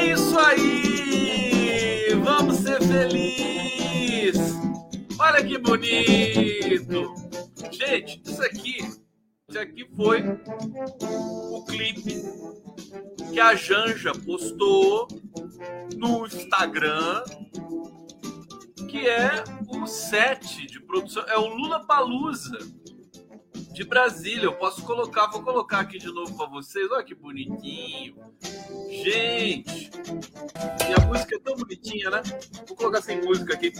É 0.00 0.12
isso 0.12 0.38
aí! 0.38 2.14
Vamos 2.24 2.56
ser 2.56 2.82
felizes! 2.82 4.54
Olha 5.18 5.44
que 5.44 5.58
bonito! 5.58 7.14
Gente, 7.70 8.22
isso 8.24 8.42
aqui, 8.42 8.78
isso 9.46 9.58
aqui 9.58 9.86
foi 9.94 10.22
o 11.52 11.66
clipe 11.66 12.22
que 13.30 13.38
a 13.38 13.54
Janja 13.54 14.12
postou 14.24 15.06
no 15.98 16.26
Instagram, 16.26 17.22
que 18.88 19.06
é 19.06 19.44
o 19.68 19.86
set 19.86 20.66
de 20.66 20.80
produção, 20.80 21.22
é 21.28 21.36
o 21.36 21.46
Lula 21.46 21.86
Palusa 21.86 22.58
de 23.72 23.84
Brasília. 23.84 24.44
Eu 24.44 24.54
posso 24.54 24.82
colocar, 24.84 25.26
vou 25.28 25.42
colocar 25.42 25.80
aqui 25.80 25.98
de 25.98 26.12
novo 26.12 26.36
para 26.36 26.46
vocês. 26.46 26.90
Olha 26.90 27.04
que 27.04 27.14
bonitinho. 27.14 28.16
Gente, 28.88 29.90
e 30.88 31.02
a 31.02 31.06
música 31.06 31.36
é 31.36 31.38
tão 31.38 31.56
bonitinha, 31.56 32.10
né? 32.10 32.22
Vou 32.66 32.76
colocar 32.76 33.00
sem 33.02 33.20
música 33.22 33.54
aqui. 33.54 33.72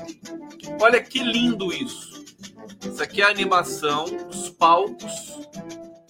Olha 0.81 1.03
que 1.03 1.19
lindo 1.23 1.73
isso. 1.73 2.25
Isso 2.85 3.03
aqui 3.03 3.21
é 3.21 3.25
a 3.25 3.29
animação 3.29 4.05
dos 4.05 4.51
palcos 4.51 5.41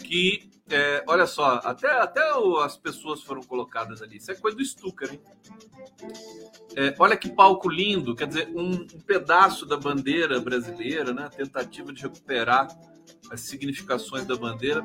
que, 0.04 0.50
é, 0.68 1.02
olha 1.06 1.26
só, 1.26 1.60
até, 1.64 1.90
até 1.90 2.20
as 2.62 2.76
pessoas 2.76 3.22
foram 3.22 3.42
colocadas 3.42 4.02
ali. 4.02 4.16
Isso 4.16 4.30
é 4.30 4.34
coisa 4.34 4.56
do 4.56 4.64
Stucker, 4.64 5.12
hein? 5.12 5.20
É, 6.76 6.94
olha 6.98 7.16
que 7.16 7.28
palco 7.28 7.68
lindo, 7.68 8.14
quer 8.14 8.26
dizer, 8.26 8.48
um, 8.54 8.72
um 8.72 9.00
pedaço 9.06 9.66
da 9.66 9.76
bandeira 9.76 10.40
brasileira, 10.40 11.12
né? 11.12 11.28
Tentativa 11.28 11.92
de 11.92 12.02
recuperar 12.02 12.68
as 13.30 13.40
significações 13.42 14.26
da 14.26 14.36
bandeira. 14.36 14.84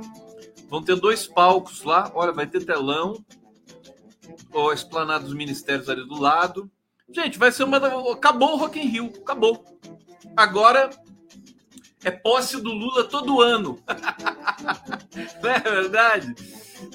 Vão 0.70 0.82
ter 0.82 0.96
dois 0.96 1.28
palcos 1.28 1.84
lá. 1.84 2.12
Olha, 2.14 2.32
vai 2.32 2.48
ter 2.48 2.64
telão, 2.64 3.24
a 4.70 4.74
esplanada 4.74 5.26
dos 5.26 5.34
ministérios 5.34 5.90
ali 5.90 6.06
do 6.08 6.20
lado. 6.20 6.72
Gente, 7.10 7.38
vai 7.38 7.52
ser 7.52 7.64
uma. 7.64 7.78
Acabou 8.12 8.54
o 8.54 8.58
Rock 8.58 8.80
in 8.80 8.88
Rio, 8.88 9.14
acabou. 9.22 9.64
Agora 10.36 10.90
é 12.04 12.12
posse 12.12 12.62
do 12.62 12.72
Lula 12.72 13.04
todo 13.04 13.42
ano. 13.42 13.82
Não 15.42 15.50
é 15.50 15.60
verdade? 15.60 16.34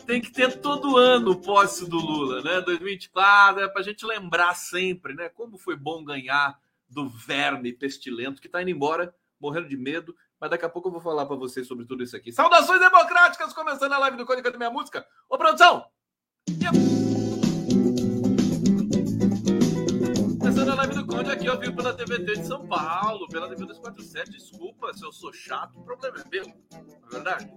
Tem 0.06 0.20
que 0.20 0.30
ter 0.30 0.60
todo 0.60 0.96
ano 0.96 1.40
posse 1.40 1.88
do 1.88 1.96
Lula, 1.96 2.42
né? 2.42 2.60
2024 2.60 3.62
é 3.62 3.68
para 3.68 3.80
a 3.80 3.84
gente 3.84 4.04
lembrar 4.04 4.54
sempre, 4.54 5.14
né? 5.14 5.28
Como 5.28 5.58
foi 5.58 5.76
bom 5.76 6.04
ganhar 6.04 6.58
do 6.88 7.08
verme 7.08 7.72
pestilento 7.72 8.40
que 8.40 8.48
está 8.48 8.60
indo 8.60 8.70
embora, 8.70 9.14
morrendo 9.40 9.68
de 9.68 9.76
medo, 9.76 10.14
mas 10.40 10.48
daqui 10.48 10.64
a 10.64 10.68
pouco 10.70 10.88
eu 10.88 10.92
vou 10.92 11.00
falar 11.02 11.26
para 11.26 11.36
vocês 11.36 11.66
sobre 11.66 11.84
tudo 11.84 12.02
isso 12.02 12.16
aqui. 12.16 12.32
Saudações 12.32 12.80
democráticas, 12.80 13.52
começando 13.52 13.92
a 13.92 13.98
live 13.98 14.16
do 14.16 14.24
Código 14.24 14.50
da 14.50 14.56
Minha 14.56 14.70
Música. 14.70 15.06
Ô, 15.28 15.36
produção! 15.36 15.84
Começando 20.38 20.70
a 20.70 20.74
live 20.76 20.94
do 20.94 21.06
Conde 21.06 21.30
aqui, 21.30 21.44
eu 21.44 21.58
vivo 21.58 21.76
pela 21.76 21.92
TVT 21.92 22.40
de 22.40 22.46
São 22.46 22.66
Paulo, 22.66 23.28
pela 23.28 23.48
TV 23.50 23.66
247. 23.66 24.30
Desculpa 24.30 24.94
se 24.94 25.04
eu 25.04 25.12
sou 25.12 25.30
chato, 25.30 25.78
o 25.78 25.84
problema 25.84 26.18
é 26.18 26.28
meu, 26.30 26.46
não 26.46 27.08
é 27.08 27.10
verdade? 27.10 27.52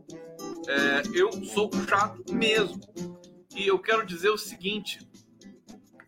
É, 0.68 1.18
eu 1.18 1.32
sou 1.46 1.72
chato 1.88 2.34
mesmo. 2.34 2.82
E 3.56 3.66
eu 3.66 3.80
quero 3.80 4.06
dizer 4.06 4.30
o 4.30 4.38
seguinte: 4.38 5.08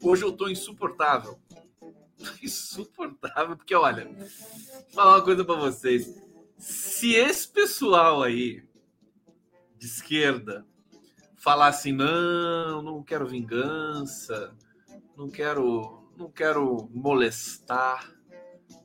hoje 0.03 0.25
eu 0.25 0.33
tô 0.33 0.49
insuportável. 0.49 1.39
Insuportável, 2.43 3.55
porque 3.55 3.75
olha, 3.75 4.05
vou 4.05 4.93
falar 4.93 5.17
uma 5.17 5.23
coisa 5.23 5.45
para 5.45 5.55
vocês 5.55 6.24
se 6.57 7.13
esse 7.13 7.47
pessoal 7.47 8.23
aí 8.23 8.63
de 9.77 9.85
esquerda 9.85 10.65
falar 11.35 11.67
assim, 11.67 11.91
não, 11.91 12.81
não 12.81 13.03
quero 13.03 13.27
vingança, 13.27 14.55
não 15.15 15.29
quero, 15.29 16.09
não 16.17 16.31
quero 16.31 16.89
molestar 16.91 18.11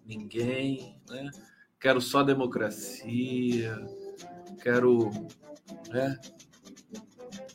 ninguém, 0.04 1.00
né? 1.08 1.30
Quero 1.78 2.00
só 2.00 2.22
democracia, 2.22 3.78
quero, 4.62 5.10
né? 5.88 6.20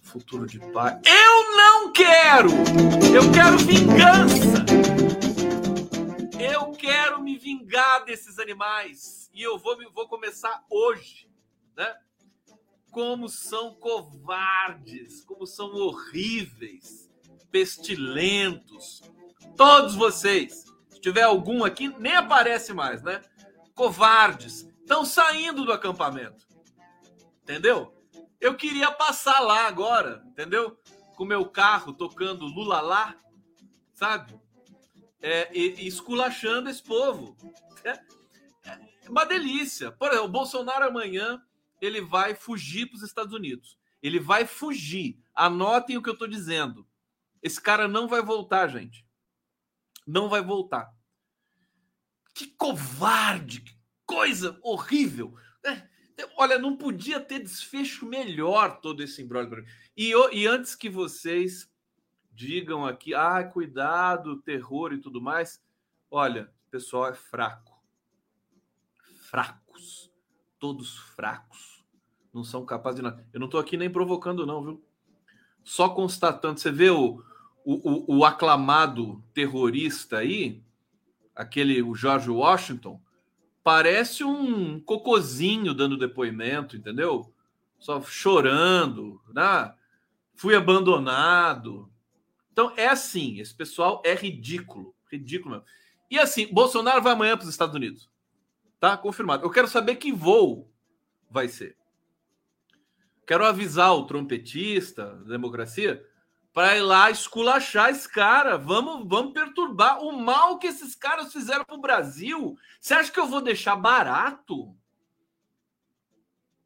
Futuro 0.02 0.48
de 0.48 0.60
paz. 0.72 1.00
Eu 1.06 1.56
não 1.56 1.92
quero! 1.92 2.50
Eu 3.14 3.32
quero 3.32 3.58
vingança! 3.60 4.66
Eu 6.40 6.72
quero 6.72 7.22
me 7.22 7.38
vingar 7.38 8.06
desses 8.06 8.40
animais 8.40 9.25
e 9.36 9.44
eu 9.44 9.60
vou, 9.60 9.78
vou 9.92 10.08
começar 10.08 10.66
hoje, 10.70 11.30
né? 11.76 11.94
Como 12.90 13.28
são 13.28 13.76
covardes, 13.76 15.26
como 15.26 15.46
são 15.46 15.76
horríveis, 15.76 17.12
pestilentos. 17.52 19.02
Todos 19.58 19.94
vocês. 19.94 20.64
Se 20.90 21.02
tiver 21.02 21.24
algum 21.24 21.66
aqui, 21.66 21.90
nem 22.00 22.16
aparece 22.16 22.74
mais, 22.74 23.04
né? 23.04 23.22
Covardes. 23.76 24.62
Estão 24.80 25.04
saindo 25.04 25.66
do 25.66 25.74
acampamento. 25.74 26.48
Entendeu? 27.44 27.94
Eu 28.40 28.56
queria 28.56 28.90
passar 28.90 29.42
lá 29.42 29.68
agora, 29.68 30.24
entendeu? 30.28 30.80
Com 31.18 31.26
meu 31.26 31.46
carro 31.46 31.92
tocando 31.92 32.46
Lula 32.46 32.80
lá, 32.80 33.16
sabe? 33.94 34.40
É, 35.22 35.50
e, 35.54 35.84
e 35.84 35.88
esculachando 35.88 36.70
esse 36.70 36.82
povo. 36.82 37.36
É, 39.06 39.10
uma 39.10 39.26
delícia. 39.26 39.92
Por 39.92 40.10
exemplo, 40.10 40.26
o 40.26 40.32
Bolsonaro 40.32 40.86
amanhã 40.86 41.42
ele 41.82 42.02
vai 42.02 42.34
fugir 42.34 42.88
para 42.88 42.98
os 42.98 43.04
Estados 43.04 43.34
Unidos. 43.34 43.78
Ele 44.02 44.20
vai 44.20 44.46
fugir. 44.46 45.20
Anotem 45.34 45.98
o 45.98 46.02
que 46.02 46.10
eu 46.10 46.14
estou 46.14 46.28
dizendo. 46.28 46.88
Esse 47.42 47.62
cara 47.62 47.88
não 47.88 48.08
vai 48.08 48.22
voltar, 48.22 48.68
gente. 48.68 49.06
Não 50.06 50.30
vai 50.30 50.42
voltar. 50.42 50.94
Que 52.34 52.48
covarde, 52.48 53.62
que 53.62 53.78
coisa 54.06 54.58
horrível. 54.62 55.38
É, 55.64 55.88
olha, 56.38 56.60
não 56.60 56.76
podia 56.76 57.20
ter 57.20 57.40
desfecho 57.40 58.06
melhor 58.06 58.80
todo 58.82 59.02
esse 59.02 59.22
embrólio. 59.22 59.66
E, 59.96 60.12
e 60.34 60.48
antes 60.48 60.76
que 60.76 60.90
vocês 60.90 61.72
digam 62.32 62.86
aqui, 62.86 63.14
ah, 63.14 63.44
cuidado, 63.44 64.42
terror 64.42 64.94
e 64.94 65.00
tudo 65.00 65.22
mais, 65.22 65.62
olha, 66.12 66.54
o 66.68 66.70
pessoal 66.70 67.08
é 67.08 67.14
fraco 67.14 67.75
fracos, 69.36 70.10
todos 70.58 70.98
fracos, 70.98 71.84
não 72.34 72.42
são 72.42 72.66
capazes 72.66 72.98
de 72.98 73.02
nada. 73.02 73.28
Eu 73.34 73.40
não 73.42 73.48
estou 73.48 73.60
aqui 73.60 73.76
nem 73.76 73.90
provocando, 73.90 74.46
não, 74.46 74.64
viu? 74.64 74.86
Só 75.62 75.90
constatando. 75.90 76.58
Você 76.58 76.72
vê 76.72 76.90
o, 76.90 77.22
o, 77.66 78.14
o, 78.14 78.20
o 78.20 78.26
aclamado 78.26 79.22
terrorista 79.34 80.20
aí, 80.20 80.64
aquele 81.36 81.82
o 81.82 81.94
George 81.94 82.30
Washington, 82.30 83.02
parece 83.62 84.24
um 84.24 84.80
cocozinho 84.80 85.74
dando 85.74 85.98
depoimento, 85.98 86.78
entendeu? 86.78 87.34
Só 87.78 88.02
chorando, 88.02 89.22
né? 89.34 89.74
Fui 90.34 90.56
abandonado. 90.56 91.92
Então 92.54 92.72
é 92.78 92.88
assim, 92.88 93.40
esse 93.42 93.54
pessoal 93.54 94.02
é 94.06 94.16
ridículo, 94.16 94.96
ridículo 95.12 95.56
mesmo. 95.56 95.68
E 96.10 96.18
assim, 96.18 96.48
Bolsonaro 96.54 97.02
vai 97.02 97.12
amanhã 97.12 97.36
para 97.36 97.44
os 97.44 97.50
Estados 97.50 97.76
Unidos. 97.76 98.10
Tá 98.86 98.96
confirmado. 98.96 99.44
Eu 99.44 99.50
quero 99.50 99.68
saber 99.68 99.96
que 99.96 100.12
voo 100.12 100.72
vai 101.28 101.48
ser. 101.48 101.76
Quero 103.26 103.44
avisar 103.44 103.96
o 103.96 104.06
trompetista 104.06 105.16
da 105.16 105.32
democracia 105.32 106.08
para 106.54 106.78
ir 106.78 106.82
lá 106.82 107.10
esculachar 107.10 107.90
esse 107.90 108.08
cara. 108.08 108.60
Vamos, 108.60 109.10
vamos 109.10 109.34
perturbar 109.34 110.04
o 110.04 110.12
mal 110.12 110.60
que 110.60 110.68
esses 110.68 110.94
caras 110.94 111.34
fizeram 111.34 111.66
para 111.66 111.76
o 111.76 111.82
Brasil. 111.82 112.56
Você 112.80 112.94
acha 112.94 113.12
que 113.12 113.20
eu 113.20 113.26
vou 113.26 113.42
deixar 113.42 113.76
barato? 113.76 114.78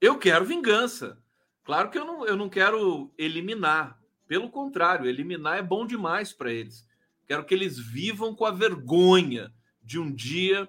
Eu 0.02 0.20
quero 0.20 0.44
vingança. 0.44 1.24
Claro 1.64 1.90
que 1.90 1.98
eu 1.98 2.04
não, 2.04 2.28
eu 2.28 2.36
não 2.36 2.50
quero 2.50 3.14
eliminar. 3.18 3.98
Pelo 4.28 4.50
contrário, 4.50 5.08
eliminar 5.08 5.58
é 5.58 5.64
bom 5.64 5.88
demais 5.88 6.34
para 6.34 6.52
eles. 6.52 6.86
Quero 7.26 7.46
que 7.46 7.54
eles 7.54 7.80
vivam 7.80 8.36
com 8.36 8.44
a 8.44 8.52
vergonha 8.52 9.54
de 9.82 9.98
um 9.98 10.14
dia 10.14 10.68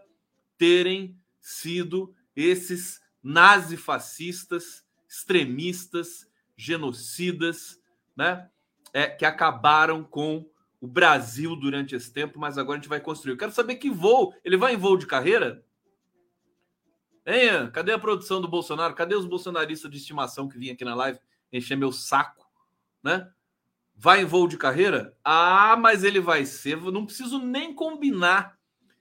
terem 0.57 1.20
sido 1.41 2.15
esses 2.35 3.01
nazifascistas, 3.23 4.85
extremistas, 5.09 6.27
genocidas, 6.57 7.81
né? 8.17 8.49
É, 8.93 9.07
que 9.07 9.25
acabaram 9.25 10.03
com 10.03 10.51
o 10.81 10.87
Brasil 10.87 11.55
durante 11.55 11.95
esse 11.95 12.13
tempo, 12.13 12.39
mas 12.39 12.59
agora 12.59 12.79
a 12.79 12.81
gente 12.81 12.89
vai 12.89 13.01
construir. 13.01 13.33
Eu 13.33 13.39
quero 13.39 13.53
saber 13.53 13.77
que 13.77 13.91
voo. 13.91 14.35
Ele 14.45 14.57
vai 14.57 14.75
em 14.75 14.79
voo 14.79 14.97
de 14.97 15.07
carreira? 15.07 15.65
Hein, 17.27 17.71
cadê 17.73 17.93
a 17.93 17.99
produção 17.99 18.41
do 18.41 18.49
Bolsonaro? 18.49 18.95
Cadê 18.95 19.15
os 19.15 19.27
bolsonaristas 19.27 19.91
de 19.91 19.99
estimação 19.99 20.49
que 20.49 20.59
vinham 20.59 20.75
aqui 20.75 20.85
na 20.85 20.95
live 20.95 21.21
encher 21.53 21.77
meu 21.77 21.93
saco, 21.93 22.47
né? 23.03 23.31
Vai 23.95 24.23
em 24.23 24.25
voo 24.25 24.49
de 24.49 24.57
carreira? 24.57 25.17
Ah, 25.23 25.77
mas 25.77 26.05
ele 26.05 26.21
vai 26.21 26.47
ser. 26.47 26.81
Não 26.81 27.05
preciso 27.05 27.39
nem 27.39 27.75
combinar. 27.75 28.59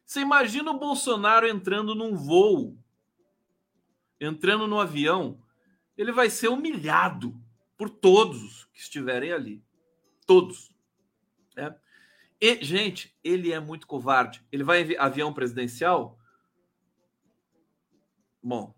Você 0.09 0.21
imagina 0.21 0.71
o 0.71 0.79
Bolsonaro 0.79 1.47
entrando 1.47 1.93
num 1.93 2.15
voo, 2.15 2.75
entrando 4.19 4.65
no 4.65 4.79
avião, 4.79 5.39
ele 5.95 6.11
vai 6.11 6.31
ser 6.31 6.47
humilhado 6.47 7.39
por 7.77 7.91
todos 7.91 8.65
que 8.73 8.79
estiverem 8.79 9.31
ali. 9.31 9.63
Todos. 10.25 10.73
É. 11.55 11.75
E, 12.41 12.55
gente, 12.65 13.15
ele 13.23 13.51
é 13.51 13.59
muito 13.59 13.85
covarde. 13.85 14.43
Ele 14.51 14.63
vai 14.63 14.81
em 14.81 14.97
avião 14.97 15.31
presidencial? 15.31 16.19
Bom, 18.41 18.73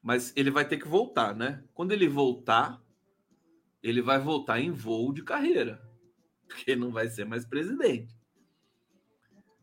mas 0.00 0.32
ele 0.34 0.50
vai 0.50 0.66
ter 0.66 0.78
que 0.78 0.88
voltar, 0.88 1.36
né? 1.36 1.62
Quando 1.74 1.92
ele 1.92 2.08
voltar, 2.08 2.82
ele 3.82 4.00
vai 4.00 4.18
voltar 4.18 4.58
em 4.58 4.70
voo 4.70 5.12
de 5.12 5.22
carreira, 5.22 5.86
porque 6.48 6.74
não 6.74 6.90
vai 6.90 7.08
ser 7.08 7.26
mais 7.26 7.44
presidente. 7.44 8.15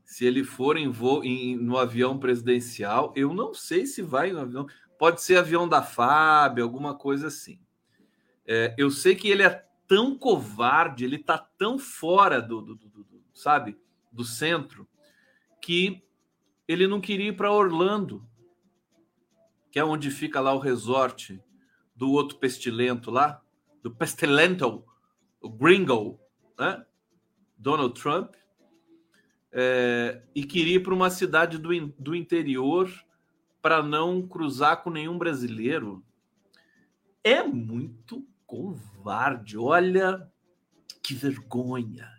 Se 0.04 0.26
ele 0.26 0.44
for 0.44 0.78
em 0.78 0.90
voo 0.90 1.24
em, 1.24 1.56
no 1.56 1.78
avião 1.78 2.18
presidencial, 2.18 3.14
eu 3.16 3.34
não 3.34 3.54
sei 3.54 3.86
se 3.86 4.02
vai 4.02 4.32
no 4.32 4.40
avião. 4.40 4.68
Pode 4.98 5.22
ser 5.22 5.38
avião 5.38 5.68
da 5.68 5.82
FAB, 5.82 6.60
alguma 6.60 6.96
coisa 6.96 7.28
assim. 7.28 7.60
É, 8.46 8.76
eu 8.78 8.92
sei 8.92 9.16
que 9.16 9.30
ele 9.30 9.44
é 9.44 9.66
tão 9.88 10.18
covarde, 10.18 11.06
ele 11.06 11.18
tá 11.18 11.38
tão 11.38 11.80
fora 11.80 12.42
do, 12.42 12.62
do, 12.62 12.76
do, 12.76 12.88
do 12.90 13.24
sabe, 13.34 13.78
do 14.12 14.24
centro, 14.24 14.88
que 15.62 16.04
ele 16.68 16.88
não 16.88 17.02
queria 17.02 17.30
ir 17.30 17.36
para 17.36 17.52
Orlando 17.52 18.28
que 19.74 19.80
é 19.80 19.84
onde 19.84 20.12
fica 20.12 20.40
lá 20.40 20.54
o 20.54 20.60
resort 20.60 21.42
do 21.96 22.12
outro 22.12 22.38
pestilento 22.38 23.10
lá, 23.10 23.42
do 23.82 23.90
pestilento, 23.90 24.86
o 25.42 25.50
gringo, 25.50 26.20
né? 26.60 26.86
Donald 27.58 28.00
Trump, 28.00 28.36
é, 29.54 30.22
e 30.34 30.44
queria 30.44 30.76
ir 30.76 30.80
para 30.80 30.94
uma 30.94 31.10
cidade 31.10 31.58
do, 31.58 31.70
do 32.00 32.16
interior 32.16 32.92
para 33.62 33.82
não 33.82 34.28
cruzar 34.28 34.84
com 34.84 34.90
nenhum 34.90 35.18
brasileiro. 35.18 36.04
É 37.24 37.44
muito 37.44 38.26
covarde. 38.46 39.58
Olha 39.58 40.30
que 41.02 41.14
vergonha, 41.14 42.10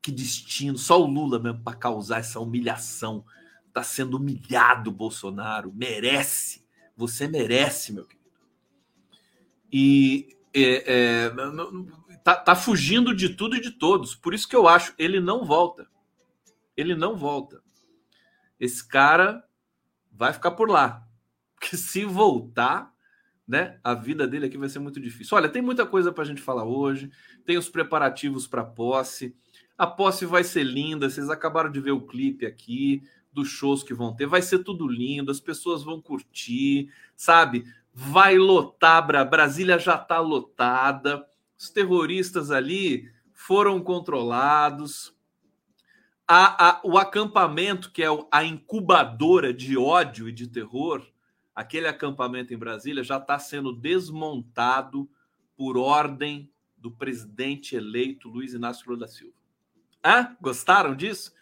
que 0.00 0.10
destino. 0.10 0.78
Só 0.78 1.02
o 1.02 1.06
Lula 1.06 1.38
mesmo 1.38 1.62
para 1.62 1.76
causar 1.76 2.20
essa 2.20 2.40
humilhação. 2.40 3.24
Está 3.66 3.82
sendo 3.82 4.16
humilhado, 4.16 4.90
Bolsonaro. 4.90 5.72
Merece 5.74 6.64
você 6.96 7.28
merece, 7.28 7.92
meu 7.92 8.04
querido. 8.04 8.26
E 9.70 10.36
é, 10.54 11.26
é, 11.26 11.30
tá, 12.24 12.34
tá 12.34 12.56
fugindo 12.56 13.14
de 13.14 13.28
tudo 13.28 13.56
e 13.56 13.60
de 13.60 13.72
todos. 13.72 14.14
Por 14.14 14.32
isso 14.32 14.48
que 14.48 14.56
eu 14.56 14.66
acho 14.66 14.94
ele 14.98 15.20
não 15.20 15.44
volta. 15.44 15.86
Ele 16.76 16.94
não 16.94 17.16
volta. 17.16 17.62
Esse 18.58 18.86
cara 18.86 19.44
vai 20.12 20.32
ficar 20.32 20.52
por 20.52 20.70
lá. 20.70 21.06
Porque 21.54 21.76
se 21.78 22.04
voltar, 22.04 22.92
né, 23.46 23.78
a 23.82 23.94
vida 23.94 24.26
dele 24.26 24.46
aqui 24.46 24.58
vai 24.58 24.68
ser 24.68 24.78
muito 24.78 25.00
difícil. 25.00 25.36
Olha, 25.36 25.48
tem 25.48 25.62
muita 25.62 25.86
coisa 25.86 26.12
para 26.12 26.24
a 26.24 26.26
gente 26.26 26.42
falar 26.42 26.64
hoje. 26.64 27.10
Tem 27.44 27.56
os 27.56 27.68
preparativos 27.68 28.46
para 28.46 28.62
a 28.62 28.66
posse. 28.66 29.34
A 29.76 29.86
posse 29.86 30.26
vai 30.26 30.44
ser 30.44 30.64
linda. 30.64 31.08
Vocês 31.08 31.30
acabaram 31.30 31.70
de 31.70 31.80
ver 31.80 31.92
o 31.92 32.06
clipe 32.06 32.46
aqui 32.46 33.02
dos 33.36 33.48
shows 33.48 33.82
que 33.82 33.92
vão 33.92 34.16
ter. 34.16 34.26
Vai 34.26 34.40
ser 34.40 34.60
tudo 34.60 34.88
lindo, 34.88 35.30
as 35.30 35.38
pessoas 35.38 35.84
vão 35.84 36.00
curtir, 36.00 36.90
sabe? 37.14 37.64
Vai 37.92 38.38
lotar, 38.38 39.06
Brasília 39.28 39.78
já 39.78 39.94
está 39.94 40.18
lotada, 40.18 41.24
os 41.58 41.68
terroristas 41.68 42.50
ali 42.50 43.10
foram 43.32 43.80
controlados. 43.80 45.14
A, 46.28 46.68
a, 46.68 46.80
o 46.84 46.98
acampamento, 46.98 47.90
que 47.92 48.02
é 48.02 48.08
a 48.30 48.44
incubadora 48.44 49.52
de 49.54 49.76
ódio 49.76 50.28
e 50.28 50.32
de 50.32 50.48
terror, 50.48 51.06
aquele 51.54 51.86
acampamento 51.86 52.52
em 52.52 52.58
Brasília 52.58 53.04
já 53.04 53.18
está 53.18 53.38
sendo 53.38 53.72
desmontado 53.72 55.08
por 55.56 55.76
ordem 55.76 56.50
do 56.76 56.90
presidente 56.90 57.76
eleito 57.76 58.28
Luiz 58.28 58.52
Inácio 58.52 58.84
Lula 58.86 59.00
da 59.00 59.08
Silva. 59.08 59.34
Ah, 60.02 60.36
gostaram 60.40 60.94
disso? 60.94 61.32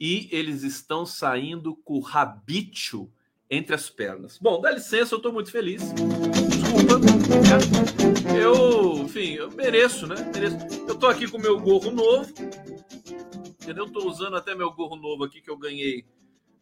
e 0.00 0.28
eles 0.32 0.62
estão 0.62 1.04
saindo 1.04 1.76
com 1.76 1.98
o 1.98 2.00
rabito 2.00 3.12
entre 3.50 3.74
as 3.74 3.90
pernas. 3.90 4.38
Bom, 4.38 4.60
dá 4.60 4.70
licença, 4.70 5.14
eu 5.14 5.18
estou 5.18 5.32
muito 5.32 5.50
feliz. 5.50 5.82
Desculpa. 5.92 6.98
Né? 6.98 8.42
Eu, 8.42 9.02
enfim, 9.04 9.34
eu 9.34 9.50
mereço, 9.50 10.06
né? 10.06 10.14
Mereço. 10.32 10.56
Eu 10.88 10.94
estou 10.94 11.10
aqui 11.10 11.28
com 11.28 11.36
meu 11.36 11.60
gorro 11.60 11.90
novo. 11.90 12.32
Entendeu? 13.70 13.86
Estou 13.86 14.08
usando 14.08 14.36
até 14.36 14.52
meu 14.52 14.72
gorro 14.72 14.96
novo 14.96 15.22
aqui 15.22 15.40
que 15.40 15.48
eu 15.48 15.56
ganhei 15.56 16.04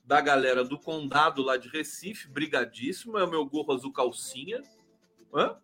da 0.05 0.21
galera 0.21 0.63
do 0.63 0.79
Condado 0.79 1.41
lá 1.41 1.57
de 1.57 1.67
Recife, 1.67 2.29
brigadíssimo. 2.29 3.17
É 3.17 3.25
o 3.25 3.31
meu 3.31 3.47
gorro 3.47 3.73
azul 3.73 3.91
calcinha. 3.91 4.63
Hã? 5.35 5.57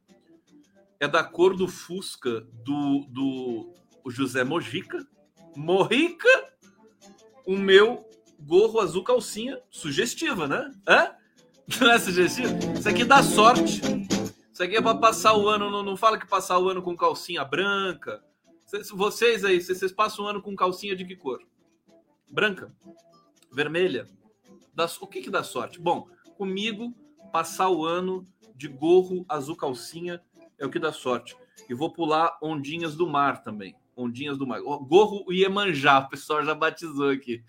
É 0.99 1.07
da 1.07 1.23
cor 1.23 1.55
do 1.55 1.69
Fusca 1.69 2.41
do, 2.65 3.05
do 3.11 3.75
José 4.07 4.43
Mojica. 4.43 5.07
Morrica 5.55 6.29
o 7.47 7.59
meu 7.59 8.09
gorro 8.41 8.81
azul 8.81 9.05
calcinha 9.05 9.61
sugestiva, 9.69 10.49
né? 10.49 10.73
Hã? 10.89 11.15
Não 11.79 11.91
é 11.91 11.99
sugestiva? 11.99 12.55
Isso 12.75 12.89
aqui 12.89 13.05
dá 13.05 13.23
sorte. 13.23 13.83
Isso 14.51 14.63
aqui 14.63 14.77
é 14.77 14.81
para 14.81 14.97
passar 14.97 15.37
o 15.37 15.47
ano. 15.47 15.71
Não, 15.71 15.83
não 15.83 15.97
fala 15.97 16.17
que 16.17 16.27
passar 16.27 16.59
o 16.59 16.71
ano 16.71 16.81
com 16.81 16.97
calcinha 16.97 17.45
branca. 17.45 18.25
Vocês 18.93 19.45
aí, 19.45 19.61
vocês 19.61 19.93
passam 19.93 20.25
o 20.25 20.29
ano 20.29 20.43
com 20.43 20.57
calcinha 20.57 20.97
de 20.97 21.05
que 21.05 21.15
cor? 21.15 21.41
Branca? 22.29 22.75
Vermelha? 23.53 24.09
o 25.01 25.07
que 25.07 25.23
que 25.23 25.31
dá 25.31 25.45
sorte? 25.45 25.81
Bom, 25.81 26.09
comigo, 26.37 26.93
passar 27.33 27.71
o 27.71 27.85
ano 27.85 28.27
de 28.57 28.67
gorro 28.67 29.25
azul 29.29 29.57
calcinha 29.57 30.21
é 30.59 30.67
o 30.67 30.71
que 30.71 30.81
dá 30.81 30.93
sorte. 30.93 31.37
E 31.69 31.75
vou 31.75 31.93
pular 31.93 32.37
ondinhas 32.43 32.97
do 32.97 33.09
mar 33.09 33.43
também. 33.43 33.77
Ondinhas 33.97 34.37
do 34.37 34.47
Mar. 34.47 34.61
Gorro 34.61 35.33
Iemanjá, 35.33 36.01
o 36.01 36.09
pessoal 36.09 36.45
já 36.45 36.53
batizou 36.53 37.11
aqui. 37.11 37.45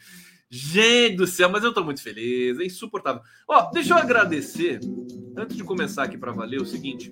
Gente 0.48 1.16
do 1.16 1.26
céu, 1.26 1.50
mas 1.50 1.64
eu 1.64 1.74
tô 1.74 1.84
muito 1.84 2.04
feliz, 2.04 2.60
é 2.60 2.66
insuportável. 2.66 3.22
Ó, 3.48 3.72
deixa 3.72 3.94
eu 3.94 3.98
agradecer, 3.98 4.80
antes 5.36 5.58
de 5.58 5.64
começar 5.64 6.04
aqui 6.04 6.18
para 6.18 6.32
valer, 6.32 6.62
o 6.62 6.66
seguinte. 6.66 7.12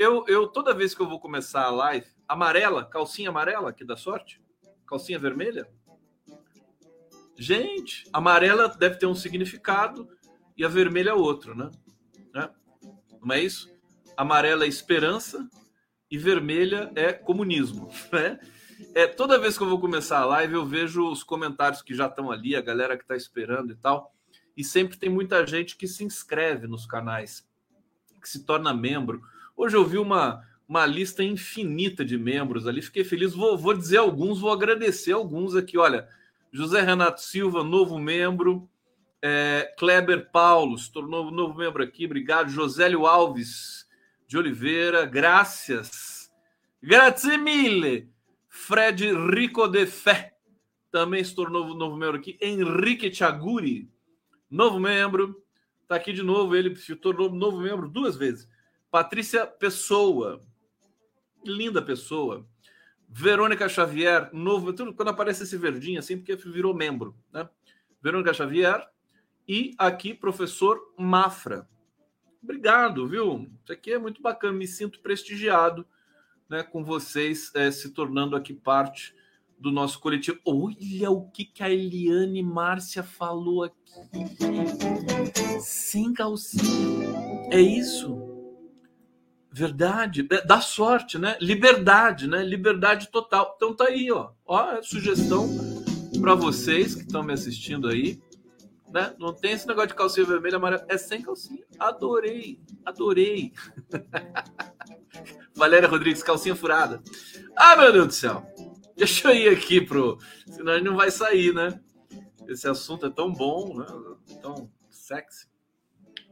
Eu, 0.00 0.24
eu, 0.26 0.48
toda 0.48 0.72
vez 0.72 0.94
que 0.94 1.02
eu 1.02 1.06
vou 1.06 1.20
começar 1.20 1.62
a 1.62 1.70
live, 1.70 2.06
amarela, 2.26 2.86
calcinha 2.86 3.28
amarela, 3.28 3.70
que 3.70 3.84
dá 3.84 3.98
sorte? 3.98 4.40
Calcinha 4.86 5.18
vermelha? 5.18 5.68
Gente, 7.36 8.08
amarela 8.10 8.66
deve 8.66 8.96
ter 8.96 9.04
um 9.04 9.14
significado 9.14 10.08
e 10.56 10.64
a 10.64 10.68
vermelha 10.68 11.10
é 11.10 11.12
outro, 11.12 11.54
né? 11.54 11.70
né? 12.32 12.48
Não 13.22 13.34
é 13.34 13.42
isso? 13.42 13.70
Amarela 14.16 14.64
é 14.64 14.68
esperança, 14.68 15.46
e 16.10 16.16
vermelha 16.16 16.90
é 16.96 17.12
comunismo, 17.12 17.90
né? 18.10 18.40
É, 18.94 19.06
toda 19.06 19.38
vez 19.38 19.58
que 19.58 19.62
eu 19.62 19.68
vou 19.68 19.78
começar 19.78 20.20
a 20.20 20.24
live, 20.24 20.54
eu 20.54 20.64
vejo 20.64 21.06
os 21.10 21.22
comentários 21.22 21.82
que 21.82 21.94
já 21.94 22.06
estão 22.06 22.30
ali, 22.30 22.56
a 22.56 22.62
galera 22.62 22.96
que 22.96 23.04
está 23.04 23.16
esperando 23.16 23.70
e 23.70 23.76
tal. 23.76 24.14
E 24.56 24.64
sempre 24.64 24.96
tem 24.96 25.10
muita 25.10 25.46
gente 25.46 25.76
que 25.76 25.86
se 25.86 26.02
inscreve 26.02 26.66
nos 26.66 26.86
canais, 26.86 27.46
que 28.18 28.26
se 28.26 28.46
torna 28.46 28.72
membro. 28.72 29.20
Hoje 29.62 29.76
eu 29.76 29.84
vi 29.84 29.98
uma, 29.98 30.42
uma 30.66 30.86
lista 30.86 31.22
infinita 31.22 32.02
de 32.02 32.16
membros 32.16 32.66
ali, 32.66 32.80
fiquei 32.80 33.04
feliz. 33.04 33.34
Vou, 33.34 33.58
vou 33.58 33.74
dizer 33.74 33.98
alguns, 33.98 34.40
vou 34.40 34.50
agradecer 34.50 35.12
alguns 35.12 35.54
aqui. 35.54 35.76
Olha, 35.76 36.08
José 36.50 36.80
Renato 36.80 37.20
Silva, 37.20 37.62
novo 37.62 37.98
membro. 37.98 38.66
É, 39.20 39.70
Kleber 39.76 40.30
Paulo 40.30 40.78
se 40.78 40.90
tornou 40.90 41.30
novo 41.30 41.58
membro 41.58 41.82
aqui, 41.82 42.06
obrigado. 42.06 42.48
Josélio 42.48 43.04
Alves, 43.04 43.86
de 44.26 44.38
Oliveira, 44.38 45.04
graças. 45.04 46.32
Grazie 46.82 47.36
mille. 47.36 48.10
Fred 48.48 49.12
Rico 49.12 49.68
de 49.68 49.84
Fé 49.84 50.38
também 50.90 51.22
se 51.22 51.34
tornou 51.34 51.74
novo 51.74 51.98
membro 51.98 52.16
aqui. 52.16 52.38
Henrique 52.40 53.12
Chaguri, 53.12 53.90
novo 54.50 54.80
membro. 54.80 55.36
Está 55.82 55.96
aqui 55.96 56.14
de 56.14 56.22
novo, 56.22 56.56
ele 56.56 56.74
se 56.76 56.96
tornou 56.96 57.30
novo 57.30 57.60
membro 57.60 57.90
duas 57.90 58.16
vezes. 58.16 58.48
Patrícia 58.90 59.46
Pessoa, 59.46 60.40
linda 61.44 61.80
pessoa. 61.80 62.46
Verônica 63.08 63.68
Xavier, 63.68 64.30
novo. 64.32 64.72
Quando 64.94 65.08
aparece 65.08 65.42
esse 65.42 65.56
verdinho 65.56 65.98
assim, 65.98 66.16
porque 66.16 66.36
virou 66.36 66.74
membro, 66.74 67.16
né? 67.32 67.48
Verônica 68.02 68.32
Xavier. 68.32 68.86
E 69.46 69.74
aqui, 69.78 70.14
professor 70.14 70.78
Mafra. 70.96 71.68
Obrigado, 72.42 73.06
viu? 73.06 73.50
Isso 73.62 73.72
aqui 73.72 73.92
é 73.92 73.98
muito 73.98 74.22
bacana, 74.22 74.56
me 74.56 74.66
sinto 74.66 75.00
prestigiado 75.00 75.86
né, 76.48 76.62
com 76.62 76.84
vocês 76.84 77.52
é, 77.54 77.70
se 77.70 77.90
tornando 77.90 78.34
aqui 78.34 78.54
parte 78.54 79.14
do 79.58 79.70
nosso 79.70 80.00
coletivo. 80.00 80.38
Olha 80.44 81.10
o 81.10 81.28
que, 81.30 81.44
que 81.44 81.62
a 81.62 81.70
Eliane 81.70 82.42
Márcia 82.42 83.02
falou 83.02 83.64
aqui. 83.64 83.76
Sem 85.60 86.14
calcinha. 86.14 87.08
É 87.50 87.60
isso. 87.60 88.29
Verdade. 89.52 90.26
É, 90.30 90.44
dá 90.44 90.60
sorte, 90.60 91.18
né? 91.18 91.36
Liberdade, 91.40 92.26
né? 92.28 92.42
Liberdade 92.44 93.08
total. 93.10 93.54
Então 93.56 93.74
tá 93.74 93.84
aí, 93.84 94.10
ó. 94.10 94.30
Ó, 94.46 94.82
sugestão 94.82 95.48
para 96.20 96.34
vocês 96.34 96.94
que 96.94 97.02
estão 97.02 97.22
me 97.22 97.32
assistindo 97.32 97.88
aí 97.88 98.20
né? 98.90 99.14
Não 99.18 99.32
tem 99.32 99.52
esse 99.52 99.66
negócio 99.66 99.88
de 99.88 99.94
calcinha 99.94 100.26
vermelha, 100.26 100.56
amarela. 100.56 100.84
É 100.88 100.98
sem 100.98 101.22
calcinha. 101.22 101.64
Adorei, 101.78 102.60
adorei. 102.84 103.52
Valéria 105.54 105.88
Rodrigues, 105.88 106.22
calcinha 106.22 106.56
furada. 106.56 107.02
Ah, 107.56 107.76
meu 107.76 107.92
Deus 107.92 108.06
do 108.08 108.12
céu. 108.12 108.44
Deixa 108.96 109.28
eu 109.28 109.34
ir 109.34 109.48
aqui 109.48 109.80
pro. 109.80 110.18
Senão 110.46 110.72
ele 110.74 110.84
não 110.84 110.96
vai 110.96 111.10
sair, 111.10 111.54
né? 111.54 111.80
Esse 112.48 112.68
assunto 112.68 113.06
é 113.06 113.10
tão 113.10 113.32
bom, 113.32 113.78
né? 113.78 113.86
Tão 114.42 114.70
sexy. 114.90 115.48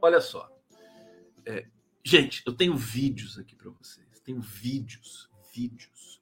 Olha 0.03 0.21
só. 0.21 0.49
É, 1.47 1.67
gente, 2.09 2.43
eu 2.47 2.55
tenho 2.55 2.75
vídeos 2.75 3.39
aqui 3.39 3.55
para 3.55 3.71
vocês. 3.71 4.07
Tenho 4.25 4.41
vídeos, 4.41 5.29
vídeos 5.55 6.21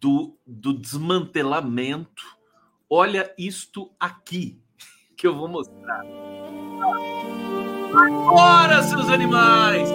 do, 0.00 0.34
do 0.46 0.72
desmantelamento. 0.72 2.24
Olha 2.88 3.32
isto 3.36 3.90
aqui 4.00 4.58
que 5.16 5.26
eu 5.26 5.36
vou 5.36 5.46
mostrar. 5.46 6.02
Agora, 7.94 8.82
seus 8.82 9.08
animais! 9.10 9.88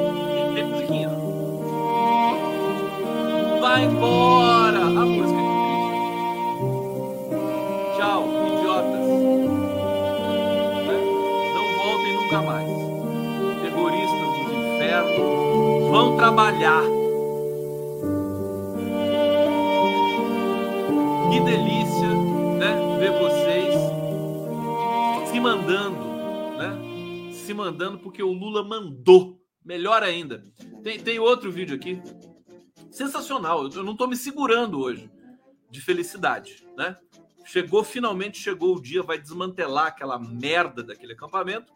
Tem 0.54 0.64
musiquinha. 0.64 1.10
Vai 3.60 3.86
embora! 3.86 4.80
A 4.80 5.06
música 5.06 5.33
vão 15.92 16.16
trabalhar. 16.18 16.82
Que 21.32 21.40
delícia, 21.40 22.10
né? 22.60 22.98
Ver 23.00 23.12
vocês 23.20 23.76
se 25.32 25.40
mandando, 25.40 26.06
né? 26.58 27.32
Se 27.34 27.54
mandando 27.54 28.00
porque 28.00 28.22
o 28.22 28.32
Lula 28.32 28.64
mandou. 28.64 29.40
Melhor 29.66 30.04
ainda. 30.04 30.44
Tem, 30.84 31.00
tem 31.00 31.20
outro 31.20 31.52
vídeo 31.52 31.76
aqui. 31.76 32.02
Sensacional. 32.92 33.68
Eu 33.70 33.84
não 33.84 33.94
estou 33.94 34.08
me 34.08 34.16
segurando 34.16 34.80
hoje 34.80 35.10
de 35.70 35.82
felicidade, 35.82 36.64
né? 36.78 36.96
Chegou, 37.46 37.84
finalmente 37.84 38.38
chegou 38.38 38.76
o 38.76 38.82
dia, 38.82 39.02
vai 39.02 39.18
desmantelar 39.18 39.88
aquela 39.88 40.20
merda 40.20 40.84
daquele 40.84 41.14
acampamento. 41.14 41.74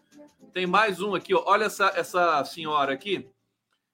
Tem 0.53 0.65
mais 0.65 1.01
um 1.01 1.13
aqui, 1.13 1.33
ó. 1.33 1.43
olha 1.45 1.65
essa, 1.65 1.91
essa 1.95 2.43
senhora 2.45 2.93
aqui. 2.93 3.29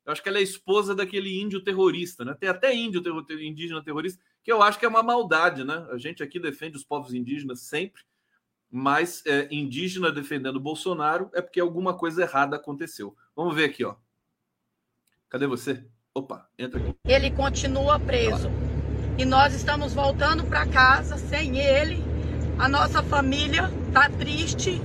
Eu 0.06 0.12
acho 0.12 0.22
que 0.22 0.30
ela 0.30 0.38
é 0.38 0.42
esposa 0.42 0.94
daquele 0.94 1.42
índio 1.42 1.63
terrorista, 1.63 2.25
né? 2.25 2.36
Tem 2.38 2.50
até 2.50 2.75
índio 2.75 3.02
terror, 3.02 3.25
indígena 3.30 3.84
terrorista, 3.84 4.22
que 4.44 4.52
eu 4.52 4.62
acho 4.62 4.78
que 4.78 4.86
é 4.86 4.90
uma 4.90 5.02
maldade, 5.02 5.63
né? 5.63 5.88
A 5.92 5.98
gente 5.98 6.22
aqui 6.22 6.40
defende 6.40 6.75
os 6.75 6.84
povos 6.84 7.13
indígenas 7.13 7.62
sempre, 7.62 8.04
mas 8.70 9.25
é, 9.25 9.48
indígena 9.50 10.12
defendendo 10.12 10.60
Bolsonaro 10.60 11.30
é 11.34 11.42
porque 11.42 11.60
alguma 11.60 11.94
coisa 11.94 12.24
errada 12.24 12.58
aconteceu. 12.58 13.16
Vamos 13.36 13.56
ver 13.56 13.66
aqui, 13.66 13.86
ó. 13.86 13.96
Cadê 15.30 15.48
você? 15.48 15.86
Opa, 16.13 16.50
entra 16.60 16.80
aqui. 16.80 16.94
Ele 17.06 17.32
continua 17.32 18.00
preso 18.00 18.50
e 19.18 19.25
nós 19.25 19.54
estamos 19.54 19.94
voltando 19.94 20.44
para 20.44 20.68
casa 20.68 21.18
sem 21.18 21.60
ele. 21.60 22.04
A 22.60 22.68
nossa 22.68 23.02
família 23.02 23.72
tá 23.94 24.10
triste. 24.10 24.82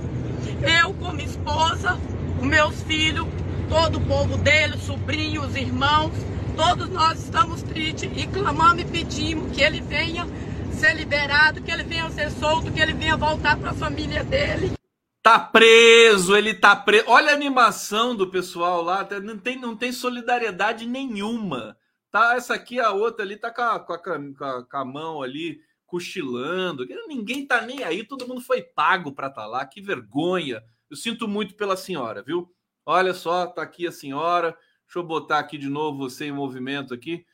Eu 0.61 0.93
como 0.93 1.19
esposa, 1.21 1.97
os 2.39 2.45
meus 2.45 2.81
filhos, 2.83 3.27
todo 3.69 3.97
o 3.97 4.01
povo 4.01 4.37
dele, 4.37 4.77
sobrinhos, 4.77 5.55
irmãos, 5.55 6.11
todos 6.55 6.89
nós 6.89 7.23
estamos 7.23 7.61
tristes 7.61 8.09
e 8.15 8.27
clamamos 8.27 8.81
e 8.81 8.85
pedimos 8.85 9.51
que 9.55 9.61
ele 9.61 9.81
venha 9.81 10.27
ser 10.71 10.95
liberado, 10.95 11.61
que 11.61 11.71
ele 11.71 11.83
venha 11.83 12.09
ser 12.09 12.31
solto, 12.31 12.71
que 12.71 12.79
ele 12.79 12.93
venha 12.93 13.17
voltar 13.17 13.57
para 13.57 13.71
a 13.71 13.73
família 13.73 14.23
dele. 14.23 14.73
Tá 15.21 15.37
preso, 15.37 16.35
ele 16.35 16.53
tá 16.53 16.75
preso. 16.75 17.05
Olha 17.07 17.31
a 17.31 17.35
animação 17.35 18.15
do 18.15 18.31
pessoal 18.31 18.81
lá, 18.81 19.07
não 19.21 19.37
tem, 19.37 19.59
não 19.59 19.75
tem 19.75 19.91
solidariedade 19.91 20.85
nenhuma. 20.85 21.77
Tá, 22.11 22.35
essa 22.35 22.55
aqui, 22.55 22.79
a 22.79 22.91
outra 22.91 23.23
ali, 23.23 23.35
tá 23.37 23.51
com 23.51 23.61
a, 23.61 23.79
com 23.79 23.93
a, 23.93 24.63
com 24.65 24.77
a 24.77 24.85
mão 24.85 25.21
ali, 25.21 25.59
cochilando. 25.89 26.85
Ninguém 27.07 27.45
tá 27.45 27.61
nem 27.61 27.83
aí, 27.83 28.03
todo 28.03 28.27
mundo 28.27 28.41
foi 28.41 28.61
pago 28.61 29.11
para 29.11 29.27
estar 29.27 29.41
tá 29.41 29.47
lá. 29.47 29.65
Que 29.65 29.81
vergonha. 29.81 30.63
Eu 30.89 30.95
sinto 30.95 31.27
muito 31.27 31.55
pela 31.55 31.75
senhora, 31.75 32.23
viu? 32.23 32.53
Olha 32.85 33.13
só, 33.13 33.47
tá 33.47 33.61
aqui 33.61 33.87
a 33.87 33.91
senhora. 33.91 34.57
Deixa 34.85 34.99
eu 34.99 35.03
botar 35.03 35.39
aqui 35.39 35.57
de 35.57 35.69
novo 35.69 35.97
você 35.97 36.25
em 36.25 36.31
movimento 36.31 36.93
aqui. 36.93 37.25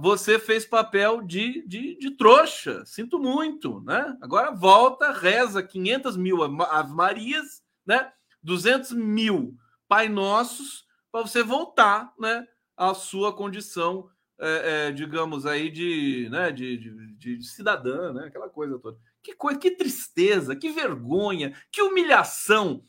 Você 0.00 0.38
fez 0.38 0.64
papel 0.64 1.22
de, 1.22 1.66
de, 1.66 1.98
de, 1.98 2.10
trouxa. 2.12 2.84
Sinto 2.86 3.18
muito, 3.18 3.80
né? 3.82 4.16
Agora 4.22 4.50
volta, 4.50 5.12
reza 5.12 5.62
500 5.62 6.16
mil 6.16 6.42
Ave 6.42 6.92
Marias, 6.92 7.62
né? 7.84 8.10
200 8.42 8.92
mil 8.92 9.54
Pai 9.86 10.08
Nossos 10.08 10.86
para 11.12 11.22
você 11.22 11.42
voltar, 11.42 12.12
né? 12.18 12.46
a 12.76 12.92
sua 12.92 13.32
condição, 13.32 14.08
é, 14.38 14.88
é, 14.88 14.92
digamos 14.92 15.46
aí, 15.46 15.70
de, 15.70 16.28
né, 16.30 16.52
de, 16.52 16.76
de, 16.76 17.36
de, 17.36 17.44
cidadã, 17.46 18.12
né? 18.12 18.26
aquela 18.26 18.48
coisa 18.48 18.78
toda. 18.78 18.98
Que 19.22 19.34
coisa, 19.34 19.58
que 19.58 19.70
tristeza, 19.70 20.54
que 20.54 20.70
vergonha, 20.70 21.56
que 21.72 21.82
humilhação. 21.82 22.84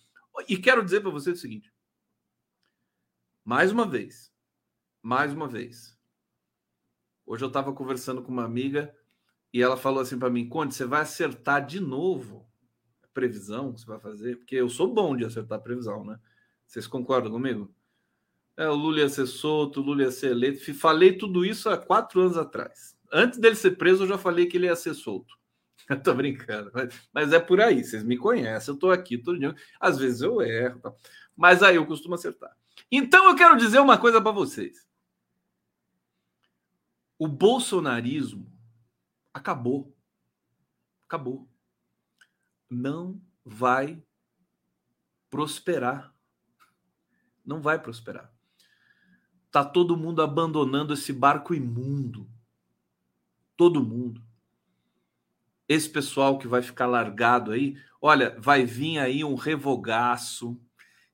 E 0.48 0.58
quero 0.58 0.84
dizer 0.84 1.01
para 1.01 1.10
você 1.10 1.32
o 1.32 1.36
seguinte: 1.36 1.74
mais 3.44 3.72
uma 3.72 3.88
vez, 3.88 4.32
mais 5.01 5.34
uma 5.34 5.48
vez. 5.48 5.98
Hoje 7.25 7.44
eu 7.44 7.48
estava 7.50 7.74
conversando 7.74 8.22
com 8.22 8.32
uma 8.32 8.46
amiga 8.46 8.96
e 9.54 9.62
ela 9.62 9.77
falou 9.77 10.01
assim 10.01 10.20
para 10.20 10.30
mim: 10.30 10.48
Conde, 10.48 10.75
você 10.75 10.86
vai 10.86 11.01
acertar 11.01 11.66
de 11.66 11.80
novo 11.80 12.48
a 13.01 13.08
previsão 13.08 13.74
que 13.74 13.80
você 13.80 13.86
vai 13.86 14.00
fazer? 14.00 14.36
Porque 14.36 14.56
eu 14.56 14.70
sou 14.70 14.94
bom 14.94 15.16
de 15.16 15.25
acertar 15.25 15.58
a 15.58 15.62
previsão, 15.62 16.04
né? 16.04 16.20
Vocês 16.66 16.86
concordam 16.86 17.32
comigo? 17.32 17.74
É, 18.58 18.68
o 18.68 18.74
Lula 18.74 19.02
ia 19.02 19.10
ser 19.10 19.28
solto, 19.28 19.80
o 19.80 19.84
Lula 19.84 20.02
ia 20.04 20.12
ser 20.12 20.32
eleito. 20.32 20.74
Falei 20.74 21.16
tudo 21.16 21.46
isso 21.46 21.70
há 21.70 21.78
quatro 21.78 22.22
anos 22.22 22.38
atrás. 22.38 22.98
Antes 23.14 23.40
dele 23.40 23.56
ser 23.56 23.78
preso, 23.78 24.04
eu 24.04 24.08
já 24.08 24.18
falei 24.18 24.48
que 24.48 24.58
ele 24.58 24.66
ia 24.66 24.76
ser 24.76 24.96
solto. 24.96 25.38
Eu 25.88 26.04
tô 26.04 26.14
brincando, 26.14 26.70
mas, 26.74 27.10
mas 27.14 27.32
é 27.32 27.40
por 27.40 27.62
aí. 27.62 27.82
Vocês 27.82 28.04
me 28.04 28.18
conhecem, 28.18 28.74
eu 28.74 28.78
tô 28.78 28.92
aqui 28.92 29.18
todo 29.18 29.40
dia. 29.40 29.56
Às 29.80 29.98
vezes 29.98 30.20
eu 30.20 30.42
erro, 30.42 30.82
tá? 30.82 30.94
mas 31.34 31.64
aí 31.64 31.78
eu 31.78 31.86
costumo 31.86 32.16
acertar. 32.16 32.54
Então 32.92 33.30
eu 33.30 33.36
quero 33.38 33.56
dizer 33.56 33.80
uma 33.80 33.98
coisa 33.98 34.22
para 34.22 34.34
vocês. 34.34 34.86
O 37.18 37.26
bolsonarismo 37.26 38.52
acabou. 39.34 39.96
Acabou. 41.06 41.48
Não 42.70 43.22
vai 43.46 44.04
prosperar. 45.30 46.14
Não 47.46 47.62
vai 47.62 47.82
prosperar. 47.82 48.37
Tá 49.51 49.63
todo 49.63 49.98
mundo 49.98 50.22
abandonando 50.22 50.94
esse 50.94 51.13
barco 51.13 51.54
imundo. 51.54 52.30
Todo 53.56 53.84
mundo. 53.84 54.22
Esse 55.68 55.89
pessoal 55.89 56.38
que 56.38 56.48
vai 56.48 56.62
ficar 56.62 56.86
largado 56.86 57.51
aí, 57.51 57.75
olha, 58.01 58.36
vai 58.39 58.66
vir 58.66 59.00
aí 59.00 59.24
um 59.24 59.36
revogaço 59.36 60.60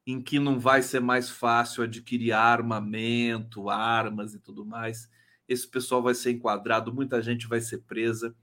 em 0.05 0.21
que 0.21 0.37
não 0.37 0.59
vai 0.59 0.81
ser 0.81 0.99
mais 0.99 1.29
fácil 1.29 1.83
adquirir 1.83 2.33
armamento, 2.33 3.69
armas 3.69 4.33
e 4.33 4.39
tudo 4.39 4.65
mais. 4.65 5.09
Esse 5.47 5.67
pessoal 5.67 6.01
vai 6.01 6.13
ser 6.13 6.31
enquadrado, 6.31 6.93
muita 6.93 7.21
gente 7.21 7.47
vai 7.47 7.61
ser 7.61 7.79
presa. 7.79 8.35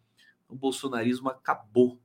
O 0.49 0.57
bolsonarismo 0.57 1.29
acabou. 1.29 2.01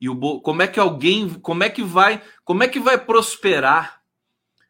E 0.00 0.08
o 0.08 0.40
como 0.40 0.62
é 0.62 0.68
que 0.68 0.78
alguém, 0.78 1.28
como 1.40 1.64
é 1.64 1.70
que 1.70 1.82
vai, 1.82 2.22
como 2.44 2.62
é 2.62 2.68
que 2.68 2.78
vai 2.78 3.02
prosperar, 3.02 4.02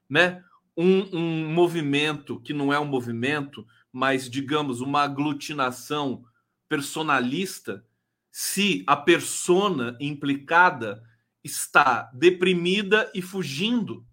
né? 0.08 0.42
Um, 0.76 1.16
um 1.16 1.52
movimento 1.52 2.40
que 2.40 2.52
não 2.52 2.72
é 2.72 2.78
um 2.78 2.84
movimento, 2.84 3.66
mas 3.92 4.28
digamos 4.28 4.80
uma 4.80 5.02
aglutinação 5.02 6.24
personalista, 6.68 7.86
se 8.30 8.82
a 8.86 8.96
persona 8.96 9.96
implicada 10.00 11.02
está 11.42 12.10
deprimida 12.14 13.10
e 13.14 13.22
fugindo. 13.22 14.04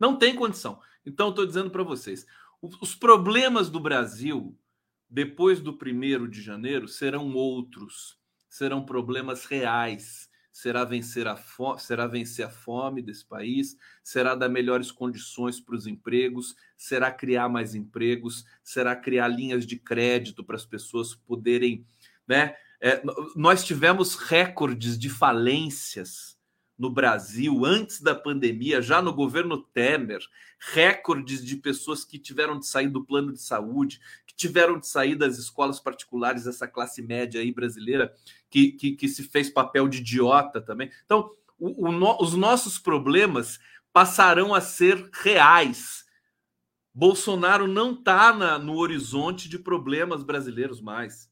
Não 0.00 0.18
tem 0.18 0.34
condição. 0.34 0.80
Então, 1.04 1.28
estou 1.28 1.46
dizendo 1.46 1.70
para 1.70 1.84
vocês: 1.84 2.26
os 2.60 2.94
problemas 2.94 3.70
do 3.70 3.78
Brasil, 3.78 4.58
depois 5.08 5.60
do 5.60 5.72
primeiro 5.72 6.26
de 6.26 6.42
janeiro, 6.42 6.88
serão 6.88 7.32
outros, 7.34 8.18
serão 8.48 8.84
problemas 8.84 9.44
reais 9.44 10.28
será 10.56 10.84
vencer 10.84 11.28
a 11.28 11.36
fome, 11.36 11.78
será 11.78 12.06
vencer 12.06 12.46
a 12.46 12.48
fome 12.48 13.02
desse 13.02 13.26
país, 13.26 13.76
será 14.02 14.34
dar 14.34 14.48
melhores 14.48 14.90
condições 14.90 15.60
para 15.60 15.74
os 15.74 15.86
empregos, 15.86 16.56
será 16.78 17.10
criar 17.10 17.46
mais 17.46 17.74
empregos, 17.74 18.42
será 18.64 18.96
criar 18.96 19.28
linhas 19.28 19.66
de 19.66 19.76
crédito 19.76 20.42
para 20.42 20.56
as 20.56 20.64
pessoas 20.64 21.14
poderem, 21.14 21.86
né? 22.26 22.56
É, 22.80 23.02
nós 23.36 23.64
tivemos 23.64 24.14
recordes 24.14 24.98
de 24.98 25.10
falências 25.10 26.38
no 26.78 26.88
Brasil 26.88 27.66
antes 27.66 28.00
da 28.00 28.14
pandemia, 28.14 28.80
já 28.80 29.02
no 29.02 29.12
governo 29.12 29.58
Temer, 29.58 30.20
recordes 30.58 31.44
de 31.44 31.56
pessoas 31.56 32.02
que 32.02 32.18
tiveram 32.18 32.58
de 32.58 32.66
sair 32.66 32.88
do 32.88 33.04
plano 33.04 33.30
de 33.30 33.42
saúde, 33.42 34.00
tiveram 34.36 34.78
de 34.78 34.86
sair 34.86 35.16
das 35.16 35.38
escolas 35.38 35.80
particulares, 35.80 36.46
essa 36.46 36.68
classe 36.68 37.02
média 37.02 37.40
aí 37.40 37.50
brasileira, 37.50 38.14
que, 38.50 38.72
que, 38.72 38.92
que 38.92 39.08
se 39.08 39.24
fez 39.24 39.48
papel 39.50 39.88
de 39.88 39.98
idiota 39.98 40.60
também. 40.60 40.90
Então, 41.04 41.30
o, 41.58 41.88
o 41.88 41.92
no, 41.92 42.16
os 42.22 42.34
nossos 42.34 42.78
problemas 42.78 43.58
passarão 43.92 44.54
a 44.54 44.60
ser 44.60 45.08
reais 45.12 46.06
Bolsonaro 46.96 47.68
não 47.68 47.92
está 47.92 48.58
no 48.58 48.78
horizonte 48.78 49.50
de 49.50 49.58
problemas 49.58 50.22
brasileiros 50.22 50.80
mais. 50.80 51.30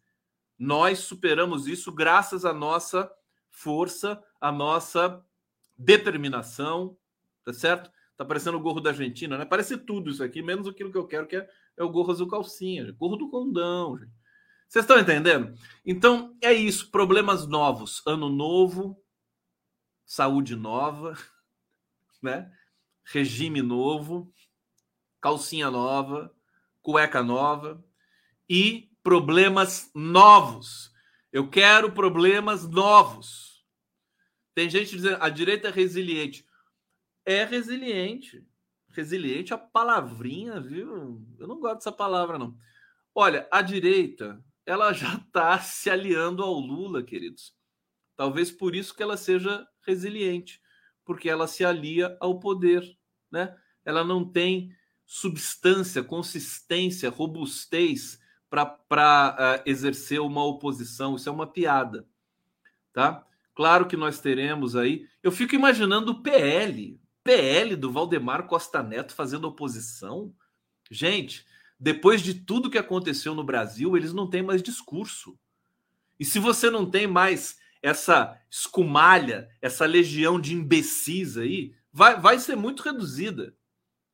Nós 0.59 0.99
superamos 0.99 1.67
isso 1.67 1.91
graças 1.91 2.45
à 2.45 2.53
nossa 2.53 3.11
força, 3.49 4.23
à 4.39 4.53
nossa 4.53 5.25
determinação, 5.79 6.99
tá 7.43 7.51
certo? 7.55 7.91
Tá 8.15 8.27
parecendo 8.27 8.59
o 8.59 8.61
gorro 8.61 8.79
da 8.79 8.91
Argentina, 8.91 9.39
né? 9.39 9.47
Parece 9.47 9.79
tudo 9.79 10.11
isso 10.11 10.23
aqui, 10.23 10.43
menos 10.43 10.69
aquilo 10.69 10.93
que 10.93 10.99
eu 10.99 11.07
quero, 11.07 11.27
que 11.27 11.37
é, 11.37 11.49
é 11.77 11.85
o 11.85 11.91
gorro 11.91 12.13
azul 12.13 12.29
calcinha, 12.29 12.91
gorro 12.93 13.17
do 13.17 13.31
condão, 13.31 13.99
gente. 13.99 14.13
Vocês 14.69 14.85
estão 14.85 14.99
entendendo? 14.99 15.57
Então 15.85 16.37
é 16.43 16.53
isso, 16.53 16.91
problemas 16.91 17.47
novos, 17.47 18.03
ano 18.07 18.29
novo, 18.29 19.01
saúde 20.05 20.57
nova, 20.57 21.17
né? 22.23 22.53
Regime 23.05 23.63
novo, 23.63 24.33
calcinha 25.21 25.71
nova, 25.71 26.35
cueca 26.83 27.23
nova 27.23 27.85
e 28.49 28.91
problemas 29.03 29.91
novos. 29.95 30.93
Eu 31.31 31.49
quero 31.49 31.93
problemas 31.93 32.69
novos. 32.69 33.65
Tem 34.55 34.71
gente 34.71 34.91
dizendo 34.91 35.19
a 35.21 35.29
direita 35.29 35.69
é 35.69 35.71
resiliente. 35.71 36.47
É 37.25 37.45
resiliente. 37.45 38.47
Resiliente 38.95 39.53
a 39.53 39.59
palavrinha, 39.59 40.61
viu? 40.61 41.21
Eu 41.37 41.49
não 41.49 41.59
gosto 41.59 41.77
dessa 41.79 41.93
palavra, 41.93 42.39
não. 42.39 42.57
Olha, 43.13 43.49
a 43.51 43.61
direita, 43.61 44.41
ela 44.65 44.93
já 44.93 45.15
está 45.17 45.59
se 45.61 45.91
aliando 45.91 46.45
ao 46.45 46.55
Lula, 46.55 47.03
queridos. 47.03 47.53
Talvez 48.17 48.53
por 48.53 48.73
isso 48.73 48.95
que 48.95 49.03
ela 49.03 49.17
seja 49.17 49.67
resiliente, 49.85 50.63
porque 51.05 51.29
ela 51.29 51.49
se 51.49 51.65
alia 51.65 52.17
ao 52.21 52.39
poder, 52.39 52.85
né? 53.31 53.57
Ela 53.85 54.05
não 54.05 54.25
tem 54.25 54.73
substância, 55.05 56.03
consistência, 56.03 57.11
robustez 57.11 58.21
para 58.49 59.59
uh, 59.59 59.63
exercer 59.69 60.21
uma 60.21 60.45
oposição. 60.45 61.17
Isso 61.17 61.29
é 61.29 61.33
uma 61.33 61.49
piada, 61.49 62.07
tá? 62.93 63.27
Claro 63.55 63.87
que 63.87 63.97
nós 63.97 64.21
teremos 64.21 64.77
aí. 64.77 65.09
Eu 65.21 65.33
fico 65.33 65.57
imaginando 65.57 66.13
o 66.13 66.23
PL, 66.23 67.01
PL 67.25 67.75
do 67.75 67.91
Valdemar 67.91 68.47
Costa 68.47 68.83
Neto 68.83 69.15
fazendo 69.15 69.49
oposição. 69.49 70.33
Gente, 70.91 71.45
depois 71.81 72.21
de 72.21 72.35
tudo 72.35 72.71
que 72.71 72.79
aconteceu 72.79 73.35
no 73.35 73.43
Brasil, 73.43 73.97
eles 73.97 74.13
não 74.13 74.29
têm 74.29 74.43
mais 74.43 74.63
discurso. 74.63 75.39
E 76.21 76.25
se 76.25 76.39
você 76.39 76.71
não 76.71 76.89
tem 76.89 77.07
mais 77.07 77.59
essa 77.83 78.39
escumalha, 78.51 79.49
essa 79.61 79.87
legião 79.87 80.41
de 80.41 80.55
imbecis 80.55 81.37
aí, 81.37 81.75
vai, 81.93 82.21
vai 82.21 82.39
ser 82.39 82.57
muito 82.57 82.83
reduzida. 82.83 83.55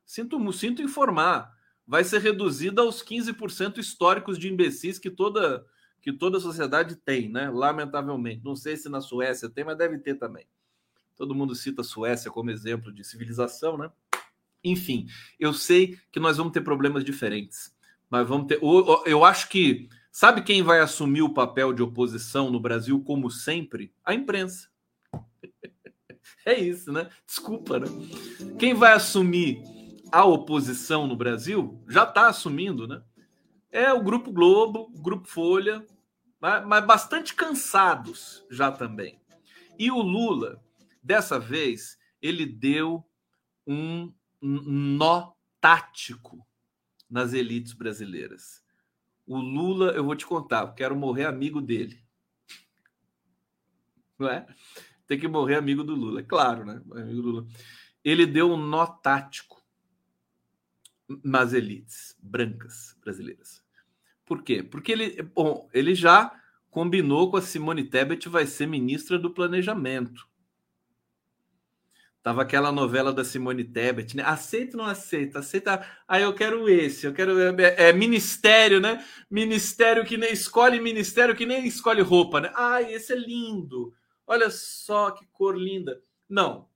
Sinto, 0.06 0.52
sinto 0.52 0.80
informar. 0.80 1.52
Vai 1.86 2.04
ser 2.04 2.20
reduzida 2.20 2.82
aos 2.82 3.02
15% 3.02 3.78
históricos 3.78 4.38
de 4.38 4.48
imbecis 4.48 4.98
que 4.98 5.10
toda, 5.10 5.64
que 6.00 6.12
toda 6.12 6.40
sociedade 6.40 6.96
tem, 6.96 7.28
né? 7.28 7.50
Lamentavelmente. 7.50 8.44
Não 8.44 8.54
sei 8.54 8.76
se 8.76 8.88
na 8.88 9.00
Suécia 9.00 9.48
tem, 9.48 9.64
mas 9.64 9.76
deve 9.76 9.98
ter 9.98 10.14
também. 10.14 10.46
Todo 11.20 11.34
mundo 11.34 11.54
cita 11.54 11.82
a 11.82 11.84
Suécia 11.84 12.30
como 12.30 12.50
exemplo 12.50 12.90
de 12.90 13.04
civilização, 13.04 13.76
né? 13.76 13.90
Enfim, 14.64 15.06
eu 15.38 15.52
sei 15.52 15.98
que 16.10 16.18
nós 16.18 16.38
vamos 16.38 16.50
ter 16.50 16.62
problemas 16.62 17.04
diferentes, 17.04 17.76
mas 18.08 18.26
vamos 18.26 18.46
ter. 18.46 18.58
Eu 19.04 19.22
acho 19.22 19.50
que 19.50 19.86
sabe 20.10 20.40
quem 20.40 20.62
vai 20.62 20.80
assumir 20.80 21.20
o 21.20 21.34
papel 21.34 21.74
de 21.74 21.82
oposição 21.82 22.50
no 22.50 22.58
Brasil, 22.58 23.04
como 23.04 23.30
sempre? 23.30 23.92
A 24.02 24.14
imprensa. 24.14 24.70
É 26.46 26.58
isso, 26.58 26.90
né? 26.90 27.10
Desculpa, 27.26 27.78
né? 27.78 27.86
Quem 28.58 28.72
vai 28.72 28.94
assumir 28.94 29.62
a 30.10 30.24
oposição 30.24 31.06
no 31.06 31.14
Brasil 31.14 31.84
já 31.86 32.04
está 32.04 32.28
assumindo, 32.28 32.88
né? 32.88 33.02
É 33.70 33.92
o 33.92 34.02
Grupo 34.02 34.32
Globo, 34.32 34.90
o 34.94 35.02
Grupo 35.02 35.28
Folha, 35.28 35.84
mas 36.40 36.86
bastante 36.86 37.34
cansados 37.34 38.42
já 38.50 38.72
também. 38.72 39.20
E 39.78 39.90
o 39.90 40.00
Lula, 40.00 40.62
dessa 41.02 41.38
vez, 41.38 41.98
ele 42.20 42.46
deu 42.46 43.04
um 43.66 44.12
nó 44.40 45.32
tático 45.60 46.46
nas 47.08 47.32
elites 47.32 47.72
brasileiras. 47.72 48.62
O 49.26 49.38
Lula, 49.38 49.92
eu 49.92 50.04
vou 50.04 50.16
te 50.16 50.26
contar, 50.26 50.74
quero 50.74 50.96
morrer 50.96 51.26
amigo 51.26 51.60
dele. 51.60 52.02
Não 54.18 54.28
é? 54.28 54.46
Tem 55.06 55.18
que 55.18 55.28
morrer 55.28 55.56
amigo 55.56 55.82
do 55.82 55.94
Lula, 55.94 56.20
é 56.20 56.24
claro, 56.24 56.64
né? 56.64 56.82
Amigo 56.92 57.22
do 57.22 57.30
Lula. 57.30 57.46
Ele 58.04 58.26
deu 58.26 58.52
um 58.52 58.56
nó 58.56 58.86
tático 58.86 59.60
nas 61.24 61.52
elites 61.52 62.16
brancas 62.22 62.96
brasileiras. 63.00 63.62
Por 64.24 64.42
quê? 64.42 64.62
Porque 64.62 64.92
ele, 64.92 65.22
bom, 65.22 65.68
ele 65.72 65.94
já 65.94 66.32
combinou 66.70 67.30
com 67.30 67.36
a 67.36 67.42
Simone 67.42 67.84
Tebet 67.84 68.28
vai 68.28 68.46
ser 68.46 68.66
ministra 68.66 69.18
do 69.18 69.30
Planejamento. 69.30 70.29
Tava 72.22 72.42
aquela 72.42 72.70
novela 72.70 73.12
da 73.12 73.24
Simone 73.24 73.64
Tebet, 73.64 74.14
né? 74.14 74.22
Aceita 74.22 74.76
ou 74.76 74.82
não 74.82 74.90
aceita? 74.90 75.38
Aceita. 75.38 75.86
Ah, 76.06 76.20
eu 76.20 76.34
quero 76.34 76.68
esse, 76.68 77.06
eu 77.06 77.14
quero. 77.14 77.38
É, 77.40 77.88
é, 77.88 77.92
ministério, 77.94 78.78
né? 78.78 79.04
Ministério 79.30 80.04
que 80.04 80.18
nem 80.18 80.32
escolhe 80.32 80.78
ministério 80.80 81.34
que 81.34 81.46
nem 81.46 81.66
escolhe 81.66 82.02
roupa, 82.02 82.40
né? 82.40 82.52
Ai, 82.54 82.92
esse 82.92 83.12
é 83.12 83.16
lindo. 83.16 83.94
Olha 84.26 84.50
só 84.50 85.10
que 85.10 85.26
cor 85.32 85.56
linda. 85.56 86.02
Não. 86.28 86.68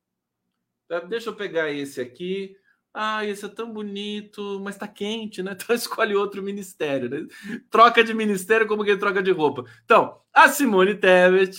Deixa 1.09 1.29
eu 1.31 1.37
pegar 1.37 1.71
esse 1.71 2.01
aqui. 2.01 2.57
Ah, 2.93 3.25
esse 3.27 3.45
é 3.45 3.49
tão 3.49 3.73
bonito, 3.73 4.61
mas 4.63 4.79
tá 4.79 4.89
quente, 4.89 5.43
né? 5.43 5.53
Então 5.61 5.75
escolhe 5.77 6.15
outro 6.15 6.43
ministério, 6.43 7.11
né? 7.11 7.27
Troca 7.71 8.03
de 8.05 8.15
ministério 8.15 8.67
como 8.67 8.85
quem 8.85 8.99
troca 8.99 9.23
de 9.23 9.31
roupa. 9.33 9.65
Então, 9.85 10.23
a 10.33 10.49
Simone 10.49 10.95
Tebet 10.95 11.59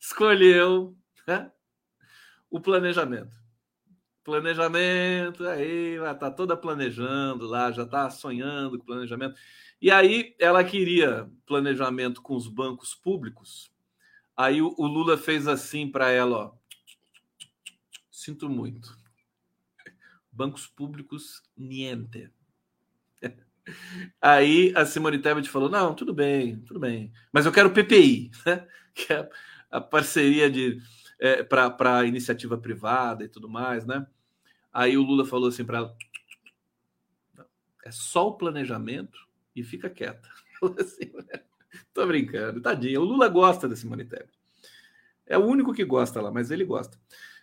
escolheu 0.00 0.96
né? 1.30 1.50
O 2.50 2.60
planejamento. 2.60 3.34
Planejamento, 4.24 5.46
aí 5.46 5.96
ela 5.96 6.14
tá 6.14 6.30
toda 6.30 6.56
planejando 6.56 7.46
lá, 7.46 7.70
já 7.72 7.86
tá 7.86 8.10
sonhando 8.10 8.78
com 8.78 8.84
planejamento. 8.84 9.34
E 9.80 9.90
aí 9.90 10.34
ela 10.38 10.62
queria 10.62 11.30
planejamento 11.46 12.20
com 12.20 12.34
os 12.34 12.46
bancos 12.46 12.94
públicos. 12.94 13.72
Aí 14.36 14.60
o, 14.60 14.74
o 14.76 14.86
Lula 14.86 15.16
fez 15.16 15.48
assim 15.48 15.90
para 15.90 16.10
ela, 16.10 16.36
ó. 16.36 16.52
Sinto 18.10 18.48
muito 18.50 19.00
bancos 20.40 20.66
públicos, 20.66 21.42
niente. 21.54 22.30
Aí 24.20 24.72
a 24.74 24.86
Simone 24.86 25.18
Tebet 25.18 25.48
falou: 25.50 25.68
não, 25.68 25.94
tudo 25.94 26.14
bem, 26.14 26.60
tudo 26.60 26.80
bem, 26.80 27.12
mas 27.30 27.44
eu 27.44 27.52
quero 27.52 27.70
PPI, 27.70 28.30
né? 28.46 28.66
que 28.94 29.12
é 29.12 29.28
a 29.70 29.80
parceria 29.80 30.50
de 30.50 30.80
é, 31.20 31.42
para 31.42 32.06
iniciativa 32.06 32.56
privada 32.56 33.22
e 33.22 33.28
tudo 33.28 33.48
mais, 33.48 33.84
né? 33.84 34.06
Aí 34.72 34.96
o 34.96 35.02
Lula 35.02 35.26
falou 35.26 35.48
assim 35.48 35.64
para 35.64 35.78
ela: 35.78 35.96
é 37.84 37.90
só 37.90 38.28
o 38.28 38.36
planejamento 38.36 39.28
e 39.54 39.62
fica 39.62 39.90
quieta. 39.90 40.28
Assim, 40.78 41.10
Tô 41.94 42.06
brincando, 42.06 42.60
tadinha. 42.60 43.00
O 43.00 43.04
Lula 43.04 43.28
gosta 43.28 43.68
da 43.68 43.76
Simone 43.76 44.04
Tebet. 44.04 44.38
É 45.26 45.38
o 45.38 45.44
único 45.44 45.72
que 45.72 45.84
gosta 45.84 46.20
lá, 46.20 46.30
mas 46.30 46.50
ele 46.50 46.64
gosta. 46.64 46.98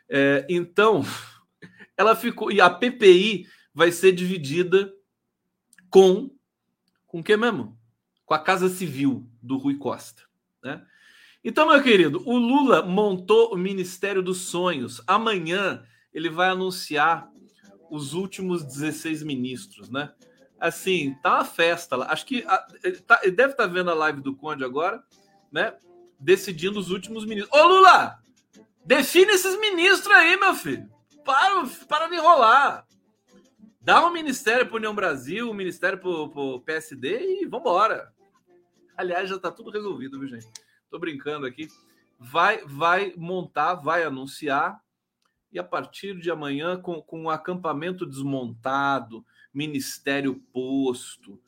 É, 0.10 0.46
então, 0.50 1.04
ela 1.98 2.16
ficou. 2.16 2.52
E 2.52 2.60
a 2.60 2.70
PPI 2.70 3.48
vai 3.74 3.92
ser 3.92 4.12
dividida 4.12 4.94
com. 5.90 6.30
Com 7.06 7.22
o 7.22 7.24
que 7.24 7.38
mesmo? 7.38 7.80
Com 8.26 8.34
a 8.34 8.40
Casa 8.40 8.68
Civil 8.68 9.30
do 9.42 9.58
Rui 9.58 9.78
Costa. 9.78 10.24
Né? 10.62 10.86
Então, 11.48 11.70
meu 11.70 11.82
querido, 11.82 12.22
o 12.26 12.38
Lula 12.38 12.84
montou 12.84 13.54
o 13.54 13.58
Ministério 13.58 14.22
dos 14.22 14.42
Sonhos. 14.42 15.02
Amanhã 15.08 15.82
ele 16.14 16.30
vai 16.30 16.50
anunciar 16.50 17.30
os 17.90 18.14
últimos 18.14 18.66
16 18.66 19.24
ministros, 19.24 19.90
né? 19.90 20.12
Assim, 20.60 21.16
tá 21.24 21.36
uma 21.36 21.46
festa 21.46 21.96
lá. 21.96 22.12
Acho 22.12 22.26
que 22.26 22.44
a, 22.46 22.68
ele, 22.84 23.00
tá, 23.00 23.22
ele, 23.24 23.32
deve 23.32 23.52
estar 23.54 23.68
tá 23.68 23.74
vendo 23.74 23.90
a 23.90 23.94
live 23.94 24.20
do 24.20 24.36
Conde 24.36 24.66
agora, 24.66 25.02
né? 25.50 25.74
Decidindo 26.20 26.80
os 26.80 26.92
últimos 26.92 27.26
ministros. 27.26 27.58
Ô, 27.58 27.66
Lula! 27.66 28.20
Define 28.84 29.32
esses 29.32 29.58
ministros 29.58 30.14
aí, 30.14 30.36
meu 30.36 30.54
filho 30.54 30.98
para, 31.28 31.68
para 31.90 32.08
de 32.08 32.16
enrolar. 32.16 32.88
Dá 33.82 34.06
um 34.06 34.12
ministério 34.12 34.66
para 34.66 34.78
União 34.78 34.96
Brasil, 34.96 35.50
um 35.50 35.54
ministério 35.54 36.00
para 36.00 36.10
o 36.10 36.62
PSD 36.62 37.42
e 37.42 37.46
vambora. 37.46 38.14
Aliás, 38.96 39.30
já 39.30 39.36
está 39.36 39.52
tudo 39.52 39.70
resolvido, 39.70 40.18
viu, 40.18 40.30
gente? 40.30 40.48
Tô 40.90 41.00
brincando 41.00 41.46
aqui. 41.46 41.68
Vai, 42.20 42.66
vai 42.66 43.14
montar, 43.16 43.76
vai 43.76 44.04
anunciar, 44.04 44.82
e 45.52 45.60
a 45.60 45.64
partir 45.64 46.20
de 46.20 46.32
amanhã, 46.32 46.80
com, 46.80 47.02
com 47.02 47.24
um 47.24 47.30
acampamento 47.30 48.06
desmontado, 48.06 49.26
ministério 49.54 50.36
posto, 50.52 51.40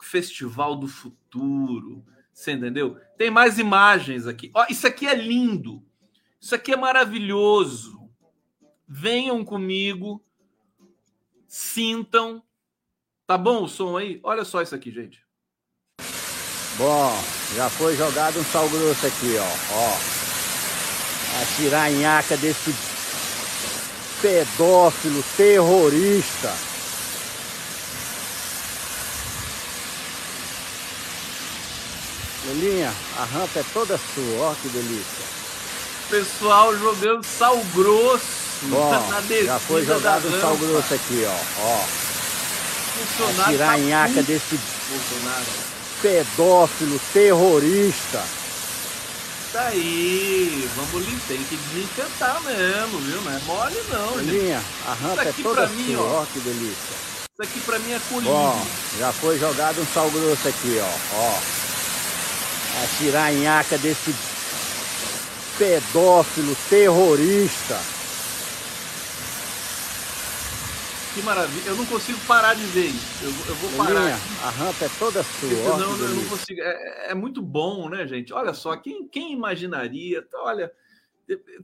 festival 0.00 0.76
do 0.76 0.86
futuro, 0.86 2.04
você 2.32 2.52
entendeu? 2.52 3.00
Tem 3.16 3.30
mais 3.30 3.58
imagens 3.58 4.26
aqui. 4.26 4.50
Ó, 4.54 4.66
isso 4.68 4.86
aqui 4.86 5.06
é 5.06 5.14
lindo. 5.14 5.82
Isso 6.40 6.54
aqui 6.54 6.72
é 6.72 6.76
maravilhoso 6.76 7.98
venham 8.88 9.44
comigo 9.44 10.24
sintam. 11.46 12.42
Tá 13.26 13.36
bom 13.36 13.64
o 13.64 13.68
som 13.68 13.98
aí? 13.98 14.18
Olha 14.22 14.44
só 14.44 14.62
isso 14.62 14.74
aqui, 14.74 14.90
gente. 14.90 15.22
Bom, 16.78 17.24
já 17.56 17.68
foi 17.68 17.96
jogado 17.96 18.38
um 18.38 18.44
sal 18.44 18.68
grosso 18.68 19.04
aqui, 19.04 19.36
ó. 19.36 19.74
ó. 19.74 19.96
A 21.40 21.56
tiranhaca 21.56 22.36
desse 22.36 22.72
pedófilo 24.22 25.24
terrorista. 25.36 26.54
Lelinha, 32.46 32.94
a 33.18 33.24
rampa 33.24 33.58
é 33.58 33.64
toda 33.74 33.98
sua, 34.14 34.46
ó 34.46 34.54
que 34.62 34.68
delícia. 34.68 35.26
Pessoal 36.08 36.78
jogando 36.78 37.24
sal 37.24 37.56
grosso 37.74 38.48
Bom, 38.62 38.90
já 39.44 39.58
foi 39.58 39.84
jogado 39.84 40.28
um 40.28 40.40
sal 40.40 40.56
grosso 40.56 40.94
aqui, 40.94 41.26
ó. 41.26 41.62
ó. 41.64 41.84
A 43.42 43.50
tiranhaca 43.50 44.14
tá 44.14 44.22
desse 44.22 44.60
Bolsonaro 44.88 45.77
pedófilo, 46.02 47.00
terrorista. 47.12 48.22
Tá 49.52 49.68
aí, 49.68 50.68
vamos 50.76 51.08
limpar, 51.08 51.26
tem 51.26 51.42
que 51.44 51.56
desinfetar 51.56 52.40
mesmo, 52.42 52.98
viu? 52.98 53.22
Não 53.22 53.32
é 53.32 53.40
mole 53.46 53.82
não, 53.90 54.18
Linha, 54.18 54.62
a 54.86 54.92
rampa 54.92 55.22
é 55.22 55.32
toda 55.42 55.66
mim, 55.68 55.96
ó. 55.96 56.20
ó. 56.20 56.26
que 56.26 56.38
delícia. 56.40 57.08
Isso 57.40 57.42
aqui 57.42 57.60
pra 57.60 57.78
mim 57.78 57.92
é 57.92 58.00
colírio. 58.10 58.32
Bom, 58.32 58.66
já 58.98 59.12
foi 59.12 59.38
jogado 59.38 59.80
um 59.80 59.86
sal 59.86 60.10
grosso 60.10 60.48
aqui, 60.48 60.78
ó. 60.80 61.16
ó. 61.16 61.38
A 62.82 62.98
tiranhaca 62.98 63.78
desse 63.78 64.14
pedófilo, 65.56 66.56
terrorista. 66.68 67.80
Que 71.14 71.22
maravilha. 71.22 71.68
Eu 71.68 71.76
não 71.76 71.86
consigo 71.86 72.18
parar 72.26 72.54
de 72.54 72.64
ver 72.64 72.86
isso. 72.86 73.24
Eu, 73.24 73.30
eu 73.48 73.54
vou 73.56 73.70
parar. 73.84 74.12
a 74.42 74.50
rampa 74.50 74.84
é 74.84 74.90
toda 74.98 75.22
sua. 75.22 75.78
não, 75.78 75.96
eu 75.96 76.14
não 76.14 76.24
consigo. 76.28 76.60
É, 76.60 77.10
é, 77.10 77.14
muito 77.14 77.42
bom, 77.42 77.88
né, 77.88 78.06
gente? 78.06 78.32
Olha 78.32 78.52
só, 78.54 78.76
quem, 78.76 79.08
quem 79.08 79.32
imaginaria? 79.32 80.26
Olha, 80.34 80.70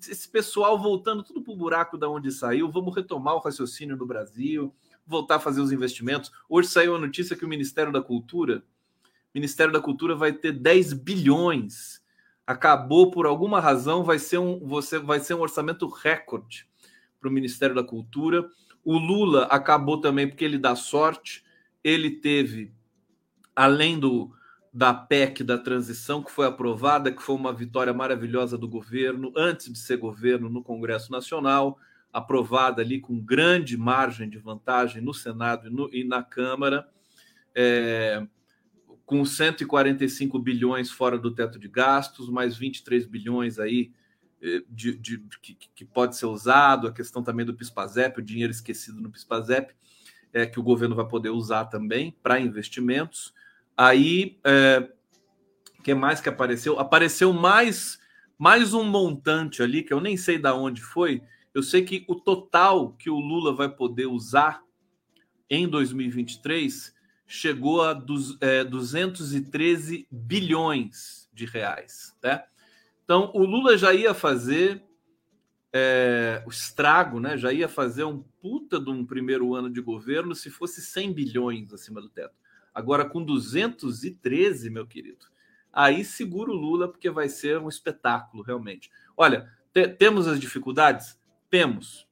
esse 0.09 0.29
pessoal 0.29 0.79
voltando 0.79 1.23
tudo 1.23 1.43
para 1.43 1.53
o 1.53 1.57
buraco 1.57 1.97
da 1.97 2.09
onde 2.09 2.31
saiu. 2.31 2.71
Vamos 2.71 2.95
retomar 2.95 3.35
o 3.35 3.41
raciocínio 3.41 3.97
no 3.97 4.07
Brasil, 4.07 4.75
voltar 5.07 5.37
a 5.37 5.41
fazer 5.41 5.61
os 5.61 5.73
investimentos. 5.73 6.31
Hoje 6.49 6.69
saiu 6.69 6.97
a 6.97 6.99
notícia 6.99 7.37
que 7.37 7.45
o 7.45 7.49
Ministério 7.49 7.93
da 7.93 8.03
Cultura, 8.03 8.63
Ministério 9.35 9.73
da 9.73 9.81
Cultura 9.81 10.15
vai 10.15 10.33
ter 10.33 10.53
10 10.53 10.93
bilhões. 10.93 12.03
Acabou 12.47 13.11
por 13.11 13.27
alguma 13.27 13.59
razão, 13.59 14.05
vai 14.05 14.19
ser 14.19 14.39
um, 14.39 14.59
você 14.61 14.99
vai 14.99 15.19
ser 15.19 15.35
um 15.35 15.41
orçamento 15.41 15.89
recorde 15.89 16.69
para 17.19 17.29
o 17.29 17.33
Ministério 17.33 17.75
da 17.75 17.83
Cultura. 17.83 18.49
O 18.85 18.99
Lula 18.99 19.45
acabou 19.45 20.01
também 20.01 20.29
porque 20.29 20.45
ele 20.45 20.59
dá 20.59 20.77
sorte. 20.77 21.45
Ele 21.83 22.11
teve, 22.11 22.73
além 23.55 23.99
do 23.99 24.33
da 24.77 24.93
PEC 24.93 25.45
da 25.45 25.57
transição, 25.57 26.21
que 26.21 26.33
foi 26.33 26.47
aprovada, 26.47 27.13
que 27.13 27.23
foi 27.23 27.37
uma 27.37 27.53
vitória 27.53 27.95
maravilhosa 27.95 28.59
do 28.59 28.67
governo, 28.67 29.33
antes 29.37 29.73
de 29.73 29.79
ser 29.79 29.99
governo 29.99 30.49
no 30.49 30.65
Congresso 30.65 31.13
Nacional, 31.13 31.79
aprovada 32.13 32.83
ali 32.83 33.01
com 33.01 33.21
grande 33.21 33.77
margem 33.77 34.29
de 34.29 34.37
vantagem 34.37 35.01
no 35.01 35.15
Senado 35.15 35.69
e, 35.69 35.71
no, 35.71 35.89
e 35.95 36.03
na 36.03 36.25
Câmara, 36.25 36.89
é, 37.55 38.27
com 39.07 39.25
145 39.25 40.41
bilhões 40.41 40.91
fora 40.91 41.17
do 41.17 41.31
teto 41.31 41.57
de 41.57 41.69
gastos, 41.69 42.29
mais 42.29 42.57
23 42.57 43.07
bilhões 43.07 43.61
aí 43.61 43.93
de, 44.69 44.97
de, 44.97 45.17
de 45.17 45.39
que, 45.41 45.55
que, 45.75 45.85
pode 45.85 46.17
ser 46.17 46.27
usado, 46.27 46.87
a 46.87 46.93
questão 46.93 47.23
também 47.23 47.47
do 47.47 47.55
PISPAZEP, 47.55 48.21
o 48.21 48.25
dinheiro 48.25 48.53
esquecido 48.53 49.01
no 49.01 49.11
PISPAZEP, 49.11 49.75
é, 50.33 50.45
que 50.45 50.61
o 50.61 50.63
governo 50.63 50.95
vai 50.95 51.07
poder 51.07 51.31
usar 51.31 51.67
também 51.67 52.15
para 52.23 52.41
investimentos. 52.41 53.33
Aí, 53.77 54.39
é, 54.45 54.89
que 55.83 55.95
mais 55.95 56.21
que 56.21 56.29
apareceu? 56.29 56.79
Apareceu 56.79 57.33
mais, 57.33 57.99
mais 58.39 58.75
um 58.75 58.85
montante 58.85 59.63
ali, 59.63 59.83
que 59.83 59.93
eu 59.93 60.01
nem 60.01 60.17
sei 60.17 60.39
de 60.39 60.51
onde 60.51 60.83
foi. 60.83 61.23
Eu 61.55 61.63
sei 61.63 61.83
que 61.85 62.05
o 62.09 62.15
total 62.15 62.93
que 62.93 63.09
o 63.09 63.19
Lula 63.19 63.55
vai 63.55 63.69
poder 63.69 64.07
usar 64.07 64.63
em 65.49 65.69
2023 65.69 66.95
chegou 67.27 67.83
a 67.83 67.93
dos, 67.93 68.37
é, 68.41 68.65
213 68.65 70.07
bilhões 70.11 71.29
de 71.33 71.47
reais, 71.47 72.15
né? 72.23 72.45
Então, 73.05 73.31
o 73.35 73.45
Lula 73.45 73.77
já 73.77 73.93
ia 73.93 74.15
fazer 74.15 74.83
é, 75.73 76.43
o 76.47 76.51
estrago, 76.51 77.21
né? 77.21 77.37
já 77.37 77.53
ia 77.53 77.69
fazer 77.69 78.05
um 78.05 78.23
puta 78.41 78.81
de 78.81 78.89
um 78.91 79.05
primeiro 79.05 79.55
ano 79.55 79.69
de 79.69 79.81
governo 79.81 80.35
se 80.35 80.49
fosse 80.49 80.81
100 80.81 81.13
bilhões 81.13 81.73
acima 81.73 82.01
do 82.01 82.09
teto. 82.09 82.35
Agora, 82.73 83.05
com 83.05 83.23
213, 83.23 84.71
meu 84.71 84.87
querido, 84.87 85.27
aí 85.73 86.05
segura 86.05 86.51
o 86.51 86.55
Lula, 86.55 86.89
porque 86.89 87.11
vai 87.11 87.29
ser 87.29 87.59
um 87.59 87.69
espetáculo, 87.69 88.43
realmente. 88.43 88.91
Olha, 89.17 89.51
te, 89.73 89.89
temos 89.89 90.27
as 90.27 90.41
dificuldades? 90.41 91.19
Temos. 91.51 92.09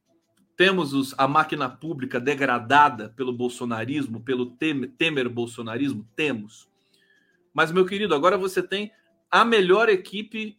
Temos 0.56 0.92
os, 0.92 1.14
a 1.16 1.26
máquina 1.26 1.68
pública 1.68 2.20
degradada 2.20 3.08
pelo 3.10 3.32
bolsonarismo, 3.32 4.20
pelo 4.20 4.50
temer, 4.50 4.90
temer 4.98 5.28
bolsonarismo? 5.28 6.06
Temos. 6.14 6.68
Mas, 7.54 7.72
meu 7.72 7.86
querido, 7.86 8.14
agora 8.14 8.36
você 8.36 8.62
tem 8.62 8.92
a 9.32 9.46
melhor 9.46 9.88
equipe, 9.88 10.58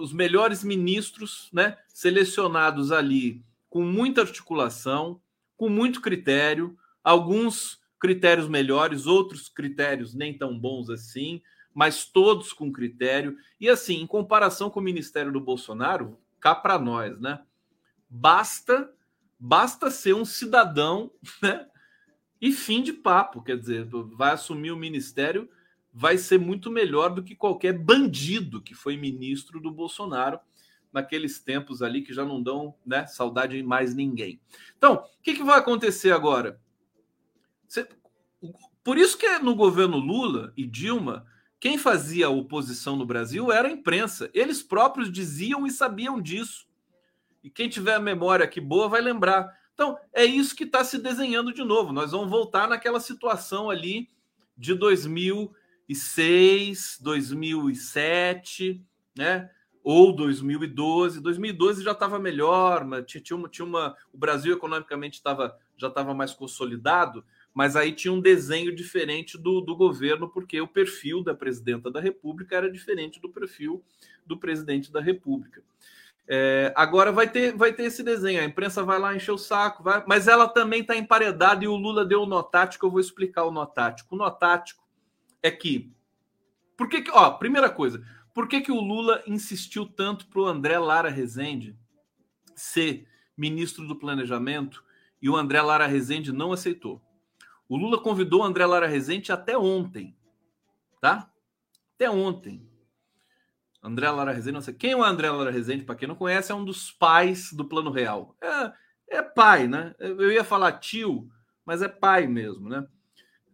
os 0.00 0.12
melhores 0.12 0.64
ministros, 0.64 1.48
né, 1.52 1.78
selecionados 1.86 2.90
ali 2.90 3.40
com 3.70 3.84
muita 3.84 4.22
articulação, 4.22 5.20
com 5.56 5.68
muito 5.68 6.00
critério, 6.00 6.76
alguns 7.04 7.80
critérios 8.00 8.48
melhores, 8.48 9.06
outros 9.06 9.48
critérios 9.48 10.14
nem 10.14 10.36
tão 10.36 10.58
bons 10.58 10.90
assim, 10.90 11.40
mas 11.72 12.04
todos 12.04 12.52
com 12.52 12.72
critério. 12.72 13.36
E 13.60 13.68
assim, 13.68 14.00
em 14.00 14.06
comparação 14.06 14.68
com 14.68 14.80
o 14.80 14.82
ministério 14.82 15.32
do 15.32 15.40
Bolsonaro, 15.40 16.18
cá 16.40 16.56
para 16.56 16.80
nós, 16.80 17.20
né? 17.20 17.40
Basta 18.10 18.92
basta 19.38 19.90
ser 19.90 20.14
um 20.14 20.24
cidadão, 20.24 21.10
né? 21.40 21.68
E 22.40 22.50
fim 22.50 22.82
de 22.82 22.92
papo, 22.92 23.42
quer 23.42 23.56
dizer, 23.56 23.86
vai 23.86 24.32
assumir 24.32 24.72
o 24.72 24.76
ministério 24.76 25.48
vai 25.92 26.16
ser 26.16 26.38
muito 26.38 26.70
melhor 26.70 27.10
do 27.10 27.22
que 27.22 27.34
qualquer 27.34 27.72
bandido 27.78 28.62
que 28.62 28.74
foi 28.74 28.96
ministro 28.96 29.60
do 29.60 29.70
Bolsonaro 29.70 30.40
naqueles 30.92 31.40
tempos 31.40 31.82
ali 31.82 32.02
que 32.02 32.12
já 32.12 32.24
não 32.24 32.42
dão 32.42 32.74
né, 32.84 33.06
saudade 33.06 33.56
em 33.56 33.62
mais 33.62 33.94
ninguém. 33.94 34.40
Então, 34.76 34.94
o 34.94 35.22
que, 35.22 35.34
que 35.34 35.42
vai 35.42 35.58
acontecer 35.58 36.12
agora? 36.12 36.60
Você, 37.66 37.88
por 38.84 38.98
isso 38.98 39.16
que 39.16 39.38
no 39.38 39.54
governo 39.54 39.96
Lula 39.96 40.52
e 40.56 40.66
Dilma, 40.66 41.26
quem 41.58 41.78
fazia 41.78 42.28
oposição 42.28 42.96
no 42.96 43.06
Brasil 43.06 43.52
era 43.52 43.68
a 43.68 43.70
imprensa. 43.70 44.30
Eles 44.34 44.62
próprios 44.62 45.10
diziam 45.10 45.66
e 45.66 45.70
sabiam 45.70 46.20
disso. 46.20 46.66
E 47.42 47.48
quem 47.48 47.68
tiver 47.68 47.94
a 47.94 48.00
memória 48.00 48.44
aqui 48.44 48.60
boa 48.60 48.88
vai 48.88 49.00
lembrar. 49.00 49.48
Então, 49.72 49.96
é 50.12 50.24
isso 50.24 50.54
que 50.54 50.64
está 50.64 50.84
se 50.84 50.98
desenhando 50.98 51.52
de 51.52 51.64
novo. 51.64 51.92
Nós 51.92 52.10
vamos 52.12 52.28
voltar 52.28 52.68
naquela 52.68 53.00
situação 53.00 53.70
ali 53.70 54.08
de 54.56 54.74
2000 54.74 55.52
2006, 55.88 56.98
2007, 57.00 58.82
né? 59.16 59.50
Ou 59.84 60.12
2012. 60.14 61.20
2012 61.20 61.82
já 61.82 61.92
estava 61.92 62.18
melhor, 62.18 62.84
mas 62.84 63.04
tinha, 63.06 63.22
tinha, 63.22 63.36
uma, 63.36 63.48
tinha 63.48 63.64
uma. 63.64 63.96
O 64.12 64.18
Brasil 64.18 64.54
economicamente 64.54 65.16
estava 65.16 65.58
já 65.82 65.88
estava 65.88 66.14
mais 66.14 66.32
consolidado, 66.32 67.24
mas 67.52 67.74
aí 67.74 67.92
tinha 67.92 68.12
um 68.12 68.20
desenho 68.20 68.74
diferente 68.74 69.36
do, 69.36 69.60
do 69.60 69.74
governo, 69.74 70.28
porque 70.28 70.60
o 70.60 70.68
perfil 70.68 71.24
da 71.24 71.34
presidenta 71.34 71.90
da 71.90 72.00
República 72.00 72.56
era 72.56 72.70
diferente 72.70 73.20
do 73.20 73.28
perfil 73.28 73.82
do 74.24 74.36
presidente 74.36 74.92
da 74.92 75.00
República. 75.00 75.60
É, 76.28 76.72
agora 76.76 77.10
vai 77.10 77.28
ter, 77.28 77.54
vai 77.56 77.72
ter 77.72 77.84
esse 77.84 78.02
desenho. 78.02 78.40
A 78.40 78.44
imprensa 78.44 78.84
vai 78.84 78.98
lá 78.98 79.14
encher 79.14 79.32
o 79.32 79.38
saco, 79.38 79.82
vai, 79.82 80.04
mas 80.06 80.28
ela 80.28 80.46
também 80.46 80.82
está 80.82 80.96
emparedada 80.96 81.64
e 81.64 81.68
o 81.68 81.74
Lula 81.74 82.04
deu 82.04 82.22
o 82.22 82.26
notático. 82.26 82.86
Eu 82.86 82.90
vou 82.90 83.00
explicar 83.00 83.44
o 83.44 83.50
notático. 83.50 84.14
O 84.14 84.18
notático 84.18 84.81
é 85.42 85.50
que. 85.50 85.92
Por 86.76 86.88
que, 86.88 87.02
que 87.02 87.10
ó, 87.10 87.30
primeira 87.32 87.68
coisa, 87.68 88.04
por 88.34 88.48
que, 88.48 88.60
que 88.60 88.72
o 88.72 88.80
Lula 88.80 89.22
insistiu 89.26 89.86
tanto 89.86 90.26
para 90.26 90.40
o 90.40 90.46
André 90.46 90.78
Lara 90.78 91.10
Rezende 91.10 91.76
ser 92.54 93.06
ministro 93.36 93.86
do 93.86 93.96
Planejamento 93.96 94.84
e 95.20 95.28
o 95.28 95.36
André 95.36 95.60
Lara 95.60 95.86
Rezende 95.86 96.32
não 96.32 96.52
aceitou? 96.52 97.02
O 97.68 97.76
Lula 97.76 98.00
convidou 98.00 98.40
o 98.40 98.44
André 98.44 98.64
Lara 98.66 98.86
Rezende 98.86 99.32
até 99.32 99.56
ontem, 99.56 100.16
tá? 101.00 101.30
Até 101.94 102.10
ontem. 102.10 102.66
André 103.82 104.08
Lara 104.10 104.32
Rezende, 104.32 104.54
não 104.54 104.60
sei. 104.60 104.74
Quem 104.74 104.92
é 104.92 104.96
o 104.96 105.02
André 105.02 105.30
Lara 105.30 105.50
Rezende, 105.50 105.84
para 105.84 105.96
quem 105.96 106.06
não 106.06 106.14
conhece, 106.14 106.52
é 106.52 106.54
um 106.54 106.64
dos 106.64 106.90
pais 106.92 107.52
do 107.52 107.64
Plano 107.64 107.90
Real. 107.90 108.36
É, 108.40 108.72
é 109.18 109.22
pai, 109.22 109.66
né? 109.66 109.94
Eu 109.98 110.30
ia 110.30 110.44
falar 110.44 110.72
tio, 110.78 111.28
mas 111.64 111.82
é 111.82 111.88
pai 111.88 112.26
mesmo, 112.26 112.68
né? 112.68 112.86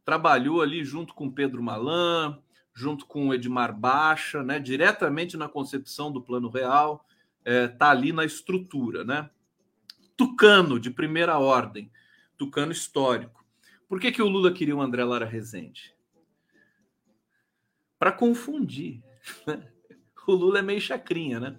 Trabalhou 0.08 0.62
ali 0.62 0.82
junto 0.82 1.12
com 1.12 1.30
Pedro 1.30 1.62
Malan, 1.62 2.38
junto 2.72 3.04
com 3.04 3.34
Edmar 3.34 3.78
Baixa, 3.78 4.42
né, 4.42 4.58
diretamente 4.58 5.36
na 5.36 5.50
concepção 5.50 6.10
do 6.10 6.22
Plano 6.22 6.48
Real, 6.48 7.06
está 7.44 7.88
é, 7.88 7.90
ali 7.90 8.10
na 8.10 8.24
estrutura, 8.24 9.04
né? 9.04 9.28
Tucano 10.16 10.80
de 10.80 10.90
primeira 10.90 11.38
ordem. 11.38 11.92
tucano 12.38 12.72
histórico. 12.72 13.44
Por 13.86 14.00
que, 14.00 14.10
que 14.10 14.22
o 14.22 14.28
Lula 14.28 14.50
queria 14.50 14.74
o 14.74 14.80
André 14.80 15.04
Lara 15.04 15.26
Rezende? 15.26 15.94
Para 17.98 18.10
confundir. 18.10 19.02
Né? 19.46 19.62
O 20.26 20.32
Lula 20.32 20.60
é 20.60 20.62
meio 20.62 20.80
chacrinha, 20.80 21.38
né? 21.38 21.58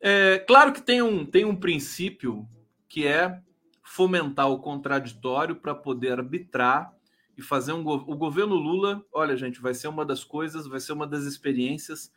É, 0.00 0.38
claro 0.38 0.72
que 0.72 0.80
tem 0.80 1.02
um, 1.02 1.26
tem 1.26 1.44
um 1.44 1.56
princípio 1.56 2.48
que 2.88 3.04
é 3.04 3.42
fomentar 3.82 4.48
o 4.48 4.60
contraditório 4.60 5.56
para 5.56 5.74
poder 5.74 6.12
arbitrar 6.12 6.93
e 7.36 7.42
fazer 7.42 7.72
um 7.72 7.86
o 7.86 8.16
governo 8.16 8.54
Lula, 8.54 9.04
olha 9.12 9.36
gente, 9.36 9.60
vai 9.60 9.74
ser 9.74 9.88
uma 9.88 10.04
das 10.04 10.22
coisas, 10.22 10.66
vai 10.66 10.80
ser 10.80 10.92
uma 10.92 11.06
das 11.06 11.24
experiências 11.24 12.12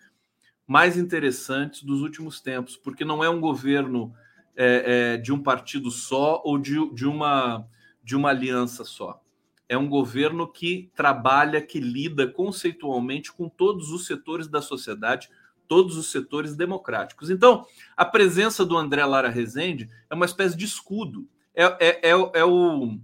mais 0.66 0.98
interessantes 0.98 1.84
dos 1.84 2.02
últimos 2.02 2.42
tempos, 2.42 2.76
porque 2.76 3.06
não 3.06 3.24
é 3.24 3.30
um 3.30 3.40
governo 3.40 4.14
é, 4.56 5.14
é, 5.14 5.18
de 5.18 5.32
um 5.32 5.42
partido 5.42 5.90
só 5.90 6.42
ou 6.44 6.58
de, 6.58 6.94
de, 6.94 7.06
uma, 7.06 7.66
de 8.04 8.16
uma 8.16 8.30
aliança 8.30 8.84
só. 8.84 9.22
É 9.70 9.78
um 9.78 9.88
governo 9.88 10.48
que 10.48 10.92
trabalha, 10.96 11.62
que 11.62 11.80
lida 11.80 12.28
conceitualmente 12.28 13.32
com 13.32 13.48
todos 13.48 13.92
os 13.92 14.06
setores 14.06 14.48
da 14.48 14.62
sociedade, 14.62 15.30
todos 15.68 15.98
os 15.98 16.12
setores 16.12 16.56
democráticos. 16.56 17.30
Então, 17.30 17.66
a 17.96 18.06
presença 18.06 18.66
do 18.66 18.78
André 18.78 19.06
Lara 19.06 19.30
Rezende 19.30 19.90
é 20.10 20.16
uma 20.16 20.26
espécie 20.26 20.56
de 20.56 20.66
escudo. 20.66 21.28
É, 21.54 21.66
é, 21.66 22.10
é, 22.10 22.12
é 22.12 22.46
o 22.46 22.98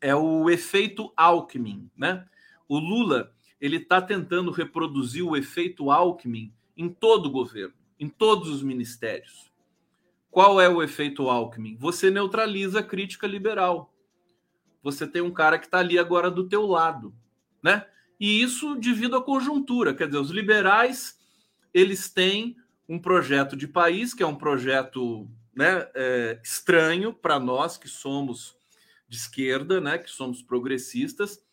é 0.00 0.14
o 0.14 0.48
efeito 0.48 1.12
Alckmin, 1.16 1.90
né? 1.96 2.26
O 2.68 2.78
Lula 2.78 3.32
ele 3.60 3.76
está 3.76 4.00
tentando 4.00 4.50
reproduzir 4.50 5.24
o 5.24 5.36
efeito 5.36 5.90
Alckmin 5.90 6.52
em 6.76 6.88
todo 6.88 7.26
o 7.26 7.30
governo, 7.30 7.74
em 7.98 8.08
todos 8.08 8.48
os 8.48 8.62
ministérios. 8.62 9.50
Qual 10.30 10.60
é 10.60 10.68
o 10.68 10.82
efeito 10.82 11.28
Alckmin? 11.28 11.76
Você 11.76 12.10
neutraliza 12.10 12.80
a 12.80 12.82
crítica 12.84 13.26
liberal. 13.26 13.92
Você 14.82 15.06
tem 15.06 15.20
um 15.20 15.32
cara 15.32 15.58
que 15.58 15.66
está 15.66 15.78
ali 15.78 15.98
agora 15.98 16.30
do 16.30 16.48
teu 16.48 16.66
lado, 16.66 17.14
né? 17.62 17.86
E 18.18 18.40
isso 18.40 18.74
devido 18.76 19.16
à 19.16 19.22
conjuntura, 19.22 19.94
quer 19.94 20.06
dizer, 20.06 20.18
os 20.18 20.30
liberais 20.30 21.18
eles 21.72 22.10
têm 22.10 22.56
um 22.88 22.98
projeto 22.98 23.56
de 23.56 23.68
país 23.68 24.12
que 24.12 24.22
é 24.22 24.26
um 24.26 24.34
projeto 24.34 25.28
né, 25.54 25.88
é, 25.94 26.40
estranho 26.42 27.12
para 27.12 27.38
nós 27.38 27.76
que 27.76 27.88
somos 27.88 28.56
de 29.10 29.16
esquerda, 29.16 29.80
né, 29.80 29.98
que 29.98 30.08
somos 30.08 30.40
progressistas, 30.40 31.44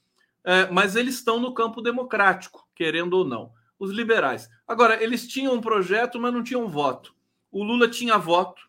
é, 0.43 0.69
mas 0.69 0.95
eles 0.95 1.15
estão 1.15 1.39
no 1.39 1.53
campo 1.53 1.81
democrático, 1.81 2.69
querendo 2.75 3.15
ou 3.15 3.25
não. 3.25 3.51
Os 3.79 3.91
liberais. 3.91 4.47
Agora, 4.67 5.03
eles 5.03 5.27
tinham 5.27 5.55
um 5.55 5.61
projeto, 5.61 6.19
mas 6.19 6.31
não 6.31 6.43
tinham 6.43 6.69
voto. 6.69 7.15
O 7.51 7.63
Lula 7.63 7.89
tinha 7.89 8.17
voto 8.17 8.61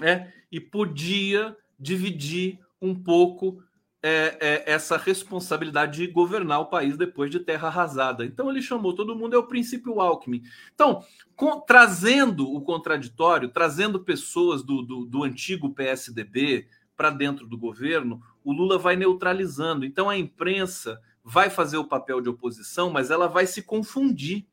é, 0.00 0.32
e 0.50 0.60
podia 0.60 1.56
dividir 1.78 2.60
um 2.80 2.94
pouco 2.94 3.62
é, 4.02 4.38
é, 4.40 4.72
essa 4.72 4.96
responsabilidade 4.96 5.98
de 5.98 6.06
governar 6.06 6.60
o 6.60 6.66
país 6.66 6.96
depois 6.96 7.28
de 7.30 7.40
terra 7.40 7.66
arrasada. 7.66 8.24
Então 8.24 8.48
ele 8.48 8.62
chamou 8.62 8.94
todo 8.94 9.16
mundo, 9.16 9.34
é 9.34 9.38
o 9.38 9.48
princípio 9.48 10.00
Alckmin. 10.00 10.42
Então, 10.74 11.04
com, 11.34 11.60
trazendo 11.60 12.48
o 12.52 12.60
contraditório, 12.60 13.48
trazendo 13.48 13.98
pessoas 13.98 14.62
do, 14.62 14.82
do, 14.82 15.04
do 15.04 15.24
antigo 15.24 15.74
PSDB, 15.74 16.68
para 16.96 17.10
dentro 17.10 17.46
do 17.46 17.58
governo, 17.58 18.22
o 18.42 18.52
Lula 18.52 18.78
vai 18.78 18.96
neutralizando. 18.96 19.84
Então 19.84 20.08
a 20.08 20.16
imprensa 20.16 21.00
vai 21.22 21.50
fazer 21.50 21.76
o 21.76 21.84
papel 21.84 22.20
de 22.20 22.28
oposição, 22.28 22.90
mas 22.90 23.10
ela 23.10 23.26
vai 23.26 23.46
se 23.46 23.62
confundir. 23.62 24.46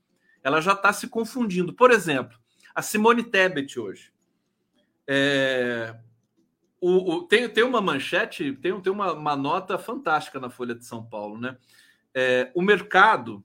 Ela 0.43 0.59
já 0.59 0.73
está 0.73 0.91
se 0.91 1.07
confundindo. 1.07 1.73
Por 1.73 1.91
exemplo, 1.91 2.37
a 2.73 2.81
Simone 2.81 3.23
Tebet 3.23 3.79
hoje. 3.79 4.11
É, 5.07 5.95
o, 6.81 7.13
o, 7.13 7.23
tem, 7.23 7.47
tem 7.47 7.63
uma 7.63 7.81
manchete, 7.81 8.53
tem, 8.53 8.79
tem 8.81 8.91
uma, 8.91 9.13
uma, 9.13 9.35
nota 9.35 9.77
fantástica 9.77 10.39
na 10.39 10.49
Folha 10.49 10.75
de 10.75 10.85
São 10.85 11.03
Paulo, 11.05 11.39
né? 11.39 11.57
É, 12.13 12.51
o 12.53 12.61
mercado 12.61 13.43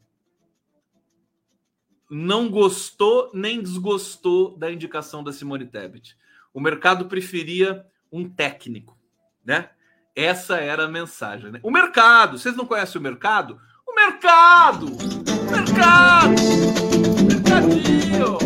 não 2.11 2.51
gostou 2.51 3.31
nem 3.35 3.63
desgostou 3.63 4.57
da 4.57 4.73
indicação 4.73 5.23
da 5.23 5.33
Simone 5.33 5.67
Tebet. 5.67 6.17
O 6.53 6.61
mercado 6.61 7.07
preferia 7.07 7.87
um 8.13 8.29
técnico, 8.29 8.97
né? 9.45 9.71
Essa 10.15 10.57
era 10.57 10.85
a 10.85 10.89
mensagem. 10.89 11.53
Né? 11.53 11.61
O 11.63 11.71
mercado, 11.71 12.39
vocês 12.39 12.57
não 12.57 12.67
conhecem 12.67 13.01
o 13.01 13.03
mercado? 13.03 13.61
O 13.87 13.95
mercado! 13.95 14.87
O 14.87 15.51
mercado! 15.51 16.35
Mercadinho! 17.25 18.39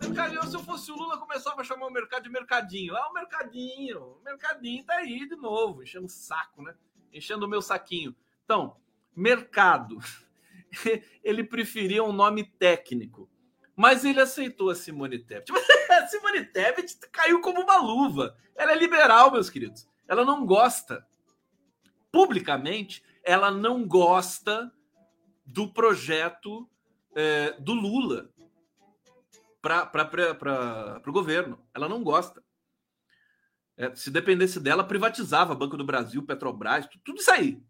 Mercadinho, 0.00 0.42
se 0.44 0.56
eu 0.56 0.60
fosse 0.60 0.90
o 0.90 0.96
Lula, 0.96 1.18
começava 1.18 1.60
a 1.60 1.64
chamar 1.64 1.86
o 1.86 1.92
mercado 1.92 2.22
de 2.22 2.30
mercadinho. 2.30 2.96
Ah, 2.96 3.08
o 3.10 3.12
mercadinho! 3.12 4.00
O 4.00 4.22
mercadinho 4.24 4.84
tá 4.84 4.94
aí 4.96 5.28
de 5.28 5.36
novo, 5.36 5.82
enchendo 5.82 6.06
o 6.06 6.08
saco, 6.08 6.62
né? 6.62 6.74
Enchendo 7.12 7.44
o 7.44 7.48
meu 7.48 7.60
saquinho. 7.60 8.14
Então, 8.44 8.76
mercado. 9.14 9.98
Ele 11.22 11.44
preferia 11.44 12.02
um 12.02 12.12
nome 12.12 12.44
técnico. 12.44 13.28
Mas 13.76 14.06
ele 14.06 14.20
aceitou 14.20 14.70
a 14.70 14.74
Simone 14.74 15.18
Tebet. 15.18 15.52
A 15.90 16.06
Simone 16.08 16.44
Tebet 16.44 16.96
caiu 17.12 17.40
como 17.40 17.60
uma 17.60 17.76
luva. 17.78 18.36
Ela 18.56 18.72
é 18.72 18.74
liberal, 18.74 19.30
meus 19.30 19.50
queridos. 19.50 19.86
Ela 20.08 20.24
não 20.24 20.46
gosta. 20.46 21.06
Publicamente, 22.10 23.04
ela 23.22 23.50
não 23.50 23.86
gosta 23.86 24.72
do 25.44 25.72
projeto 25.72 26.68
é, 27.14 27.52
do 27.60 27.74
Lula 27.74 28.30
para 29.60 31.02
o 31.06 31.12
governo. 31.12 31.58
Ela 31.74 31.88
não 31.88 32.02
gosta. 32.02 32.42
É, 33.76 33.94
se 33.94 34.10
dependesse 34.10 34.58
dela, 34.58 34.84
privatizava 34.84 35.54
Banco 35.54 35.76
do 35.76 35.84
Brasil, 35.84 36.24
Petrobras, 36.24 36.88
tudo 37.04 37.20
isso 37.20 37.30
aí. 37.30 37.62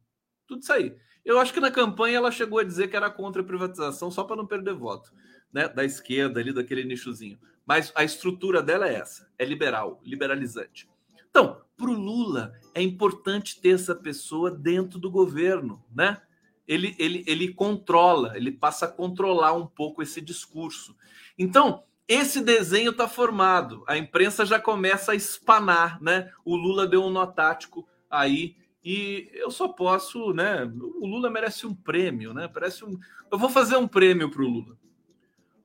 Tudo 0.46 0.62
isso 0.62 0.72
aí. 0.72 0.96
Eu 1.24 1.40
acho 1.40 1.52
que 1.52 1.58
na 1.58 1.70
campanha 1.70 2.18
ela 2.18 2.30
chegou 2.30 2.60
a 2.60 2.64
dizer 2.64 2.88
que 2.88 2.96
era 2.96 3.10
contra 3.10 3.42
a 3.42 3.44
privatização 3.44 4.10
só 4.10 4.22
para 4.22 4.36
não 4.36 4.46
perder 4.46 4.74
voto 4.74 5.10
né, 5.52 5.68
da 5.68 5.84
esquerda 5.84 6.40
ali, 6.40 6.52
daquele 6.52 6.84
nichozinho. 6.84 7.38
Mas 7.66 7.92
a 7.94 8.04
estrutura 8.04 8.62
dela 8.62 8.88
é 8.88 8.94
essa, 8.94 9.28
é 9.38 9.44
liberal, 9.44 10.00
liberalizante. 10.04 10.88
Então, 11.28 11.60
para 11.76 11.90
o 11.90 11.92
Lula 11.92 12.54
é 12.74 12.80
importante 12.80 13.60
ter 13.60 13.70
essa 13.70 13.94
pessoa 13.94 14.50
dentro 14.50 14.98
do 14.98 15.10
governo, 15.10 15.84
né? 15.94 16.20
Ele, 16.66 16.96
ele, 16.98 17.22
ele 17.26 17.52
controla, 17.52 18.36
ele 18.36 18.50
passa 18.50 18.86
a 18.86 18.90
controlar 18.90 19.52
um 19.52 19.66
pouco 19.66 20.02
esse 20.02 20.20
discurso. 20.20 20.96
Então, 21.38 21.84
esse 22.08 22.40
desenho 22.40 22.92
está 22.92 23.08
formado, 23.08 23.84
a 23.86 23.98
imprensa 23.98 24.46
já 24.46 24.60
começa 24.60 25.12
a 25.12 25.14
espanar, 25.14 26.00
né? 26.00 26.32
O 26.44 26.56
Lula 26.56 26.86
deu 26.86 27.02
um 27.02 27.10
nó 27.10 27.26
tático 27.26 27.86
aí 28.08 28.56
e 28.84 29.28
eu 29.34 29.50
só 29.50 29.66
posso, 29.66 30.32
né? 30.32 30.64
O 31.00 31.06
Lula 31.06 31.28
merece 31.28 31.66
um 31.66 31.74
prêmio, 31.74 32.32
né? 32.32 32.46
Parece 32.46 32.84
um. 32.84 32.96
Eu 33.30 33.38
vou 33.38 33.50
fazer 33.50 33.76
um 33.76 33.88
prêmio 33.88 34.30
para 34.30 34.42
o 34.42 34.48
Lula. 34.48 34.78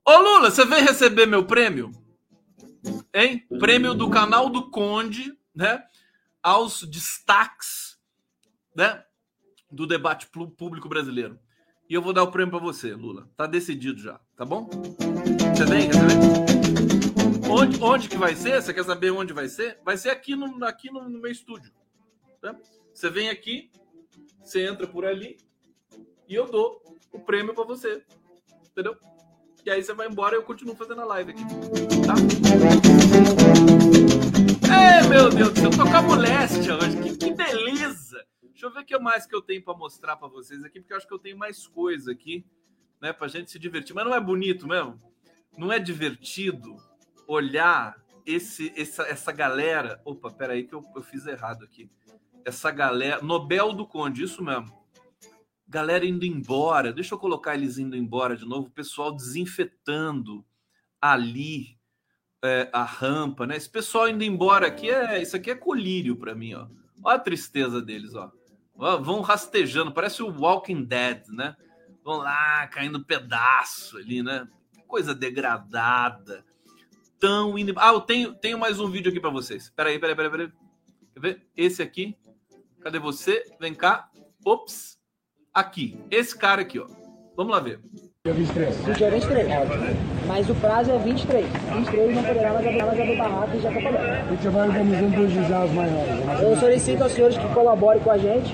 Ô 0.05 0.17
Lula, 0.17 0.49
você 0.49 0.65
vem 0.65 0.83
receber 0.83 1.25
meu 1.25 1.45
prêmio? 1.45 1.91
Hein? 3.13 3.45
Prêmio 3.59 3.93
do 3.93 4.09
canal 4.09 4.49
do 4.49 4.69
Conde, 4.71 5.37
né? 5.53 5.83
Aos 6.41 6.83
destaques, 6.83 7.99
né? 8.75 9.03
Do 9.69 9.85
debate 9.85 10.27
público 10.27 10.89
brasileiro. 10.89 11.39
E 11.87 11.93
eu 11.93 12.01
vou 12.01 12.13
dar 12.13 12.23
o 12.23 12.31
prêmio 12.31 12.51
para 12.51 12.59
você, 12.59 12.93
Lula. 12.93 13.29
Tá 13.37 13.45
decidido 13.45 14.01
já, 14.01 14.19
tá 14.35 14.43
bom? 14.43 14.69
Você 15.53 15.65
vem 15.65 15.87
receber? 15.87 16.51
Onde, 17.49 17.83
onde 17.83 18.09
que 18.09 18.17
vai 18.17 18.35
ser? 18.35 18.61
Você 18.61 18.73
quer 18.73 18.85
saber 18.85 19.11
onde 19.11 19.33
vai 19.33 19.47
ser? 19.49 19.79
Vai 19.83 19.97
ser 19.97 20.09
aqui 20.09 20.35
no, 20.35 20.65
aqui 20.65 20.89
no, 20.89 21.07
no 21.07 21.19
meu 21.19 21.31
estúdio. 21.31 21.71
Tá? 22.41 22.55
Você 22.93 23.09
vem 23.09 23.29
aqui, 23.29 23.69
você 24.43 24.65
entra 24.65 24.87
por 24.87 25.05
ali 25.05 25.37
e 26.27 26.33
eu 26.33 26.49
dou 26.49 26.81
o 27.11 27.19
prêmio 27.19 27.53
para 27.53 27.65
você. 27.65 28.03
Entendeu? 28.71 28.97
E 29.63 29.69
aí 29.69 29.83
você 29.83 29.93
vai 29.93 30.07
embora 30.07 30.35
e 30.35 30.39
eu 30.39 30.43
continuo 30.43 30.75
fazendo 30.75 31.01
a 31.01 31.05
live 31.05 31.31
aqui. 31.31 31.43
Tá? 32.05 32.15
Ei, 34.73 35.07
meu 35.07 35.29
Deus 35.29 35.53
do 35.53 35.59
céu, 35.59 35.95
a 35.95 36.01
moléstia 36.01 36.75
hoje. 36.75 36.97
Que, 36.97 37.17
que 37.17 37.31
beleza! 37.31 38.25
Deixa 38.41 38.65
eu 38.65 38.73
ver 38.73 38.79
o 38.79 38.85
que 38.85 38.97
mais 38.97 39.27
que 39.27 39.35
eu 39.35 39.41
tenho 39.41 39.63
para 39.63 39.77
mostrar 39.77 40.15
para 40.15 40.27
vocês 40.27 40.63
aqui, 40.63 40.79
porque 40.79 40.93
eu 40.93 40.97
acho 40.97 41.07
que 41.07 41.13
eu 41.13 41.19
tenho 41.19 41.37
mais 41.37 41.67
coisa 41.67 42.11
aqui, 42.11 42.43
né, 42.99 43.13
pra 43.13 43.27
gente 43.27 43.51
se 43.51 43.59
divertir. 43.59 43.93
Mas 43.93 44.05
não 44.05 44.15
é 44.15 44.19
bonito 44.19 44.67
mesmo? 44.67 44.99
Não 45.55 45.71
é 45.71 45.77
divertido 45.77 46.75
olhar 47.27 47.95
esse, 48.25 48.73
essa, 48.75 49.03
essa 49.03 49.31
galera. 49.31 50.01
Opa, 50.03 50.31
peraí 50.31 50.63
que 50.63 50.73
eu, 50.73 50.83
eu 50.95 51.03
fiz 51.03 51.27
errado 51.27 51.63
aqui. 51.63 51.87
Essa 52.43 52.71
galera. 52.71 53.21
Nobel 53.21 53.73
do 53.73 53.85
Conde, 53.85 54.23
isso 54.23 54.43
mesmo 54.43 54.80
galera 55.71 56.05
indo 56.05 56.25
embora. 56.25 56.91
Deixa 56.91 57.15
eu 57.15 57.19
colocar 57.19 57.55
eles 57.55 57.77
indo 57.77 57.95
embora 57.95 58.35
de 58.35 58.45
novo. 58.45 58.67
O 58.67 58.71
pessoal 58.71 59.15
desinfetando 59.15 60.45
ali 61.01 61.79
é, 62.43 62.69
a 62.73 62.83
rampa, 62.83 63.47
né? 63.47 63.55
Esse 63.55 63.69
pessoal 63.69 64.09
indo 64.09 64.23
embora 64.23 64.67
aqui 64.67 64.89
é 64.89 65.21
isso 65.21 65.35
aqui 65.35 65.49
é 65.49 65.55
colírio 65.55 66.17
para 66.17 66.35
mim, 66.35 66.53
ó. 66.53 66.67
Olha 67.03 67.15
a 67.15 67.19
tristeza 67.19 67.81
deles, 67.81 68.13
ó. 68.13 68.31
Vão 68.99 69.21
rastejando, 69.21 69.93
parece 69.93 70.21
o 70.21 70.29
Walking 70.29 70.83
Dead, 70.83 71.27
né? 71.29 71.55
Vão 72.03 72.17
lá 72.17 72.67
caindo 72.67 73.05
pedaço 73.05 73.97
ali, 73.97 74.21
né? 74.21 74.47
Coisa 74.87 75.15
degradada. 75.15 76.43
Tão 77.17 77.57
indo. 77.57 77.73
Ah, 77.77 77.93
eu 77.93 78.01
tenho, 78.01 78.33
tenho 78.33 78.57
mais 78.57 78.79
um 78.79 78.89
vídeo 78.89 79.09
aqui 79.09 79.19
para 79.19 79.29
vocês. 79.29 79.69
Peraí, 79.69 79.99
peraí, 79.99 80.15
peraí, 80.15 80.31
peraí. 80.31 80.51
ver? 81.15 81.47
Esse 81.55 81.81
aqui. 81.81 82.17
Cadê 82.81 82.99
você? 82.99 83.45
Vem 83.59 83.73
cá. 83.73 84.09
Ops. 84.43 85.00
Aqui. 85.53 85.99
Esse 86.09 86.37
cara 86.37 86.61
aqui, 86.61 86.79
ó. 86.79 86.87
Vamos 87.35 87.51
lá 87.51 87.59
ver. 87.59 87.81
Dia 88.23 88.33
23. 88.33 88.97
Dia 88.97 89.11
23, 89.11 89.47
mas 90.25 90.49
o 90.49 90.55
prazo 90.55 90.91
é 90.91 90.97
23. 90.97 91.45
23 91.45 92.15
não 92.15 92.23
poderá 92.23 92.53
mais 92.53 92.67
abrir, 92.67 92.83
mais 92.83 92.99
abrir 92.99 93.17
barraca 93.17 93.57
e 93.57 93.59
já 93.59 93.69
está 93.69 93.81
pagando. 93.81 94.05
A 94.05 94.31
gente 94.31 94.47
vai 94.47 94.67
organizando 94.69 95.11
prejuízos 95.11 95.51
aos 95.51 95.71
maiores. 95.71 96.41
Eu 96.41 96.57
solicito 96.57 97.01
aos 97.01 97.11
senhores 97.11 97.37
que 97.37 97.53
colaborem 97.53 98.01
com 98.01 98.11
a 98.11 98.17
gente 98.17 98.53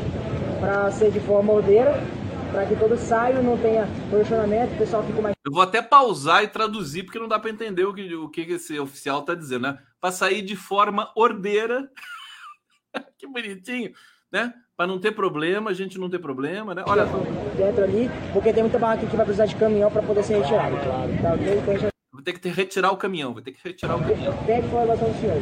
para 0.60 0.92
ser 0.92 1.12
de 1.12 1.20
forma 1.20 1.54
ordeira, 1.54 1.94
para 2.52 2.66
que 2.66 2.76
todos 2.76 3.00
saiam, 3.02 3.44
não 3.44 3.58
tenha 3.58 3.88
posicionamento, 4.10 4.74
o 4.74 4.78
pessoal 4.78 5.04
fique 5.04 5.22
mais. 5.22 5.36
Eu 5.46 5.52
vou 5.52 5.62
até 5.62 5.84
pausar 5.84 6.44
e 6.44 6.48
traduzir, 6.48 7.04
porque 7.04 7.20
não 7.20 7.28
dá 7.28 7.38
para 7.38 7.52
entender 7.52 7.86
o 7.86 7.94
que, 7.94 8.16
o 8.16 8.30
que 8.30 8.42
esse 8.42 8.80
oficial 8.80 9.20
está 9.20 9.36
dizendo, 9.36 9.64
né? 9.64 9.78
Para 10.02 10.12
sair 10.12 10.42
de 10.42 10.56
forma 10.56 11.12
ordeira. 11.16 11.92
que 13.20 13.28
bonitinho, 13.28 13.92
né? 14.32 14.52
Para 14.78 14.86
não 14.86 15.00
ter 15.00 15.12
problema, 15.12 15.72
a 15.72 15.74
gente 15.74 15.98
não 15.98 16.08
ter 16.08 16.20
problema, 16.20 16.76
né? 16.76 16.84
Olha 16.86 17.08
só. 17.08 17.18
Dentro 17.58 17.84
ali, 17.84 18.12
porque 18.32 18.54
tem 18.54 18.62
muita 18.62 18.78
barraca 18.78 19.08
que 19.08 19.16
vai 19.16 19.26
precisar 19.26 19.48
de 19.48 19.56
caminhão 19.56 19.90
para 19.90 20.04
poder 20.04 20.24
ser 20.24 20.38
retirado. 20.38 20.76
Claro. 20.78 21.10
Tá 21.20 21.34
ok? 21.34 21.58
Então, 21.58 21.78
já... 21.80 21.88
Vou 22.14 22.22
ter 22.22 22.34
que 22.34 22.40
ter, 22.40 22.52
retirar 22.52 22.92
o 22.92 22.98
caminhão, 22.98 23.34
vou 23.34 23.42
ter 23.42 23.54
que 23.54 23.60
retirar 23.68 23.96
o 23.96 24.00
caminhão. 24.02 24.38
Pede 24.46 24.68
informação 24.68 25.10
do 25.10 25.20
senhor. 25.20 25.42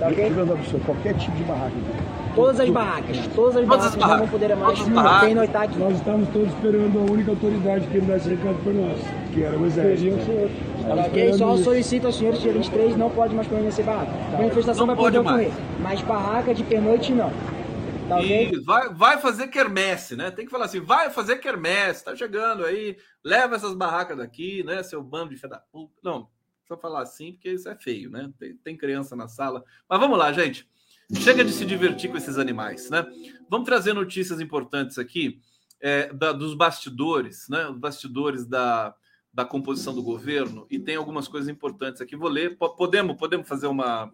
Tá 0.00 0.08
ok? 0.08 0.32
Qualquer 0.84 1.14
tipo 1.14 1.36
de 1.36 1.44
barraca. 1.44 1.74
Todas 2.34 2.58
as 2.58 2.68
barracas, 2.68 3.16
todas 3.32 3.56
as 3.56 3.64
barracas, 3.64 3.94
não 3.94 4.18
vão 4.18 4.28
poder 4.28 4.56
mais. 4.56 4.78
Tem 5.20 5.34
noitade. 5.36 5.78
Nós 5.78 5.94
estamos 5.94 6.28
todos 6.30 6.48
esperando 6.48 6.98
a 6.98 7.12
única 7.12 7.30
autoridade 7.30 7.86
que 7.86 8.00
dá 8.00 8.16
esse 8.16 8.28
recado 8.28 8.56
para 8.64 8.72
nós, 8.72 8.98
que 9.32 9.44
era 9.44 9.56
o 9.56 9.64
exército. 9.66 10.16
Ok, 11.06 11.32
só 11.34 11.56
solicito 11.58 12.06
aos 12.06 12.16
senhores 12.16 12.42
dia 12.42 12.52
23 12.52 12.96
não 12.96 13.08
pode 13.08 13.36
mais 13.36 13.46
permanecer 13.46 13.84
barraca. 13.84 14.10
Tá. 14.32 14.38
Manifestação 14.38 14.84
não 14.84 14.96
vai 14.96 15.04
poder 15.04 15.18
ocorrer, 15.20 15.52
mas 15.80 16.00
barraca 16.00 16.52
de 16.52 16.64
pernoite 16.64 17.12
não. 17.12 17.30
Tá 18.08 18.20
e 18.20 18.60
vai, 18.60 18.92
vai 18.92 19.18
fazer 19.18 19.48
quermesse, 19.48 20.14
né? 20.14 20.30
Tem 20.30 20.44
que 20.44 20.50
falar 20.50 20.66
assim, 20.66 20.80
vai 20.80 21.10
fazer 21.10 21.36
quermesse, 21.38 22.04
tá 22.04 22.14
chegando 22.14 22.64
aí, 22.64 22.98
leva 23.24 23.56
essas 23.56 23.74
barracas 23.74 24.18
daqui, 24.18 24.62
né? 24.62 24.82
Seu 24.82 25.02
bando 25.02 25.30
de 25.30 25.40
fé 25.40 25.48
da 25.48 25.58
puta. 25.58 25.94
Não, 26.02 26.28
só 26.68 26.76
falar 26.76 27.00
assim, 27.00 27.32
porque 27.32 27.50
isso 27.50 27.66
é 27.66 27.74
feio, 27.74 28.10
né? 28.10 28.30
Tem, 28.38 28.54
tem 28.56 28.76
criança 28.76 29.16
na 29.16 29.26
sala. 29.26 29.64
Mas 29.88 29.98
vamos 29.98 30.18
lá, 30.18 30.30
gente. 30.34 30.68
Chega 31.14 31.42
de 31.42 31.52
se 31.52 31.64
divertir 31.64 32.10
com 32.10 32.16
esses 32.18 32.36
animais, 32.36 32.90
né? 32.90 33.06
Vamos 33.48 33.66
trazer 33.66 33.94
notícias 33.94 34.38
importantes 34.38 34.98
aqui 34.98 35.40
é, 35.80 36.12
da, 36.12 36.32
dos 36.32 36.54
bastidores, 36.54 37.48
né? 37.48 37.66
Os 37.68 37.78
bastidores 37.78 38.46
da, 38.46 38.94
da 39.32 39.46
composição 39.46 39.94
do 39.94 40.02
governo. 40.02 40.66
E 40.70 40.78
tem 40.78 40.96
algumas 40.96 41.26
coisas 41.26 41.48
importantes 41.48 42.02
aqui. 42.02 42.16
Vou 42.16 42.28
ler. 42.28 42.58
Podemos, 42.58 43.16
podemos 43.16 43.48
fazer 43.48 43.66
uma, 43.66 44.12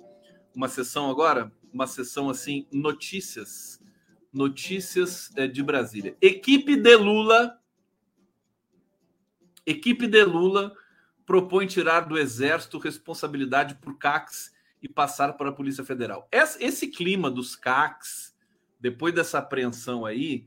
uma 0.55 0.68
sessão 0.68 1.11
agora? 1.11 1.53
Uma 1.72 1.88
sessão 1.88 2.31
assim, 2.31 2.68
notícias 2.72 3.80
Notícias 4.33 5.31
é, 5.37 5.47
de 5.47 5.62
Brasília. 5.62 6.16
Equipe 6.21 6.77
de 6.77 6.97
Lula. 6.97 7.59
Equipe 9.66 10.07
de 10.07 10.25
Lula 10.25 10.73
propõe 11.27 11.66
tirar 11.66 12.01
do 12.01 12.19
Exército 12.19 12.79
responsabilidade 12.79 13.77
por 13.77 13.99
CACs 13.99 14.53
e 14.83 14.88
passar 14.88 15.35
para 15.35 15.51
a 15.51 15.53
Polícia 15.53 15.85
Federal. 15.85 16.29
Esse 16.33 16.88
clima 16.88 17.31
dos 17.31 17.55
CACs, 17.55 18.35
depois 18.81 19.14
dessa 19.14 19.38
apreensão 19.38 20.05
aí, 20.07 20.47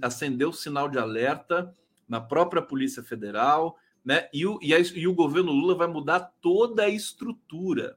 acendeu 0.00 0.50
o 0.50 0.54
sinal 0.54 0.88
de 0.88 0.98
alerta 0.98 1.74
na 2.08 2.20
própria 2.20 2.62
Polícia 2.62 3.02
Federal, 3.02 3.76
né? 4.04 4.28
E 4.32 4.46
o, 4.46 4.58
e, 4.62 4.72
a, 4.74 4.78
e 4.78 5.06
o 5.06 5.14
governo 5.14 5.52
Lula 5.52 5.74
vai 5.74 5.86
mudar 5.86 6.32
toda 6.40 6.84
a 6.84 6.88
estrutura. 6.88 7.96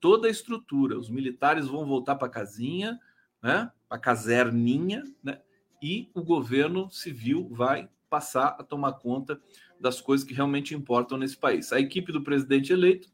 Toda 0.00 0.28
a 0.28 0.30
estrutura. 0.30 0.98
Os 0.98 1.10
militares 1.10 1.66
vão 1.66 1.84
voltar 1.86 2.14
para 2.14 2.28
a 2.28 2.30
casinha, 2.30 2.98
né? 3.44 3.70
a 3.90 3.98
caserninha, 3.98 5.04
né? 5.22 5.38
e 5.82 6.10
o 6.14 6.22
governo 6.22 6.90
civil 6.90 7.46
vai 7.52 7.90
passar 8.08 8.56
a 8.58 8.62
tomar 8.62 8.94
conta 8.94 9.38
das 9.78 10.00
coisas 10.00 10.26
que 10.26 10.32
realmente 10.32 10.74
importam 10.74 11.18
nesse 11.18 11.36
país. 11.36 11.70
A 11.70 11.78
equipe 11.78 12.10
do 12.10 12.24
presidente 12.24 12.72
eleito 12.72 13.08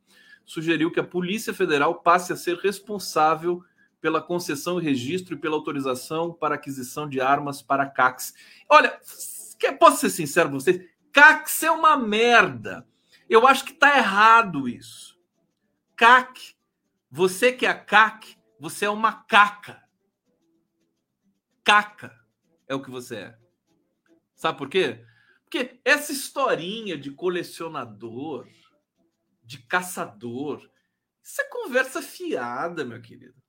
sugeriu 0.47 0.93
que 0.93 1.01
a 1.01 1.05
Polícia 1.05 1.53
Federal 1.53 1.97
passe 1.97 2.33
a 2.33 2.37
ser 2.37 2.57
responsável 2.59 3.65
pela 4.01 4.23
concessão 4.23 4.81
e 4.81 4.85
registro 4.85 5.35
e 5.35 5.39
pela 5.39 5.57
autorização 5.57 6.33
para 6.33 6.55
aquisição 6.55 7.09
de 7.09 7.21
armas 7.21 7.61
para 7.61 7.87
CACs. 7.87 8.33
Olha, 8.69 9.01
posso 9.81 9.99
ser 9.99 10.11
sincero 10.11 10.49
com 10.49 10.61
vocês? 10.61 10.89
CACs 11.13 11.65
é 11.65 11.73
uma 11.73 11.97
merda. 11.97 12.87
Eu 13.29 13.49
acho 13.49 13.65
que 13.65 13.73
está 13.73 13.99
errado 13.99 14.69
isso. 14.69 15.19
CAC, 15.97 16.55
você 17.11 17.53
que 17.53 17.67
é 17.67 17.75
CAC, 17.75 18.37
você 18.61 18.85
é 18.85 18.91
uma 18.91 19.13
caca 19.13 19.90
caca 21.71 22.13
é 22.67 22.75
o 22.75 22.83
que 22.83 22.91
você 22.91 23.17
é. 23.17 23.39
Sabe 24.35 24.59
por 24.59 24.69
quê? 24.69 25.07
Porque 25.45 25.81
essa 25.85 26.11
historinha 26.11 26.99
de 26.99 27.13
colecionador, 27.13 28.49
de 29.45 29.59
caçador, 29.59 30.69
isso 31.23 31.41
é 31.41 31.45
conversa 31.45 32.03
fiada, 32.03 32.85
meu 32.85 33.01
querido. 33.01 33.41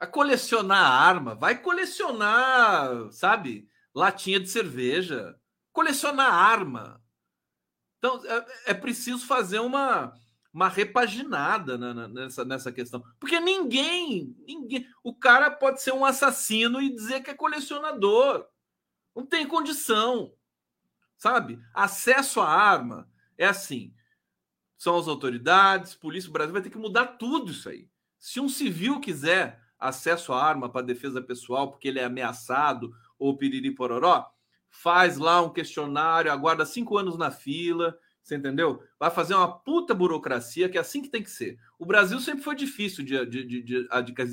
A 0.00 0.08
colecionar 0.08 0.84
arma, 0.84 1.36
vai 1.36 1.62
colecionar, 1.62 3.12
sabe, 3.12 3.68
latinha 3.94 4.40
de 4.40 4.48
cerveja, 4.48 5.38
colecionar 5.72 6.34
arma. 6.34 7.00
Então, 7.98 8.20
é, 8.26 8.72
é 8.72 8.74
preciso 8.74 9.24
fazer 9.24 9.60
uma, 9.60 10.12
uma 10.52 10.68
repaginada 10.68 11.78
na, 11.78 11.94
na, 11.94 12.08
nessa, 12.08 12.44
nessa 12.44 12.70
questão. 12.70 13.02
Porque 13.18 13.40
ninguém, 13.40 14.36
ninguém. 14.46 14.86
O 15.02 15.14
cara 15.14 15.50
pode 15.50 15.80
ser 15.80 15.92
um 15.92 16.04
assassino 16.04 16.80
e 16.80 16.94
dizer 16.94 17.22
que 17.22 17.30
é 17.30 17.34
colecionador. 17.34 18.46
Não 19.16 19.24
tem 19.24 19.46
condição. 19.46 20.34
Sabe? 21.16 21.58
Acesso 21.72 22.40
à 22.40 22.48
arma 22.48 23.08
é 23.38 23.46
assim. 23.46 23.94
São 24.76 24.98
as 24.98 25.08
autoridades, 25.08 25.94
polícia, 25.94 26.28
o 26.28 26.32
Brasil 26.32 26.52
vai 26.52 26.62
ter 26.62 26.70
que 26.70 26.78
mudar 26.78 27.06
tudo 27.06 27.52
isso 27.52 27.68
aí. 27.68 27.88
Se 28.18 28.40
um 28.40 28.48
civil 28.48 29.00
quiser 29.00 29.62
acesso 29.78 30.32
à 30.32 30.42
arma 30.42 30.68
para 30.68 30.82
defesa 30.82 31.22
pessoal 31.22 31.70
porque 31.70 31.88
ele 31.88 31.98
é 31.98 32.04
ameaçado 32.04 32.92
ou 33.18 33.36
piriri 33.36 33.70
pororó, 33.70 34.28
faz 34.68 35.18
lá 35.18 35.40
um 35.40 35.52
questionário, 35.52 36.32
aguarda 36.32 36.66
cinco 36.66 36.98
anos 36.98 37.16
na 37.16 37.30
fila, 37.30 37.96
você 38.22 38.36
entendeu? 38.36 38.82
Vai 38.98 39.10
fazer 39.10 39.34
uma 39.34 39.58
puta 39.58 39.94
burocracia, 39.94 40.68
que 40.68 40.78
é 40.78 40.80
assim 40.80 41.02
que 41.02 41.08
tem 41.08 41.22
que 41.22 41.30
ser. 41.30 41.58
O 41.78 41.84
Brasil 41.84 42.20
sempre 42.20 42.42
foi 42.42 42.54
difícil 42.54 43.04
de, 43.04 43.26
de, 43.26 43.44
de, 43.44 43.62
de 43.62 43.88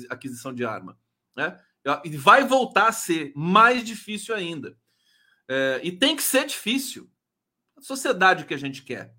aquisição 0.08 0.54
de 0.54 0.64
arma. 0.64 0.96
Né? 1.36 1.58
E 2.04 2.16
vai 2.16 2.46
voltar 2.46 2.88
a 2.88 2.92
ser 2.92 3.32
mais 3.34 3.82
difícil 3.82 4.34
ainda. 4.34 4.76
É, 5.48 5.80
e 5.82 5.90
tem 5.90 6.14
que 6.14 6.22
ser 6.22 6.46
difícil. 6.46 7.10
A 7.76 7.80
sociedade 7.80 8.44
que 8.44 8.54
a 8.54 8.58
gente 8.58 8.82
quer. 8.82 9.12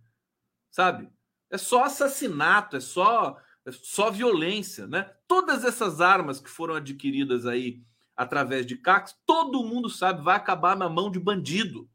Sabe? 0.70 1.12
É 1.50 1.58
só 1.58 1.84
assassinato, 1.84 2.78
é 2.78 2.80
só, 2.80 3.38
é 3.66 3.72
só 3.74 4.10
violência. 4.10 4.88
Né? 4.88 5.12
Todas 5.28 5.66
essas 5.66 6.00
armas 6.00 6.40
que 6.40 6.50
foram 6.50 6.76
adquiridas 6.76 7.46
aí 7.46 7.84
através 8.16 8.66
de 8.66 8.78
CACs, 8.78 9.18
todo 9.26 9.66
mundo 9.66 9.90
sabe, 9.90 10.24
vai 10.24 10.38
acabar 10.38 10.78
na 10.78 10.88
mão 10.88 11.12
de 11.12 11.20
bandido. 11.20 11.90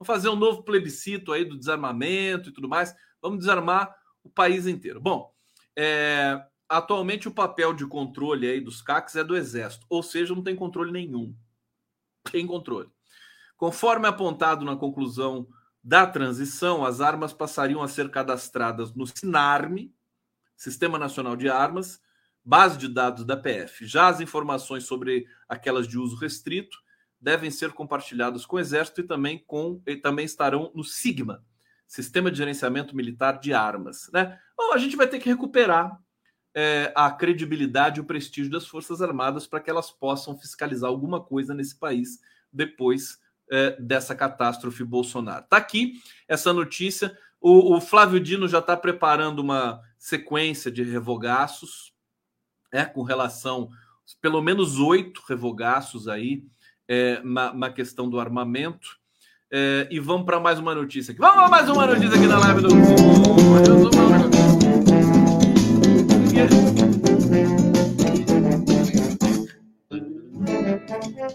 Vamos 0.00 0.06
fazer 0.06 0.30
um 0.30 0.36
novo 0.36 0.62
plebiscito 0.62 1.30
aí 1.30 1.44
do 1.44 1.58
desarmamento 1.58 2.48
e 2.48 2.52
tudo 2.52 2.66
mais. 2.66 2.94
Vamos 3.20 3.40
desarmar 3.40 3.94
o 4.24 4.30
país 4.30 4.66
inteiro. 4.66 4.98
Bom, 4.98 5.30
é, 5.76 6.42
atualmente 6.66 7.28
o 7.28 7.34
papel 7.34 7.74
de 7.74 7.86
controle 7.86 8.48
aí 8.48 8.62
dos 8.62 8.80
CACs 8.80 9.16
é 9.16 9.22
do 9.22 9.36
Exército, 9.36 9.84
ou 9.90 10.02
seja, 10.02 10.34
não 10.34 10.42
tem 10.42 10.56
controle 10.56 10.90
nenhum. 10.90 11.36
Tem 12.32 12.46
controle. 12.46 12.88
Conforme 13.58 14.08
apontado 14.08 14.64
na 14.64 14.74
conclusão 14.74 15.46
da 15.84 16.06
transição, 16.06 16.82
as 16.82 17.02
armas 17.02 17.34
passariam 17.34 17.82
a 17.82 17.88
ser 17.88 18.10
cadastradas 18.10 18.94
no 18.94 19.06
SINARME, 19.06 19.94
Sistema 20.56 20.98
Nacional 20.98 21.36
de 21.36 21.50
Armas, 21.50 22.00
base 22.42 22.78
de 22.78 22.88
dados 22.88 23.26
da 23.26 23.36
PF. 23.36 23.84
Já 23.84 24.08
as 24.08 24.18
informações 24.18 24.84
sobre 24.84 25.26
aquelas 25.46 25.86
de 25.86 25.98
uso 25.98 26.16
restrito 26.16 26.78
devem 27.20 27.50
ser 27.50 27.72
compartilhados 27.72 28.46
com 28.46 28.56
o 28.56 28.60
Exército 28.60 29.00
e 29.00 29.04
também, 29.04 29.42
com, 29.46 29.80
e 29.86 29.96
também 29.96 30.24
estarão 30.24 30.70
no 30.74 30.82
SIGMA, 30.82 31.44
Sistema 31.86 32.30
de 32.30 32.38
Gerenciamento 32.38 32.96
Militar 32.96 33.38
de 33.38 33.52
Armas. 33.52 34.08
Né? 34.12 34.38
Bom, 34.56 34.72
a 34.72 34.78
gente 34.78 34.96
vai 34.96 35.06
ter 35.06 35.18
que 35.18 35.28
recuperar 35.28 36.00
é, 36.54 36.92
a 36.96 37.10
credibilidade 37.10 37.98
e 37.98 38.00
o 38.00 38.06
prestígio 38.06 38.50
das 38.50 38.66
Forças 38.66 39.02
Armadas 39.02 39.46
para 39.46 39.60
que 39.60 39.70
elas 39.70 39.90
possam 39.90 40.36
fiscalizar 40.38 40.88
alguma 40.88 41.22
coisa 41.22 41.54
nesse 41.54 41.78
país 41.78 42.20
depois 42.52 43.18
é, 43.50 43.80
dessa 43.80 44.14
catástrofe 44.14 44.84
Bolsonaro. 44.84 45.44
Está 45.44 45.56
aqui 45.56 45.94
essa 46.28 46.52
notícia. 46.52 47.16
O, 47.40 47.76
o 47.76 47.80
Flávio 47.80 48.20
Dino 48.20 48.48
já 48.48 48.58
está 48.58 48.76
preparando 48.76 49.40
uma 49.40 49.80
sequência 49.98 50.70
de 50.70 50.82
revogaços, 50.82 51.92
é, 52.72 52.84
com 52.84 53.02
relação, 53.02 53.68
pelo 54.20 54.40
menos 54.40 54.78
oito 54.78 55.22
revogaços 55.28 56.06
aí, 56.06 56.44
é, 56.90 57.22
na, 57.22 57.54
na 57.54 57.70
questão 57.70 58.10
do 58.10 58.18
armamento. 58.18 58.98
É, 59.48 59.86
e 59.92 60.00
vamos 60.00 60.26
para 60.26 60.40
mais 60.40 60.58
uma 60.58 60.74
notícia 60.74 61.12
aqui. 61.12 61.20
Vamos 61.20 61.36
para 61.36 61.48
mais 61.48 61.68
uma 61.68 61.86
notícia 61.86 62.16
aqui 62.16 62.26
na 62.26 62.38
live 62.40 62.62
do. 62.62 62.68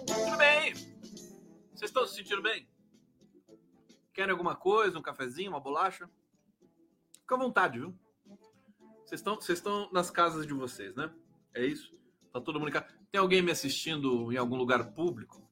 Tudo 0.05 0.37
bem? 0.37 0.73
Vocês 1.73 1.89
estão 1.89 2.05
se 2.05 2.15
sentindo 2.15 2.41
bem? 2.41 2.67
Querem 4.13 4.31
alguma 4.31 4.55
coisa? 4.55 4.99
Um 4.99 5.01
cafezinho, 5.01 5.51
uma 5.51 5.59
bolacha? 5.61 6.09
Fica 7.21 7.35
à 7.35 7.37
vontade, 7.37 7.79
viu? 7.79 7.95
Vocês 9.05 9.21
estão, 9.21 9.35
vocês 9.35 9.59
estão 9.59 9.89
nas 9.93 10.11
casas 10.11 10.45
de 10.45 10.53
vocês, 10.53 10.93
né? 10.95 11.09
É 11.53 11.65
isso? 11.65 11.95
Tá 12.33 12.41
todo 12.41 12.59
mundo 12.59 12.69
em 12.69 12.73
casa. 12.73 12.87
Tem 13.09 13.21
alguém 13.21 13.41
me 13.41 13.51
assistindo 13.51 14.33
em 14.33 14.37
algum 14.37 14.57
lugar 14.57 14.91
público? 14.93 15.44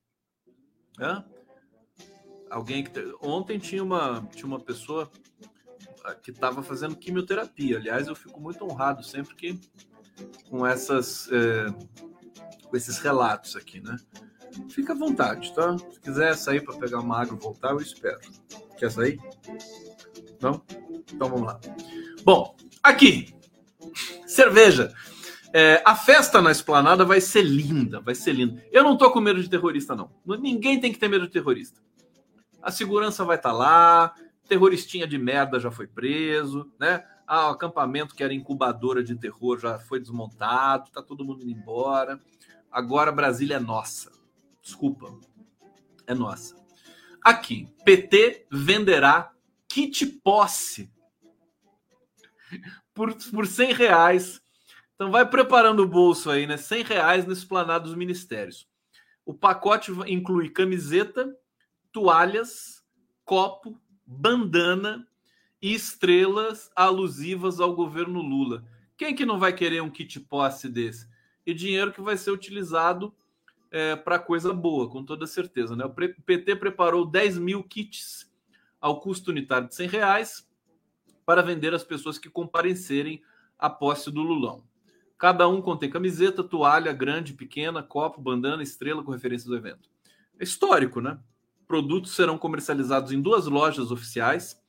Hã? 0.99 1.25
Alguém 2.49 2.83
que. 2.83 2.91
Ontem 3.21 3.57
tinha 3.57 3.83
uma, 3.83 4.27
tinha 4.33 4.45
uma 4.45 4.59
pessoa 4.59 5.11
ah, 6.03 6.13
que 6.13 6.31
estava 6.31 6.61
fazendo 6.61 6.95
quimioterapia. 6.95 7.77
Aliás, 7.77 8.07
eu 8.07 8.15
fico 8.15 8.39
muito 8.39 8.63
honrado 8.63 9.03
sempre 9.03 9.35
que 9.35 9.59
com 10.49 10.65
essas 10.65 11.29
é, 11.31 11.65
com 12.67 12.77
esses 12.77 12.99
relatos 12.99 13.55
aqui, 13.55 13.79
né? 13.79 13.95
Fica 14.69 14.93
à 14.93 14.95
vontade, 14.95 15.53
tá? 15.53 15.75
Se 15.77 15.99
quiser 15.99 16.35
sair 16.35 16.63
para 16.63 16.77
pegar 16.77 16.99
uma 16.99 17.21
água 17.21 17.35
e 17.35 17.41
voltar, 17.41 17.71
eu 17.71 17.79
espero. 17.79 18.19
Quer 18.77 18.91
sair? 18.91 19.19
Não? 20.39 20.63
Então 21.11 21.29
vamos 21.29 21.47
lá. 21.47 21.59
Bom, 22.23 22.55
aqui, 22.83 23.35
cerveja. 24.27 24.93
É, 25.55 25.83
a 25.85 25.95
festa 25.95 26.41
na 26.41 26.51
esplanada 26.51 27.05
vai 27.05 27.21
ser 27.21 27.43
linda, 27.43 28.01
vai 28.01 28.15
ser 28.15 28.33
linda. 28.33 28.65
Eu 28.71 28.83
não 28.83 28.97
tô 28.97 29.11
com 29.11 29.21
medo 29.21 29.41
de 29.41 29.47
terrorista, 29.47 29.95
não. 29.95 30.09
Ninguém 30.25 30.79
tem 30.79 30.91
que 30.91 30.97
ter 30.97 31.07
medo 31.07 31.27
de 31.27 31.31
terrorista. 31.31 31.79
A 32.59 32.71
segurança 32.71 33.23
vai 33.23 33.35
estar 33.35 33.51
tá 33.51 33.55
lá, 33.55 34.15
terroristinha 34.47 35.05
de 35.05 35.17
merda 35.19 35.59
já 35.59 35.69
foi 35.69 35.85
preso, 35.85 36.71
né? 36.79 37.05
Ah, 37.27 37.49
o 37.49 37.51
acampamento 37.51 38.15
que 38.15 38.23
era 38.23 38.33
incubadora 38.33 39.03
de 39.03 39.15
terror 39.15 39.59
já 39.59 39.77
foi 39.77 39.99
desmontado, 39.99 40.91
tá 40.91 41.03
todo 41.03 41.23
mundo 41.23 41.43
indo 41.43 41.51
embora. 41.51 42.19
Agora 42.71 43.11
Brasília 43.11 43.57
é 43.57 43.59
nossa. 43.59 44.11
Desculpa, 44.61 45.15
é 46.07 46.15
nossa. 46.15 46.55
Aqui, 47.23 47.67
PT 47.85 48.47
venderá 48.51 49.31
kit 49.67 50.05
posse 50.05 50.91
por, 52.93 53.15
por 53.31 53.47
100 53.47 53.73
reais. 53.73 54.42
Então 54.95 55.11
vai 55.11 55.27
preparando 55.27 55.81
o 55.81 55.87
bolso 55.87 56.29
aí, 56.29 56.45
né? 56.45 56.57
100 56.57 56.83
reais 56.83 57.25
no 57.25 57.33
esplanado 57.33 57.85
dos 57.85 57.95
ministérios. 57.95 58.67
O 59.25 59.33
pacote 59.33 59.91
inclui 60.07 60.49
camiseta, 60.49 61.35
toalhas, 61.91 62.83
copo, 63.23 63.79
bandana 64.05 65.07
e 65.61 65.73
estrelas 65.73 66.69
alusivas 66.75 67.59
ao 67.59 67.73
governo 67.73 68.21
Lula. 68.21 68.65
Quem 68.97 69.15
que 69.15 69.25
não 69.25 69.39
vai 69.39 69.53
querer 69.53 69.81
um 69.81 69.89
kit 69.89 70.19
posse 70.19 70.69
desse? 70.69 71.07
E 71.45 71.53
dinheiro 71.53 71.91
que 71.91 72.01
vai 72.01 72.17
ser 72.17 72.31
utilizado 72.31 73.13
é, 73.71 73.95
para 73.95 74.19
coisa 74.19 74.53
boa, 74.53 74.89
com 74.89 75.03
toda 75.03 75.25
certeza. 75.25 75.75
Né? 75.75 75.83
O 75.85 75.89
PT 75.89 76.55
preparou 76.57 77.05
10 77.05 77.37
mil 77.39 77.63
kits 77.63 78.31
ao 78.79 78.99
custo 78.99 79.31
unitário 79.31 79.67
de 79.67 79.75
100 79.75 79.87
reais 79.87 80.47
para 81.25 81.41
vender 81.41 81.73
às 81.73 81.83
pessoas 81.83 82.17
que 82.17 82.29
comparecerem 82.29 83.23
à 83.57 83.69
posse 83.69 84.11
do 84.11 84.21
Lulão. 84.21 84.63
Cada 85.23 85.47
um 85.47 85.61
contém 85.61 85.89
camiseta, 85.89 86.43
toalha, 86.43 86.91
grande, 86.91 87.31
pequena, 87.31 87.81
copo, 87.81 88.19
bandana, 88.19 88.61
estrela 88.61 89.01
com 89.01 89.09
referência 89.09 89.47
do 89.47 89.55
evento. 89.55 89.89
É 90.37 90.43
histórico, 90.43 90.99
né? 90.99 91.17
Produtos 91.65 92.13
serão 92.13 92.37
comercializados 92.37 93.13
em 93.13 93.21
duas 93.21 93.45
lojas 93.45 93.89
oficiais 93.89 94.61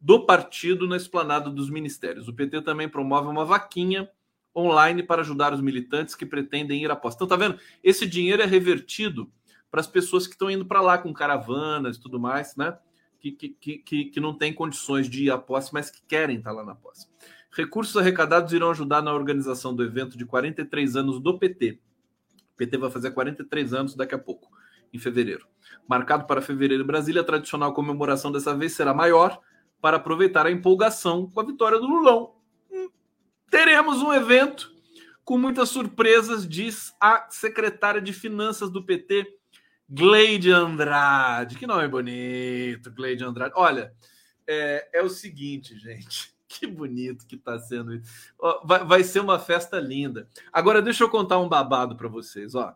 do 0.00 0.24
partido 0.24 0.86
na 0.86 0.96
esplanada 0.96 1.50
dos 1.50 1.68
ministérios. 1.68 2.28
O 2.28 2.32
PT 2.32 2.62
também 2.62 2.88
promove 2.88 3.26
uma 3.26 3.44
vaquinha 3.44 4.08
online 4.54 5.02
para 5.02 5.22
ajudar 5.22 5.52
os 5.52 5.60
militantes 5.60 6.14
que 6.14 6.24
pretendem 6.24 6.84
ir 6.84 6.90
à 6.92 6.94
posse. 6.94 7.16
Então, 7.16 7.26
tá 7.26 7.34
vendo? 7.34 7.58
Esse 7.82 8.06
dinheiro 8.06 8.40
é 8.40 8.46
revertido 8.46 9.28
para 9.72 9.80
as 9.80 9.88
pessoas 9.88 10.28
que 10.28 10.34
estão 10.34 10.48
indo 10.48 10.64
para 10.64 10.80
lá 10.80 10.98
com 10.98 11.12
caravanas 11.12 11.96
e 11.96 12.00
tudo 12.00 12.20
mais, 12.20 12.54
né? 12.54 12.78
Que, 13.18 13.32
que, 13.32 13.78
que, 13.78 14.04
que 14.04 14.20
não 14.20 14.32
têm 14.32 14.54
condições 14.54 15.10
de 15.10 15.24
ir 15.24 15.32
à 15.32 15.38
posse, 15.38 15.74
mas 15.74 15.90
que 15.90 16.00
querem 16.06 16.36
estar 16.36 16.52
lá 16.52 16.64
na 16.64 16.76
posse. 16.76 17.08
Recursos 17.56 17.96
arrecadados 17.96 18.52
irão 18.52 18.70
ajudar 18.70 19.02
na 19.02 19.14
organização 19.14 19.74
do 19.74 19.82
evento 19.82 20.16
de 20.18 20.26
43 20.26 20.96
anos 20.96 21.20
do 21.20 21.38
PT. 21.38 21.78
O 22.52 22.56
PT 22.56 22.76
vai 22.76 22.90
fazer 22.90 23.10
43 23.10 23.72
anos 23.72 23.94
daqui 23.94 24.14
a 24.14 24.18
pouco, 24.18 24.50
em 24.92 24.98
fevereiro. 24.98 25.46
Marcado 25.88 26.26
para 26.26 26.42
fevereiro 26.42 26.82
em 26.82 26.86
Brasília, 26.86 27.22
a 27.22 27.24
tradicional 27.24 27.72
comemoração 27.72 28.30
dessa 28.30 28.54
vez 28.54 28.72
será 28.72 28.92
maior 28.92 29.40
para 29.80 29.96
aproveitar 29.96 30.46
a 30.46 30.50
empolgação 30.50 31.28
com 31.30 31.40
a 31.40 31.44
vitória 31.44 31.78
do 31.78 31.86
Lulão 31.86 32.36
teremos 33.56 34.02
um 34.02 34.12
evento 34.12 34.70
com 35.24 35.38
muitas 35.38 35.70
surpresas, 35.70 36.46
diz 36.46 36.94
a 37.00 37.26
secretária 37.30 38.02
de 38.02 38.12
Finanças 38.12 38.70
do 38.70 38.84
PT, 38.84 39.26
Gleide 39.88 40.52
Andrade. 40.52 41.56
Que 41.56 41.66
nome 41.66 41.88
bonito, 41.88 42.90
Gleide 42.90 43.24
Andrade. 43.24 43.54
Olha, 43.56 43.94
é, 44.46 44.90
é 44.92 45.02
o 45.02 45.08
seguinte, 45.08 45.74
gente. 45.78 46.35
Que 46.48 46.66
bonito 46.66 47.26
que 47.26 47.34
está 47.34 47.58
sendo 47.58 47.94
isso. 47.94 48.32
Vai, 48.64 48.84
vai 48.84 49.04
ser 49.04 49.20
uma 49.20 49.38
festa 49.38 49.80
linda. 49.80 50.28
Agora, 50.52 50.80
deixa 50.80 51.02
eu 51.02 51.10
contar 51.10 51.38
um 51.38 51.48
babado 51.48 51.96
para 51.96 52.08
vocês. 52.08 52.54
Ó. 52.54 52.74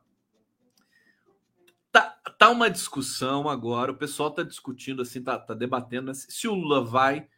Tá, 1.92 2.02
tá 2.38 2.50
uma 2.50 2.68
discussão 2.68 3.48
agora, 3.48 3.92
o 3.92 3.96
pessoal 3.96 4.28
está 4.28 4.42
discutindo, 4.42 5.02
assim, 5.02 5.22
tá, 5.22 5.38
tá 5.38 5.54
debatendo 5.54 6.08
né, 6.08 6.14
se 6.14 6.46
o 6.46 6.54
Lula 6.54 6.84
vai 6.84 7.28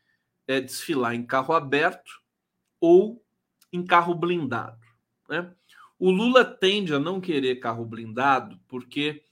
é, 0.47 0.61
desfilar 0.61 1.15
em 1.15 1.25
carro 1.25 1.55
aberto 1.55 2.21
ou 2.81 3.25
em 3.73 3.85
carro 3.85 4.15
blindado. 4.15 4.87
Né? 5.29 5.51
O 5.99 6.11
Lula 6.11 6.45
tende 6.45 6.95
a 6.95 6.99
não 6.99 7.21
querer 7.21 7.61
carro 7.61 7.85
blindado 7.85 8.61
porque 8.69 9.23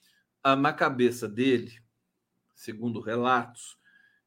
ah, 0.42 0.56
na 0.56 0.72
cabeça 0.72 1.28
dele, 1.28 1.78
segundo 2.54 3.00
relatos, 3.00 3.76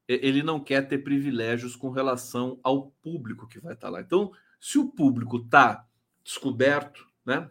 ele 0.06 0.42
não 0.42 0.60
quer 0.60 0.86
ter 0.86 0.98
privilégios 0.98 1.74
com 1.76 1.90
relação 1.90 2.58
ao 2.62 2.90
público 3.02 3.46
que 3.46 3.58
vai 3.58 3.74
estar 3.74 3.88
lá. 3.88 4.00
Então, 4.00 4.32
se 4.60 4.78
o 4.78 4.88
público 4.88 5.38
está 5.38 5.86
descoberto, 6.22 7.06
né, 7.24 7.50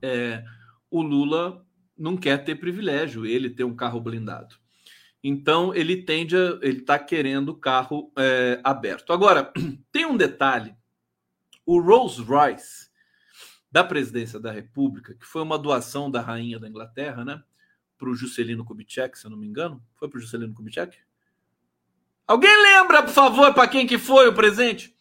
é, 0.00 0.44
o 0.90 1.02
Lula 1.02 1.64
não 1.96 2.16
quer 2.16 2.44
ter 2.44 2.56
privilégio, 2.56 3.24
ele 3.24 3.50
ter 3.50 3.64
um 3.64 3.76
carro 3.76 4.00
blindado. 4.00 4.56
Então, 5.22 5.72
ele 5.72 6.02
tende 6.02 6.36
a. 6.36 6.58
Ele 6.62 6.80
está 6.80 6.98
querendo 6.98 7.54
carro 7.54 8.12
é, 8.18 8.60
aberto. 8.64 9.12
Agora, 9.12 9.52
tem 9.92 10.04
um 10.04 10.16
detalhe 10.16 10.74
o 11.64 11.80
Rolls 11.80 12.20
Royce 12.20 12.90
da 13.70 13.84
presidência 13.84 14.38
da 14.38 14.50
República, 14.50 15.14
que 15.14 15.24
foi 15.24 15.42
uma 15.42 15.58
doação 15.58 16.10
da 16.10 16.20
rainha 16.20 16.58
da 16.58 16.68
Inglaterra, 16.68 17.24
né? 17.24 17.42
Para 17.96 18.10
o 18.10 18.14
Juscelino 18.14 18.64
Kubitschek, 18.64 19.16
se 19.16 19.26
eu 19.26 19.30
não 19.30 19.38
me 19.38 19.46
engano. 19.46 19.82
Foi 19.94 20.08
para 20.08 20.18
o 20.18 20.20
Juscelino 20.20 20.52
Kubitschek? 20.52 20.98
Alguém 22.32 22.62
lembra, 22.62 23.02
por 23.02 23.12
favor, 23.12 23.52
para 23.52 23.68
quem 23.68 23.86
que 23.86 23.98
foi 23.98 24.26
o 24.26 24.34
presente? 24.34 24.96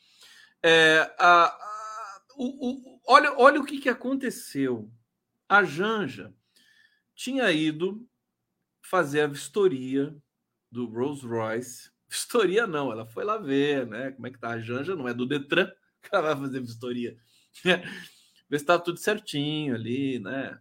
É, 0.61 1.09
a, 1.17 1.45
a, 1.45 2.21
o, 2.35 2.71
o, 2.71 3.01
olha, 3.07 3.33
olha 3.39 3.61
o 3.61 3.65
que, 3.65 3.79
que 3.79 3.87
aconteceu. 3.87 4.91
A 5.47 5.63
Janja 5.63 6.33
tinha 7.15 7.49
ido 7.49 8.05
fazer 8.81 9.21
a 9.21 9.27
vistoria 9.27 10.13
do 10.69 10.87
Rolls 10.87 11.25
Royce. 11.25 11.89
Vistoria 12.09 12.67
não, 12.67 12.91
ela 12.91 13.05
foi 13.05 13.23
lá 13.23 13.37
ver, 13.37 13.87
né? 13.87 14.11
Como 14.11 14.27
é 14.27 14.29
que 14.29 14.37
tá 14.37 14.49
a 14.49 14.59
Janja, 14.59 14.93
não 14.93 15.07
é 15.07 15.13
do 15.13 15.25
Detran, 15.25 15.71
que 16.03 16.13
ela 16.13 16.35
vai 16.35 16.47
fazer 16.47 16.59
vistoria. 16.59 17.15
Ver 18.49 18.59
se 18.59 18.65
tá 18.65 18.77
tudo 18.77 18.99
certinho 18.99 19.73
ali, 19.73 20.19
né? 20.19 20.59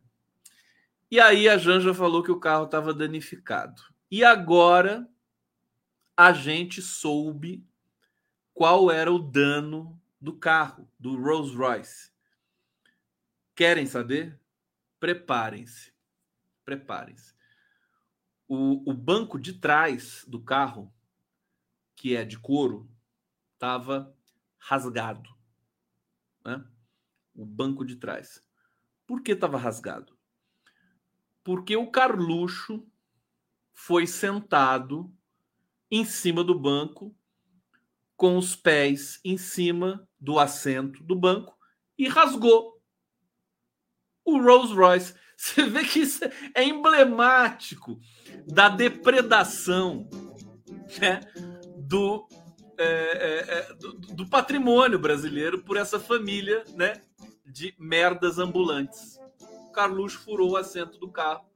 E 1.11 1.19
aí 1.19 1.49
a 1.49 1.59
Janja 1.59 1.93
falou 1.93 2.23
que 2.23 2.31
o 2.31 2.39
carro 2.39 2.67
estava 2.67 2.95
danificado. 2.95 3.83
E 4.09 4.23
agora 4.23 5.11
a 6.21 6.35
gente 6.35 6.83
soube 6.83 7.67
qual 8.53 8.91
era 8.91 9.11
o 9.11 9.19
dano 9.19 9.99
do 10.21 10.37
carro, 10.37 10.87
do 10.99 11.19
Rolls 11.19 11.57
Royce. 11.57 12.13
Querem 13.55 13.87
saber? 13.87 14.39
Preparem-se. 14.99 15.95
Preparem-se. 16.63 17.35
O, 18.47 18.91
o 18.91 18.93
banco 18.93 19.41
de 19.41 19.55
trás 19.55 20.23
do 20.29 20.43
carro, 20.43 20.93
que 21.97 22.15
é 22.15 22.23
de 22.23 22.39
couro, 22.39 22.87
estava 23.55 24.15
rasgado. 24.59 25.35
Né? 26.45 26.63
O 27.35 27.47
banco 27.47 27.83
de 27.83 27.97
trás. 27.97 28.45
Por 29.07 29.23
que 29.23 29.33
estava 29.33 29.57
rasgado? 29.57 30.15
Porque 31.43 31.75
o 31.79 31.91
Carluxo 31.91 32.87
foi 33.73 34.07
sentado 34.07 35.11
em 35.91 36.05
cima 36.05 36.45
do 36.45 36.59
banco, 36.59 37.15
com 38.17 38.37
os 38.37 38.55
pés 38.55 39.19
em 39.25 39.37
cima 39.37 40.07
do 40.19 40.39
assento 40.39 41.03
do 41.03 41.17
banco 41.17 41.57
e 41.99 42.07
rasgou 42.07 42.81
o 44.25 44.41
Rolls 44.41 44.75
Royce. 44.75 45.15
Você 45.37 45.65
vê 45.65 45.85
que 45.85 46.01
isso 46.01 46.23
é 46.55 46.63
emblemático 46.63 47.99
da 48.47 48.69
depredação 48.69 50.07
né, 51.01 51.21
do 51.79 52.29
é, 52.77 52.85
é, 52.85 53.59
é, 53.59 53.75
do, 53.75 53.93
do, 53.93 54.27
patrimônio 54.27 54.99
brasileiro 54.99 55.63
por 55.63 55.77
essa 55.77 56.01
família 56.01 56.65
né, 56.75 57.01
de 57.45 57.75
merdas 57.79 58.39
ambulantes. 58.39 59.19
Carluxo 59.73 60.19
furou 60.21 60.53
o 60.53 60.57
assento 60.57 60.99
do 60.99 61.11
carro 61.11 61.47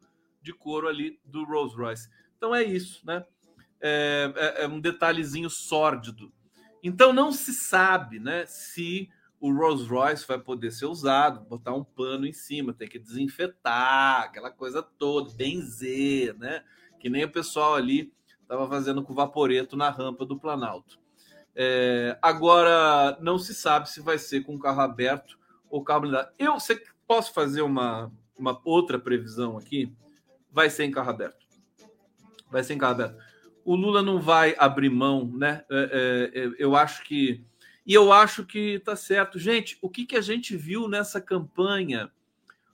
de 0.42 0.52
couro 0.52 0.88
ali 0.88 1.18
do 1.24 1.44
Rolls 1.44 1.74
Royce. 1.76 2.08
Então 2.36 2.54
é 2.54 2.62
isso, 2.62 3.04
né? 3.06 3.24
É, 3.86 4.32
é, 4.34 4.64
é 4.64 4.66
um 4.66 4.80
detalhezinho 4.80 5.50
sórdido. 5.50 6.32
Então 6.82 7.12
não 7.12 7.30
se 7.30 7.52
sabe 7.52 8.18
né, 8.18 8.46
se 8.46 9.10
o 9.38 9.52
Rolls 9.52 9.86
Royce 9.86 10.26
vai 10.26 10.38
poder 10.38 10.70
ser 10.70 10.86
usado, 10.86 11.44
botar 11.44 11.74
um 11.74 11.84
pano 11.84 12.26
em 12.26 12.32
cima, 12.32 12.72
tem 12.72 12.88
que 12.88 12.98
desinfetar, 12.98 14.22
aquela 14.22 14.50
coisa 14.50 14.82
toda, 14.82 15.34
benzer, 15.34 16.34
né? 16.38 16.64
Que 16.98 17.10
nem 17.10 17.24
o 17.24 17.30
pessoal 17.30 17.74
ali 17.74 18.10
estava 18.40 18.66
fazendo 18.66 19.02
com 19.02 19.12
o 19.12 19.16
vaporeto 19.16 19.76
na 19.76 19.90
rampa 19.90 20.24
do 20.24 20.38
Planalto. 20.38 20.98
É, 21.54 22.18
agora, 22.22 23.18
não 23.20 23.38
se 23.38 23.54
sabe 23.54 23.90
se 23.90 24.00
vai 24.00 24.16
ser 24.16 24.44
com 24.44 24.58
carro 24.58 24.80
aberto 24.80 25.38
ou 25.68 25.84
carro 25.84 26.02
blindado. 26.02 26.30
Eu 26.38 26.54
você, 26.54 26.82
posso 27.06 27.34
fazer 27.34 27.60
uma, 27.60 28.10
uma 28.34 28.58
outra 28.64 28.98
previsão 28.98 29.58
aqui? 29.58 29.92
Vai 30.50 30.70
ser 30.70 30.84
em 30.84 30.90
carro 30.90 31.10
aberto. 31.10 31.44
Vai 32.50 32.64
ser 32.64 32.72
em 32.72 32.78
carro 32.78 32.92
aberto. 32.92 33.33
O 33.64 33.74
Lula 33.74 34.02
não 34.02 34.20
vai 34.20 34.54
abrir 34.58 34.90
mão, 34.90 35.26
né? 35.34 35.64
É, 35.70 36.30
é, 36.34 36.40
é 36.40 36.50
eu 36.58 36.76
acho 36.76 37.02
que 37.04 37.44
e 37.86 37.92
eu 37.92 38.12
acho 38.12 38.44
que 38.44 38.76
está 38.76 38.96
certo. 38.96 39.38
Gente, 39.38 39.76
o 39.82 39.90
que, 39.90 40.06
que 40.06 40.16
a 40.16 40.20
gente 40.20 40.56
viu 40.56 40.88
nessa 40.88 41.20
campanha? 41.20 42.10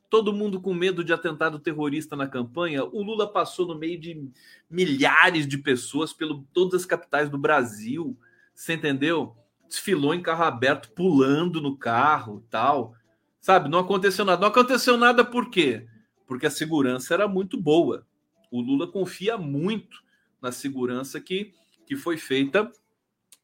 Todo 0.08 0.32
mundo 0.32 0.60
com 0.60 0.72
medo 0.72 1.02
de 1.02 1.12
atentado 1.12 1.58
terrorista 1.58 2.14
na 2.14 2.28
campanha. 2.28 2.84
O 2.84 3.02
Lula 3.02 3.30
passou 3.30 3.66
no 3.66 3.76
meio 3.76 3.98
de 3.98 4.30
milhares 4.68 5.48
de 5.48 5.58
pessoas 5.58 6.12
pelo 6.12 6.46
todas 6.52 6.82
as 6.82 6.86
capitais 6.86 7.28
do 7.28 7.38
Brasil. 7.38 8.16
Você 8.54 8.74
entendeu? 8.74 9.36
Desfilou 9.68 10.14
em 10.14 10.22
carro 10.22 10.44
aberto, 10.44 10.90
pulando 10.92 11.60
no 11.60 11.76
carro, 11.76 12.44
tal. 12.48 12.94
Sabe? 13.40 13.68
Não 13.68 13.80
aconteceu 13.80 14.24
nada. 14.24 14.40
Não 14.40 14.48
aconteceu 14.48 14.96
nada 14.96 15.24
por 15.24 15.50
quê? 15.50 15.86
Porque 16.24 16.46
a 16.46 16.50
segurança 16.50 17.14
era 17.14 17.26
muito 17.26 17.60
boa. 17.60 18.06
O 18.50 18.60
Lula 18.60 18.86
confia 18.86 19.36
muito 19.36 20.02
na 20.40 20.52
segurança 20.52 21.20
que, 21.20 21.52
que 21.86 21.96
foi 21.96 22.16
feita 22.16 22.70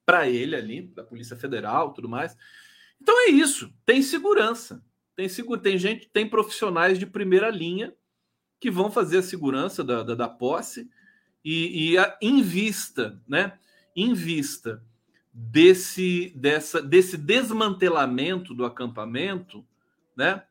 para 0.04 0.28
ele 0.28 0.54
ali, 0.54 0.82
da 0.82 1.02
Polícia 1.02 1.36
Federal, 1.36 1.92
tudo 1.92 2.08
mais. 2.08 2.36
Então 3.00 3.26
é 3.26 3.30
isso, 3.30 3.72
tem 3.84 4.02
segurança. 4.02 4.82
Tem, 5.16 5.28
tem 5.62 5.78
gente, 5.78 6.08
tem 6.12 6.28
profissionais 6.28 6.98
de 6.98 7.06
primeira 7.06 7.50
linha 7.50 7.94
que 8.60 8.70
vão 8.70 8.90
fazer 8.90 9.18
a 9.18 9.22
segurança 9.22 9.82
da, 9.82 10.02
da, 10.02 10.14
da 10.14 10.28
posse 10.28 10.90
e, 11.44 11.92
e 11.92 11.98
a, 11.98 12.16
em 12.20 12.42
vista, 12.42 13.20
né? 13.26 13.58
Vista 14.14 14.82
desse, 15.32 16.32
dessa, 16.36 16.82
desse 16.82 17.16
desmantelamento 17.16 18.54
do 18.54 18.64
acampamento, 18.64 19.64
né? 20.14 20.42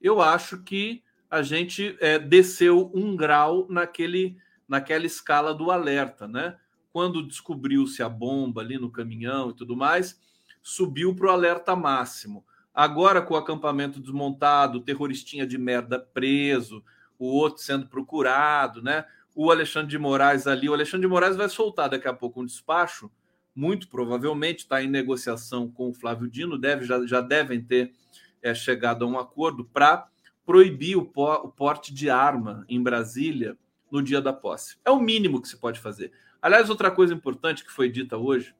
Eu 0.00 0.20
acho 0.20 0.62
que 0.62 1.02
a 1.30 1.42
gente 1.42 1.96
é, 2.00 2.18
desceu 2.18 2.92
um 2.94 3.16
grau 3.16 3.66
naquele, 3.68 4.36
naquela 4.68 5.06
escala 5.06 5.54
do 5.54 5.70
alerta, 5.70 6.26
né? 6.26 6.56
quando 6.94 7.26
descobriu-se 7.26 8.04
a 8.04 8.08
bomba 8.08 8.60
ali 8.60 8.78
no 8.78 8.88
caminhão 8.88 9.50
e 9.50 9.52
tudo 9.52 9.76
mais, 9.76 10.16
subiu 10.62 11.12
para 11.12 11.26
o 11.26 11.30
alerta 11.30 11.74
máximo. 11.74 12.46
Agora, 12.72 13.20
com 13.20 13.34
o 13.34 13.36
acampamento 13.36 13.98
desmontado, 13.98 14.78
o 14.78 14.80
terroristinha 14.80 15.44
de 15.44 15.58
merda 15.58 15.98
preso, 15.98 16.84
o 17.18 17.26
outro 17.26 17.64
sendo 17.64 17.88
procurado, 17.88 18.80
né? 18.80 19.04
O 19.34 19.50
Alexandre 19.50 19.88
de 19.88 19.98
Moraes 19.98 20.46
ali, 20.46 20.68
o 20.68 20.72
Alexandre 20.72 21.08
de 21.08 21.12
Moraes 21.12 21.34
vai 21.34 21.48
soltar 21.48 21.90
daqui 21.90 22.06
a 22.06 22.14
pouco 22.14 22.40
um 22.40 22.46
despacho, 22.46 23.10
muito 23.56 23.88
provavelmente 23.88 24.60
está 24.60 24.80
em 24.80 24.88
negociação 24.88 25.68
com 25.68 25.90
o 25.90 25.94
Flávio 25.94 26.30
Dino, 26.30 26.56
deve, 26.56 26.84
já, 26.84 27.04
já 27.04 27.20
devem 27.20 27.60
ter 27.60 27.92
é, 28.40 28.54
chegado 28.54 29.04
a 29.04 29.08
um 29.08 29.18
acordo 29.18 29.64
para 29.64 30.06
proibir 30.46 30.96
o, 30.96 31.10
o 31.12 31.48
porte 31.48 31.92
de 31.92 32.08
arma 32.08 32.64
em 32.68 32.80
Brasília 32.80 33.58
no 33.94 34.02
dia 34.02 34.20
da 34.20 34.32
posse. 34.32 34.76
É 34.84 34.90
o 34.90 35.00
mínimo 35.00 35.40
que 35.40 35.48
se 35.48 35.56
pode 35.56 35.78
fazer. 35.78 36.12
Aliás, 36.42 36.68
outra 36.68 36.90
coisa 36.90 37.14
importante 37.14 37.64
que 37.64 37.70
foi 37.70 37.88
dita 37.88 38.16
hoje 38.16 38.52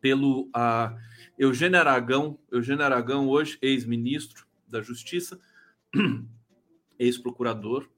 pelo 0.00 0.48
uh, 0.48 0.98
Eugênio 1.38 1.78
Aragão, 1.78 2.36
Eugênio 2.50 2.84
Aragão, 2.84 3.28
hoje 3.28 3.56
ex-ministro 3.62 4.44
da 4.66 4.82
Justiça, 4.82 5.38
ex-procurador, 6.98 7.88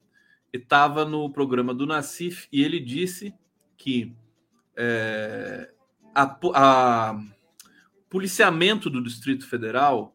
estava 0.53 1.03
no 1.03 1.31
programa 1.31 1.73
do 1.73 1.87
Nacif 1.87 2.47
e 2.51 2.63
ele 2.63 2.79
disse 2.79 3.33
que 3.75 4.15
é, 4.77 5.73
a, 6.13 6.37
a 6.53 7.19
policiamento 8.07 8.87
do 8.87 9.01
Distrito 9.03 9.47
Federal 9.47 10.13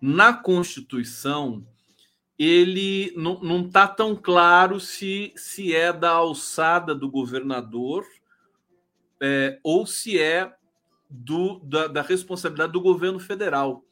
na 0.00 0.32
Constituição 0.32 1.64
ele 2.38 3.12
não 3.16 3.66
está 3.66 3.88
tão 3.88 4.14
claro 4.14 4.78
se, 4.78 5.32
se 5.34 5.74
é 5.74 5.92
da 5.92 6.10
alçada 6.10 6.94
do 6.94 7.10
governador 7.10 8.06
é, 9.20 9.58
ou 9.64 9.84
se 9.84 10.20
é 10.20 10.54
do, 11.10 11.58
da, 11.60 11.88
da, 11.88 12.02
responsabilidade 12.02 12.72
do 12.72 12.80
governo 12.80 13.18
federal, 13.18 13.84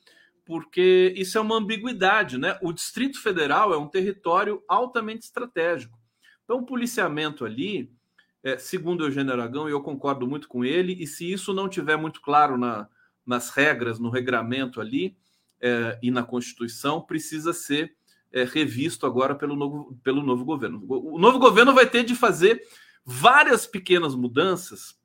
porque 0.44 1.12
isso 1.16 1.36
é 1.36 1.40
uma 1.40 1.56
ambiguidade, 1.56 2.38
né? 2.38 2.56
O 2.62 2.72
Distrito 2.72 3.20
Federal 3.20 3.74
é 3.74 3.76
um 3.76 3.88
território 3.88 4.62
altamente 4.68 5.24
estratégico. 5.24 5.98
Então, 6.44 6.58
o 6.58 6.66
policiamento 6.66 7.44
ali, 7.44 7.90
é, 8.44 8.56
segundo 8.56 9.00
o 9.00 9.06
Eugênio 9.06 9.32
Aragão, 9.32 9.68
e 9.68 9.72
eu 9.72 9.82
concordo 9.82 10.24
muito 10.24 10.46
com 10.46 10.64
ele, 10.64 10.94
e 11.02 11.06
se 11.06 11.32
isso 11.32 11.52
não 11.52 11.68
tiver 11.68 11.96
muito 11.96 12.20
claro 12.20 12.56
na, 12.56 12.88
nas 13.26 13.50
regras, 13.50 13.98
no 13.98 14.08
regramento 14.08 14.80
ali 14.80 15.16
é, 15.60 15.98
e 16.00 16.12
na 16.12 16.22
Constituição, 16.22 17.00
precisa 17.00 17.52
ser 17.52 17.96
é, 18.32 18.44
revisto 18.44 19.06
agora 19.06 19.34
pelo 19.34 19.56
novo, 19.56 19.98
pelo 20.02 20.22
novo 20.22 20.44
governo. 20.44 20.84
O 20.88 21.18
novo 21.18 21.38
governo 21.38 21.74
vai 21.74 21.86
ter 21.86 22.04
de 22.04 22.14
fazer 22.14 22.62
várias 23.04 23.66
pequenas 23.66 24.14
mudanças 24.14 24.98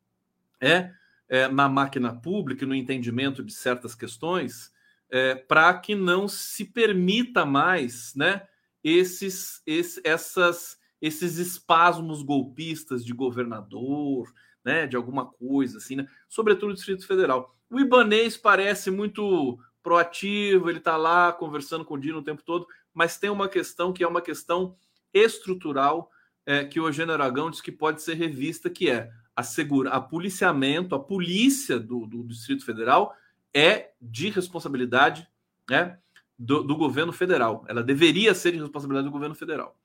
é, 0.60 0.92
é, 1.30 1.48
na 1.48 1.70
máquina 1.70 2.14
pública, 2.14 2.66
no 2.66 2.76
entendimento 2.76 3.44
de 3.44 3.54
certas 3.54 3.96
questões, 3.96 4.72
é, 5.10 5.36
para 5.36 5.74
que 5.74 5.96
não 5.96 6.28
se 6.28 6.66
permita 6.66 7.46
mais 7.46 8.14
né, 8.16 8.44
esses, 8.84 9.62
esses, 9.66 10.02
essas, 10.04 10.80
esses 11.02 11.38
espasmos 11.38 12.24
golpistas 12.24 13.06
de 13.06 13.14
governador, 13.14 14.34
né, 14.64 14.88
de 14.88 14.96
alguma 14.96 15.26
coisa 15.26 15.78
assim, 15.78 15.96
né, 15.96 16.08
sobretudo 16.28 16.70
no 16.70 16.76
Distrito 16.76 17.06
Federal. 17.06 17.56
O 17.70 17.80
Ibanês 17.80 18.36
parece 18.36 18.92
muito 18.92 19.60
proativo, 19.82 20.70
ele 20.70 20.80
está 20.80 20.98
lá 20.98 21.32
conversando 21.34 21.84
com 21.84 21.96
o 21.96 22.00
Dino 22.00 22.20
o 22.20 22.24
tempo 22.24 22.44
todo, 22.44 22.68
mas 22.94 23.18
tem 23.18 23.30
uma 23.30 23.48
questão 23.48 23.94
que 23.94 24.04
é 24.04 24.08
uma 24.08 24.22
questão 24.22 24.76
estrutural 25.14 26.10
é, 26.46 26.66
que 26.66 26.80
o 26.80 26.88
Eugênio 26.88 27.14
Aragão 27.14 27.50
diz 27.50 27.62
que 27.62 27.72
pode 27.72 28.02
ser 28.02 28.16
revista, 28.16 28.70
que 28.70 28.90
é 28.90 29.12
a 29.36 29.44
segura, 29.44 29.92
a 29.92 30.02
policiamento, 30.02 30.96
a 30.96 31.00
polícia 31.00 31.80
do, 31.80 32.06
do 32.06 32.24
Distrito 32.24 32.66
Federal 32.66 33.16
é 33.54 33.92
de 34.02 34.30
responsabilidade 34.30 35.28
né, 35.70 35.98
do, 36.38 36.64
do, 36.64 36.76
governo 36.76 37.14
federal. 37.14 37.66
Ela 37.68 37.84
deveria 37.84 38.34
ser 38.34 38.52
de 38.52 38.60
responsabilidade 38.60 39.08
do 39.08 39.12
governo 39.12 39.36
federal. 39.36 39.78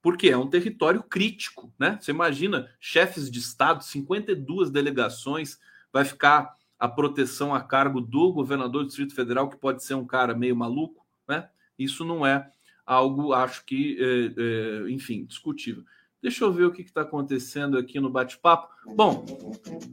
Porque 0.00 0.28
é 0.28 0.36
um 0.36 0.48
território 0.48 1.02
crítico, 1.02 1.72
né? 1.78 1.98
Você 2.00 2.12
imagina 2.12 2.70
chefes 2.78 3.28
de 3.28 3.40
Estado, 3.40 3.82
52 3.82 4.70
delegações, 4.70 5.58
vai 5.92 6.04
ficar 6.04 6.54
a 6.78 6.88
proteção 6.88 7.52
a 7.52 7.60
cargo 7.60 8.00
do 8.00 8.32
governador 8.32 8.82
do 8.82 8.86
Distrito 8.86 9.14
Federal, 9.14 9.48
que 9.48 9.56
pode 9.56 9.82
ser 9.82 9.94
um 9.94 10.06
cara 10.06 10.34
meio 10.34 10.54
maluco, 10.54 11.04
né? 11.26 11.48
Isso 11.78 12.04
não 12.04 12.26
é 12.26 12.50
algo, 12.84 13.32
acho 13.32 13.64
que, 13.64 13.96
é, 14.00 14.86
é, 14.86 14.90
enfim, 14.90 15.24
discutível. 15.24 15.84
Deixa 16.20 16.44
eu 16.44 16.52
ver 16.52 16.64
o 16.64 16.72
que 16.72 16.82
está 16.82 17.02
acontecendo 17.02 17.78
aqui 17.78 18.00
no 18.00 18.10
bate-papo. 18.10 18.68
Bom, 18.96 19.24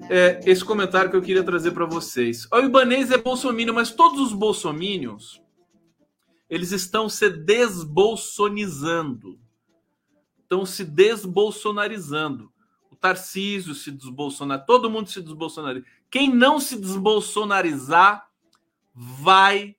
é, 0.09 0.39
esse 0.45 0.65
comentário 0.65 1.11
que 1.11 1.15
eu 1.15 1.21
queria 1.21 1.43
trazer 1.43 1.69
para 1.71 1.86
vocês. 1.86 2.47
O 2.51 2.59
Ibanês 2.59 3.11
é 3.11 3.17
bolsominion, 3.17 3.73
mas 3.73 3.91
todos 3.91 4.19
os 4.19 4.33
bolsominions 4.33 5.39
eles 6.49 6.71
estão 6.71 7.07
se 7.09 7.29
desbolsonizando. 7.29 9.39
Estão 10.41 10.65
se 10.65 10.83
desbolsonarizando. 10.83 12.51
O 12.89 12.95
Tarcísio 12.95 13.75
se 13.75 13.91
desbolsonar, 13.91 14.65
todo 14.65 14.89
mundo 14.89 15.09
se 15.09 15.21
desbolsonariza. 15.21 15.86
Quem 16.09 16.33
não 16.33 16.59
se 16.59 16.79
desbolsonarizar 16.79 18.27
vai 18.93 19.75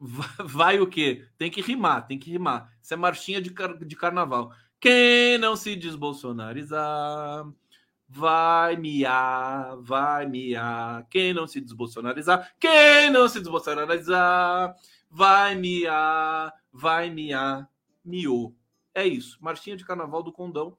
vai 0.44 0.78
o 0.80 0.86
quê? 0.86 1.26
Tem 1.36 1.50
que 1.50 1.60
rimar, 1.60 2.06
tem 2.06 2.18
que 2.18 2.30
rimar. 2.30 2.72
Isso 2.82 2.94
é 2.94 2.96
marchinha 2.96 3.40
de, 3.40 3.50
car 3.50 3.76
de 3.76 3.96
carnaval. 3.96 4.52
Quem 4.80 5.38
não 5.38 5.56
se 5.56 5.74
desbolsonarizar 5.74 7.44
vai 8.08 8.76
miar, 8.76 9.76
vai 9.78 10.26
miar. 10.26 11.06
Quem 11.10 11.34
não 11.34 11.46
se 11.46 11.60
desbolsonarizar, 11.60 12.52
quem 12.58 13.10
não 13.10 13.28
se 13.28 13.40
desbolsonarizar 13.40 14.74
vai 15.10 15.54
miar, 15.54 16.52
vai 16.72 17.10
miar, 17.10 17.68
miou. 18.04 18.54
É 18.94 19.06
isso, 19.06 19.38
marchinha 19.40 19.76
de 19.76 19.84
carnaval 19.84 20.22
do 20.22 20.32
condão. 20.32 20.76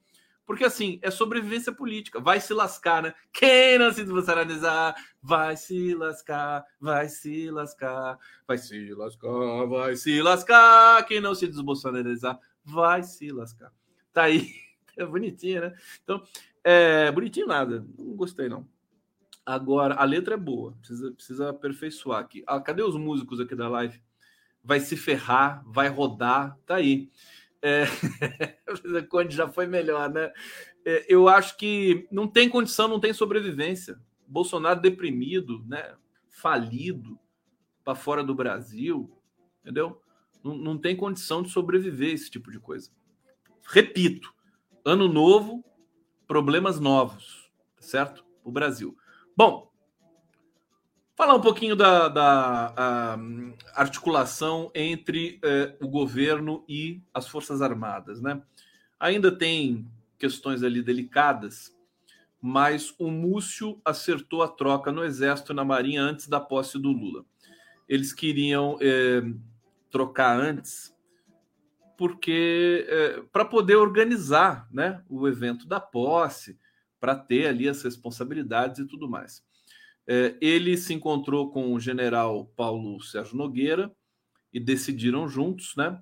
Porque 0.49 0.65
assim, 0.65 0.97
é 1.03 1.11
sobrevivência 1.11 1.71
política. 1.71 2.19
Vai 2.19 2.41
se 2.41 2.55
lascar, 2.55 3.03
né? 3.03 3.13
Quem 3.31 3.77
não 3.77 3.93
se 3.93 4.01
desbolsonarizar 4.01 4.95
vai 5.21 5.55
se 5.55 5.93
lascar, 5.93 6.65
vai 6.81 7.07
se 7.07 7.51
lascar, 7.51 8.17
vai 8.47 8.57
se 8.57 8.91
lascar, 8.95 9.67
vai 9.67 9.95
se 9.95 10.21
lascar. 10.23 11.05
Quem 11.05 11.21
não 11.21 11.35
se 11.35 11.45
desbolsonarizar 11.45 12.39
vai 12.65 13.03
se 13.03 13.31
lascar. 13.31 13.71
Tá 14.11 14.23
aí, 14.23 14.51
é 14.97 15.05
bonitinho, 15.05 15.61
né? 15.61 15.75
Então, 16.03 16.23
é 16.63 17.11
bonitinho 17.11 17.45
nada. 17.45 17.85
Não 17.95 18.15
gostei, 18.15 18.49
não. 18.49 18.67
Agora, 19.45 19.93
a 19.93 20.03
letra 20.03 20.33
é 20.33 20.37
boa. 20.37 20.75
Precisa, 20.79 21.11
precisa 21.11 21.49
aperfeiçoar 21.51 22.21
aqui. 22.21 22.43
Ah, 22.47 22.59
cadê 22.59 22.81
os 22.81 22.95
músicos 22.95 23.39
aqui 23.39 23.53
da 23.53 23.69
live? 23.69 24.01
Vai 24.63 24.79
se 24.79 24.97
ferrar, 24.97 25.61
vai 25.63 25.89
rodar. 25.89 26.57
Tá 26.65 26.77
aí. 26.77 27.11
É... 27.62 27.86
Conde 29.10 29.36
já 29.36 29.47
foi 29.49 29.68
melhor, 29.68 30.10
né? 30.10 30.32
É, 30.86 31.05
eu 31.07 31.28
acho 31.28 31.57
que 31.57 32.07
não 32.12 32.28
tem 32.28 32.49
condição, 32.49 32.88
não 32.88 32.99
tem 32.99 33.14
sobrevivência. 33.14 33.99
Bolsonaro 34.28 34.82
deprimido, 34.82 35.64
né? 35.68 35.95
Falido 36.30 37.20
para 37.84 37.95
fora 37.95 38.24
do 38.24 38.36
Brasil, 38.36 39.12
entendeu? 39.62 40.01
Não, 40.43 40.55
não 40.55 40.78
tem 40.78 40.95
condição 40.95 41.41
de 41.41 41.49
sobreviver 41.49 42.14
esse 42.14 42.30
tipo 42.30 42.51
de 42.51 42.60
coisa. 42.60 42.91
Repito, 43.66 44.34
ano 44.86 45.07
novo, 45.07 45.64
problemas 46.28 46.80
novos, 46.80 47.51
certo? 47.80 48.26
O 48.43 48.51
Brasil. 48.51 48.95
Bom, 49.36 49.68
falar 51.20 51.36
um 51.36 51.41
pouquinho 51.41 51.76
da, 51.76 52.07
da 52.07 53.20
articulação 53.76 54.72
entre 54.74 55.38
eh, 55.43 55.76
o 55.82 55.88
governo 55.89 56.63
e 56.65 57.01
as 57.13 57.28
Forças 57.28 57.61
Armadas, 57.61 58.22
né? 58.22 58.41
Ainda 58.97 59.30
tem 59.30 59.86
questões 60.17 60.63
ali 60.63 60.82
delicadas, 60.82 61.76
mas 62.41 62.95
o 62.97 63.11
Múcio 63.11 63.82
acertou 63.84 64.41
a 64.41 64.47
troca 64.47 64.93
no 64.93 65.03
Exército 65.03 65.51
e 65.51 65.55
na 65.57 65.65
Marinha 65.65 66.01
antes 66.01 66.26
da 66.26 66.39
posse 66.39 66.80
do 66.80 66.89
Lula. 66.89 67.26
Eles 67.86 68.13
queriam 68.13 68.78
eh, 68.80 69.22
trocar 69.91 70.39
antes, 70.39 70.95
porque 71.97 72.88
é, 72.88 73.24
para 73.34 73.43
poder 73.43 73.76
organizar 73.76 74.70
né, 74.72 75.03
o 75.09 75.28
evento 75.28 75.67
da 75.67 75.82
posse, 75.82 76.57
para 76.97 77.13
ter 77.13 77.47
ali 77.47 77.67
as 77.67 77.84
responsabilidades 77.84 78.80
e 78.80 78.88
tudo 78.88 79.09
mais. 79.09 79.43
É, 80.12 80.36
ele 80.41 80.76
se 80.76 80.91
encontrou 80.91 81.51
com 81.51 81.72
o 81.72 81.80
general 81.80 82.45
Paulo 82.55 82.99
Sérgio 82.99 83.38
Nogueira 83.38 83.95
e 84.51 84.60
decidiram 84.60 85.28
juntos 85.28 85.76
né, 85.78 86.01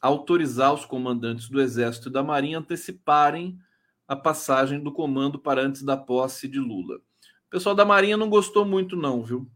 autorizar 0.00 0.72
os 0.72 0.86
comandantes 0.86 1.50
do 1.50 1.60
Exército 1.60 2.08
e 2.08 2.12
da 2.12 2.22
Marinha 2.22 2.58
anteciparem 2.58 3.58
a 4.08 4.16
passagem 4.16 4.82
do 4.82 4.90
comando 4.90 5.38
para 5.38 5.60
antes 5.60 5.82
da 5.82 5.96
posse 5.98 6.48
de 6.48 6.58
Lula. 6.58 6.96
O 6.96 7.50
pessoal 7.50 7.74
da 7.74 7.84
Marinha 7.84 8.16
não 8.16 8.30
gostou 8.30 8.64
muito, 8.64 8.96
não, 8.96 9.22
viu? 9.22 9.50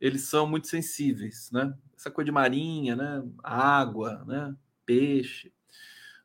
Eles 0.00 0.22
são 0.22 0.46
muito 0.46 0.66
sensíveis, 0.66 1.50
né? 1.52 1.72
essa 2.00 2.10
coisa 2.10 2.26
de 2.26 2.32
marinha, 2.32 2.96
né? 2.96 3.22
Água, 3.44 4.24
né? 4.26 4.56
Peixe. 4.86 5.52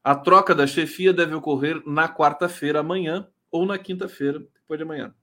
A 0.03 0.15
troca 0.15 0.55
da 0.55 0.65
chefia 0.65 1.11
deve 1.11 1.35
ocorrer 1.35 1.83
na 1.85 2.07
quarta-feira 2.07 2.79
amanhã 2.79 3.27
ou 3.51 3.65
na 3.65 3.77
quinta-feira, 3.77 4.39
depois 4.39 4.77
de 4.77 4.83
amanhã. 4.83 5.13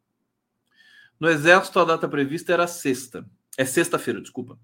No 1.23 1.31
Exército, 1.31 1.79
a 1.79 1.85
data 1.85 2.09
prevista 2.09 2.53
era 2.53 2.67
sexta. 2.67 3.25
É 3.57 3.65
sexta-feira, 3.65 4.21
desculpa. 4.21 4.59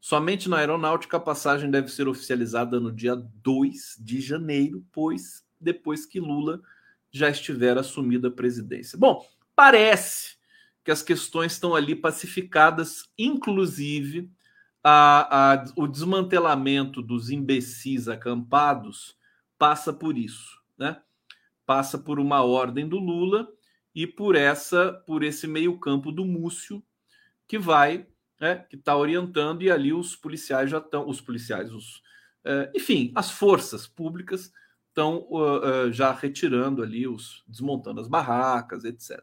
Somente 0.00 0.48
na 0.48 0.56
aeronáutica 0.56 1.18
a 1.18 1.20
passagem 1.20 1.70
deve 1.70 1.88
ser 1.88 2.08
oficializada 2.08 2.80
no 2.80 2.90
dia 2.90 3.14
2 3.14 3.98
de 4.00 4.18
janeiro, 4.18 4.82
pois 4.90 5.44
depois 5.60 6.06
que 6.06 6.18
Lula 6.18 6.62
já 7.10 7.28
estiver 7.28 7.76
assumida 7.76 8.28
a 8.28 8.30
presidência. 8.30 8.98
Bom, 8.98 9.22
parece 9.54 10.38
que 10.82 10.90
as 10.90 11.02
questões 11.02 11.52
estão 11.52 11.74
ali 11.74 11.94
pacificadas, 11.94 13.02
inclusive 13.18 14.30
a, 14.82 15.56
a, 15.56 15.64
o 15.76 15.86
desmantelamento 15.86 17.02
dos 17.02 17.28
imbecis 17.28 18.08
acampados 18.08 19.14
passa 19.58 19.92
por 19.92 20.16
isso, 20.16 20.58
né? 20.78 21.02
Passa 21.66 21.98
por 21.98 22.18
uma 22.18 22.42
ordem 22.42 22.88
do 22.88 22.96
Lula 22.96 23.46
e 23.98 24.06
por 24.06 24.36
essa, 24.36 24.92
por 24.92 25.24
esse 25.24 25.48
meio 25.48 25.76
campo 25.76 26.12
do 26.12 26.24
Múcio 26.24 26.80
que 27.48 27.58
vai, 27.58 28.06
né, 28.40 28.64
que 28.70 28.76
está 28.76 28.96
orientando 28.96 29.62
e 29.62 29.72
ali 29.72 29.92
os 29.92 30.14
policiais 30.14 30.70
já 30.70 30.78
estão, 30.78 31.08
os 31.08 31.20
policiais, 31.20 31.72
os, 31.72 32.00
é, 32.44 32.70
enfim, 32.76 33.10
as 33.16 33.28
forças 33.28 33.88
públicas 33.88 34.52
estão 34.86 35.26
uh, 35.28 35.88
uh, 35.88 35.92
já 35.92 36.12
retirando 36.12 36.80
ali 36.80 37.08
os, 37.08 37.42
desmontando 37.48 38.00
as 38.00 38.06
barracas, 38.06 38.84
etc. 38.84 39.20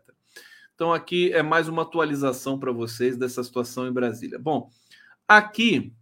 Então 0.74 0.92
aqui 0.92 1.32
é 1.32 1.42
mais 1.42 1.70
uma 1.70 1.84
atualização 1.84 2.60
para 2.60 2.74
vocês 2.74 3.16
dessa 3.16 3.46
situação 3.46 3.88
em 3.88 3.94
Brasília. 3.94 4.38
Bom. 4.38 4.70
Aqui, 5.26 5.94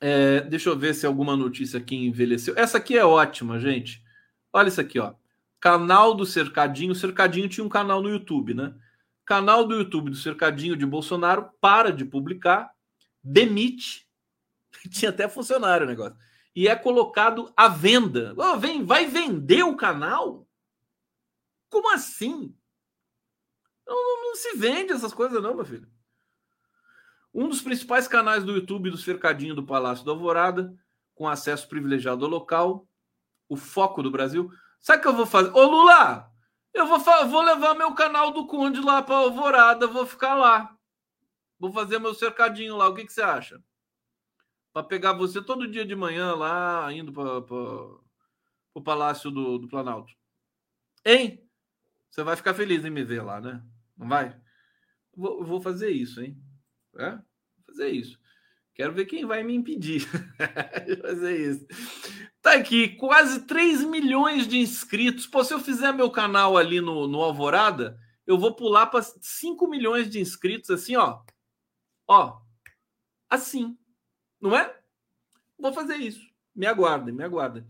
é, 0.00 0.40
deixa 0.40 0.70
eu 0.70 0.78
ver 0.78 0.94
se 0.94 1.04
alguma 1.04 1.36
notícia 1.36 1.78
aqui 1.78 1.94
envelheceu. 1.94 2.54
Essa 2.56 2.78
aqui 2.78 2.96
é 2.96 3.04
ótima, 3.04 3.60
gente. 3.60 4.02
Olha 4.50 4.68
isso 4.68 4.80
aqui, 4.80 4.98
ó. 4.98 5.12
Canal 5.62 6.12
do 6.12 6.26
Cercadinho. 6.26 6.90
O 6.90 6.96
Cercadinho 6.96 7.48
tinha 7.48 7.64
um 7.64 7.68
canal 7.68 8.02
no 8.02 8.10
YouTube, 8.10 8.52
né? 8.52 8.74
Canal 9.24 9.64
do 9.64 9.76
YouTube 9.76 10.10
do 10.10 10.16
Cercadinho 10.16 10.76
de 10.76 10.84
Bolsonaro 10.84 11.50
para 11.60 11.92
de 11.92 12.04
publicar, 12.04 12.74
demite. 13.22 14.10
tinha 14.90 15.10
até 15.10 15.28
funcionário 15.28 15.86
o 15.86 15.88
negócio. 15.88 16.18
E 16.52 16.66
é 16.66 16.74
colocado 16.74 17.52
à 17.56 17.68
venda. 17.68 18.34
Oh, 18.36 18.58
vem, 18.58 18.84
vai 18.84 19.06
vender 19.06 19.62
o 19.62 19.76
canal? 19.76 20.48
Como 21.70 21.94
assim? 21.94 22.52
Não, 23.86 23.94
não, 24.24 24.34
se 24.34 24.56
vende 24.56 24.92
essas 24.92 25.14
coisas, 25.14 25.40
não, 25.40 25.54
meu 25.54 25.64
filho. 25.64 25.88
Um 27.32 27.48
dos 27.48 27.62
principais 27.62 28.08
canais 28.08 28.42
do 28.42 28.52
YouTube 28.52 28.90
do 28.90 28.98
Cercadinho 28.98 29.54
do 29.54 29.64
Palácio 29.64 30.04
da 30.04 30.10
Alvorada, 30.10 30.74
com 31.14 31.28
acesso 31.28 31.68
privilegiado 31.68 32.24
ao 32.24 32.30
local, 32.30 32.88
o 33.48 33.54
foco 33.54 34.02
do 34.02 34.10
Brasil. 34.10 34.50
Sabe 34.82 34.98
o 34.98 35.02
que 35.02 35.08
eu 35.08 35.14
vou 35.14 35.26
fazer? 35.26 35.50
Ô 35.54 35.64
Lula, 35.64 36.28
eu 36.74 36.86
vou, 36.86 36.98
vou 36.98 37.40
levar 37.40 37.74
meu 37.74 37.94
canal 37.94 38.32
do 38.32 38.46
Conde 38.46 38.80
lá 38.80 39.00
para 39.00 39.14
Alvorada, 39.14 39.86
vou 39.86 40.04
ficar 40.04 40.34
lá. 40.34 40.76
Vou 41.58 41.72
fazer 41.72 42.00
meu 42.00 42.12
cercadinho 42.12 42.76
lá. 42.76 42.88
O 42.88 42.94
que, 42.94 43.06
que 43.06 43.12
você 43.12 43.22
acha? 43.22 43.62
Para 44.72 44.82
pegar 44.82 45.12
você 45.12 45.40
todo 45.40 45.70
dia 45.70 45.86
de 45.86 45.94
manhã 45.94 46.34
lá, 46.34 46.92
indo 46.92 47.12
para 47.12 47.38
o 48.74 48.82
Palácio 48.82 49.30
do, 49.30 49.58
do 49.58 49.68
Planalto. 49.68 50.12
Hein? 51.04 51.48
Você 52.10 52.24
vai 52.24 52.34
ficar 52.34 52.52
feliz 52.52 52.84
em 52.84 52.90
me 52.90 53.04
ver 53.04 53.22
lá, 53.22 53.40
né? 53.40 53.62
Não 53.96 54.08
vai? 54.08 54.36
Vou, 55.14 55.44
vou 55.44 55.60
fazer 55.60 55.90
isso, 55.90 56.20
hein? 56.20 56.36
É? 56.96 57.10
Vou 57.12 57.64
fazer 57.66 57.88
isso. 57.90 58.18
Quero 58.74 58.92
ver 58.92 59.04
quem 59.04 59.26
vai 59.26 59.42
me 59.42 59.54
impedir 59.54 60.08
de 60.86 60.96
fazer 60.96 61.50
isso. 61.50 61.66
Tá 62.40 62.54
aqui, 62.54 62.96
quase 62.96 63.46
3 63.46 63.84
milhões 63.84 64.48
de 64.48 64.58
inscritos. 64.58 65.26
Pô, 65.26 65.44
se 65.44 65.52
eu 65.52 65.60
fizer 65.60 65.92
meu 65.92 66.10
canal 66.10 66.56
ali 66.56 66.80
no, 66.80 67.06
no 67.06 67.20
Alvorada, 67.20 67.98
eu 68.26 68.38
vou 68.38 68.54
pular 68.54 68.86
para 68.86 69.02
5 69.02 69.68
milhões 69.68 70.08
de 70.08 70.20
inscritos, 70.20 70.70
assim, 70.70 70.96
ó. 70.96 71.20
Ó. 72.08 72.40
Assim. 73.28 73.76
Não 74.40 74.56
é? 74.56 74.74
Vou 75.58 75.72
fazer 75.72 75.96
isso. 75.96 76.26
Me 76.54 76.66
aguardem, 76.66 77.14
me 77.14 77.22
aguardem. 77.22 77.64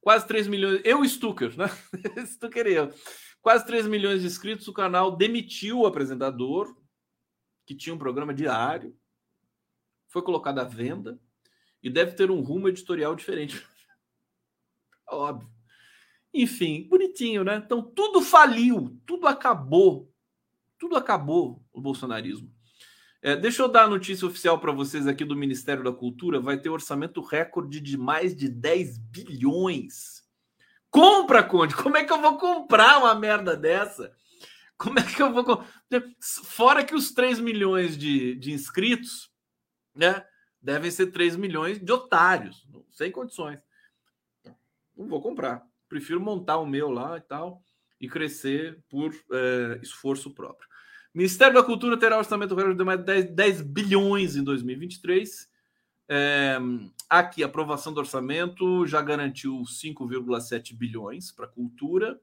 Quase 0.00 0.26
3 0.26 0.48
milhões. 0.48 0.80
Eu, 0.84 1.04
Stucker, 1.04 1.56
né? 1.56 1.66
Stucker 2.26 2.66
eu. 2.66 2.92
Quase 3.40 3.66
3 3.66 3.86
milhões 3.86 4.22
de 4.22 4.26
inscritos. 4.26 4.66
O 4.66 4.72
canal 4.72 5.14
demitiu 5.16 5.80
o 5.80 5.86
apresentador, 5.86 6.74
que 7.66 7.74
tinha 7.74 7.94
um 7.94 7.98
programa 7.98 8.32
diário, 8.32 8.96
foi 10.16 10.22
colocado 10.22 10.60
à 10.60 10.64
venda 10.64 11.20
e 11.82 11.90
deve 11.90 12.12
ter 12.12 12.30
um 12.30 12.40
rumo 12.40 12.68
editorial 12.68 13.14
diferente. 13.14 13.62
Óbvio. 15.06 15.46
Enfim, 16.32 16.88
bonitinho, 16.88 17.44
né? 17.44 17.62
Então 17.62 17.82
tudo 17.82 18.22
faliu, 18.22 18.98
tudo 19.04 19.26
acabou. 19.26 20.10
Tudo 20.78 20.96
acabou 20.96 21.62
o 21.70 21.82
bolsonarismo. 21.82 22.50
É, 23.20 23.36
deixa 23.36 23.60
eu 23.62 23.68
dar 23.68 23.84
a 23.84 23.88
notícia 23.88 24.26
oficial 24.26 24.58
para 24.58 24.72
vocês 24.72 25.06
aqui 25.06 25.22
do 25.22 25.36
Ministério 25.36 25.84
da 25.84 25.92
Cultura. 25.92 26.40
Vai 26.40 26.58
ter 26.58 26.70
orçamento 26.70 27.20
recorde 27.20 27.78
de 27.78 27.98
mais 27.98 28.34
de 28.34 28.48
10 28.48 28.96
bilhões. 28.96 30.24
Compra, 30.90 31.42
Conde! 31.42 31.76
Como 31.76 31.98
é 31.98 32.04
que 32.04 32.12
eu 32.12 32.22
vou 32.22 32.38
comprar 32.38 32.98
uma 32.98 33.14
merda 33.14 33.54
dessa? 33.54 34.14
Como 34.78 34.98
é 34.98 35.02
que 35.02 35.20
eu 35.20 35.30
vou. 35.30 35.62
Fora 36.44 36.82
que 36.82 36.94
os 36.94 37.12
3 37.12 37.38
milhões 37.38 37.98
de, 37.98 38.34
de 38.36 38.52
inscritos, 38.52 39.30
né? 39.96 40.24
Devem 40.60 40.90
ser 40.90 41.06
3 41.06 41.36
milhões 41.36 41.78
de 41.78 41.92
otários, 41.92 42.66
sem 42.90 43.10
condições. 43.10 43.58
Não 44.96 45.08
vou 45.08 45.20
comprar. 45.20 45.66
Prefiro 45.88 46.20
montar 46.20 46.58
o 46.58 46.66
meu 46.66 46.90
lá 46.90 47.16
e 47.18 47.20
tal 47.20 47.62
e 48.00 48.08
crescer 48.08 48.78
por 48.88 49.14
é, 49.32 49.78
esforço 49.82 50.30
próprio. 50.30 50.68
Ministério 51.14 51.54
da 51.54 51.62
Cultura 51.62 51.96
terá 51.96 52.18
orçamento 52.18 52.54
de 52.54 52.84
mais 52.84 52.98
de 53.00 53.06
10, 53.06 53.30
10 53.30 53.60
bilhões 53.62 54.36
em 54.36 54.44
2023. 54.44 55.50
É, 56.08 56.58
aqui, 57.08 57.42
aprovação 57.42 57.92
do 57.92 58.00
orçamento 58.00 58.86
já 58.86 59.00
garantiu 59.00 59.62
5,7 59.62 60.76
bilhões 60.76 61.32
para 61.32 61.46
a 61.46 61.48
cultura 61.48 62.20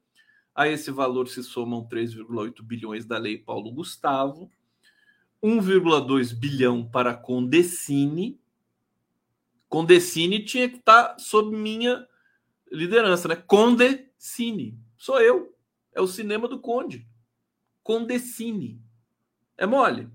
a 0.55 0.67
esse 0.67 0.91
valor 0.91 1.27
se 1.27 1.43
somam 1.43 1.87
3,8 1.87 2.61
bilhões 2.61 3.05
da 3.05 3.17
Lei 3.17 3.37
Paulo 3.37 3.71
Gustavo, 3.71 4.51
1,2 5.43 6.33
bilhão 6.33 6.87
para 6.87 7.13
Condecine. 7.13 8.39
Condecine 9.67 10.45
tinha 10.45 10.69
que 10.69 10.77
estar 10.77 11.17
sob 11.19 11.55
minha 11.55 12.07
liderança, 12.71 13.27
né? 13.27 13.35
Condecine, 13.35 14.79
Sou 14.97 15.19
eu. 15.19 15.53
É 15.93 15.99
o 15.99 16.07
cinema 16.07 16.47
do 16.47 16.59
Conde. 16.59 17.05
Condecine. 17.83 18.81
É 19.57 19.65
mole. 19.65 20.07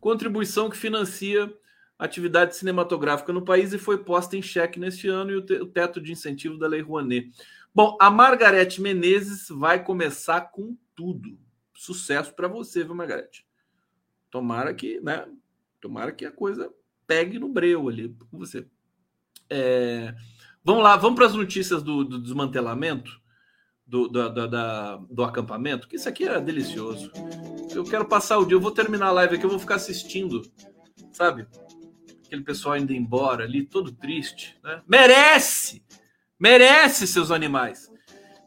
Contribuição 0.00 0.70
que 0.70 0.76
financia 0.76 1.52
atividade 1.98 2.56
cinematográfica 2.56 3.32
no 3.32 3.44
país 3.44 3.72
e 3.72 3.78
foi 3.78 3.98
posta 3.98 4.36
em 4.36 4.42
xeque 4.42 4.80
neste 4.80 5.08
ano 5.08 5.30
e 5.30 5.36
o 5.36 5.66
teto 5.66 6.00
de 6.00 6.10
incentivo 6.10 6.58
da 6.58 6.66
Lei 6.66 6.80
Rouanet. 6.80 7.30
Bom, 7.74 7.96
a 8.00 8.10
Margarete 8.10 8.80
Menezes 8.80 9.48
vai 9.48 9.82
começar 9.82 10.40
com 10.52 10.76
tudo. 10.94 11.38
Sucesso 11.74 12.34
para 12.34 12.48
você, 12.48 12.84
viu, 12.84 12.94
Margarete? 12.94 13.46
Tomara 14.32 14.72
que, 14.72 14.98
né? 15.00 15.26
Tomara 15.78 16.10
que 16.10 16.24
a 16.24 16.32
coisa 16.32 16.72
pegue 17.06 17.38
no 17.38 17.50
breu 17.50 17.86
ali 17.88 18.16
com 18.30 18.38
você. 18.38 18.66
É... 19.50 20.14
Vamos 20.64 20.82
lá, 20.82 20.96
vamos 20.96 21.16
para 21.16 21.26
as 21.26 21.34
notícias 21.34 21.82
do, 21.82 22.02
do 22.02 22.18
desmantelamento 22.18 23.20
do, 23.86 24.08
do, 24.08 24.30
do, 25.10 25.22
acampamento, 25.22 25.86
que 25.86 25.96
isso 25.96 26.08
aqui 26.08 26.24
é 26.24 26.40
delicioso. 26.40 27.12
Eu 27.74 27.84
quero 27.84 28.06
passar 28.06 28.38
o 28.38 28.46
dia, 28.46 28.56
eu 28.56 28.60
vou 28.60 28.70
terminar 28.70 29.08
a 29.08 29.12
live 29.12 29.34
aqui, 29.34 29.44
eu 29.44 29.50
vou 29.50 29.58
ficar 29.58 29.74
assistindo, 29.74 30.40
sabe? 31.12 31.46
Aquele 32.24 32.42
pessoal 32.42 32.78
indo 32.78 32.94
embora 32.94 33.44
ali, 33.44 33.66
todo 33.66 33.92
triste, 33.92 34.58
né? 34.64 34.80
Merece! 34.88 35.84
Merece, 36.40 37.06
seus 37.06 37.30
animais! 37.30 37.91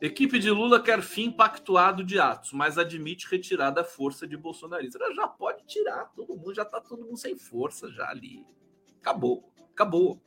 Equipe 0.05 0.37
de 0.37 0.51
Lula 0.51 0.79
quer 0.79 1.01
fim 1.01 1.31
pactuado 1.31 2.03
de 2.03 2.19
atos, 2.19 2.53
mas 2.53 2.77
admite 2.77 3.27
retirar 3.27 3.71
da 3.71 3.83
força 3.83 4.27
de 4.27 4.37
bolsonaristas. 4.37 5.01
Ela 5.01 5.15
já 5.15 5.27
pode 5.27 5.65
tirar 5.65 6.05
todo 6.15 6.35
mundo, 6.35 6.53
já 6.53 6.61
está 6.61 6.79
todo 6.79 7.03
mundo 7.03 7.17
sem 7.17 7.35
força 7.35 7.91
já 7.91 8.07
ali. 8.07 8.45
Acabou, 9.01 9.51
acabou. 9.73 10.21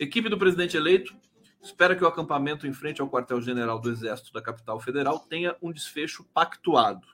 Equipe 0.00 0.28
do 0.28 0.36
presidente 0.36 0.76
eleito 0.76 1.16
espera 1.62 1.94
que 1.94 2.02
o 2.02 2.08
acampamento 2.08 2.66
em 2.66 2.72
frente 2.72 3.00
ao 3.00 3.08
quartel-general 3.08 3.78
do 3.78 3.88
Exército 3.88 4.32
da 4.32 4.42
capital 4.42 4.80
federal 4.80 5.20
tenha 5.20 5.56
um 5.62 5.70
desfecho 5.70 6.24
pactuado, 6.34 7.06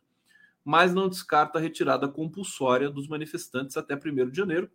mas 0.65 0.95
não 0.95 1.07
descarta 1.07 1.59
a 1.59 1.61
retirada 1.63 2.09
compulsória 2.09 2.89
dos 2.89 3.07
manifestantes 3.07 3.77
até 3.77 3.95
1 3.95 4.31
de 4.31 4.37
janeiro. 4.39 4.71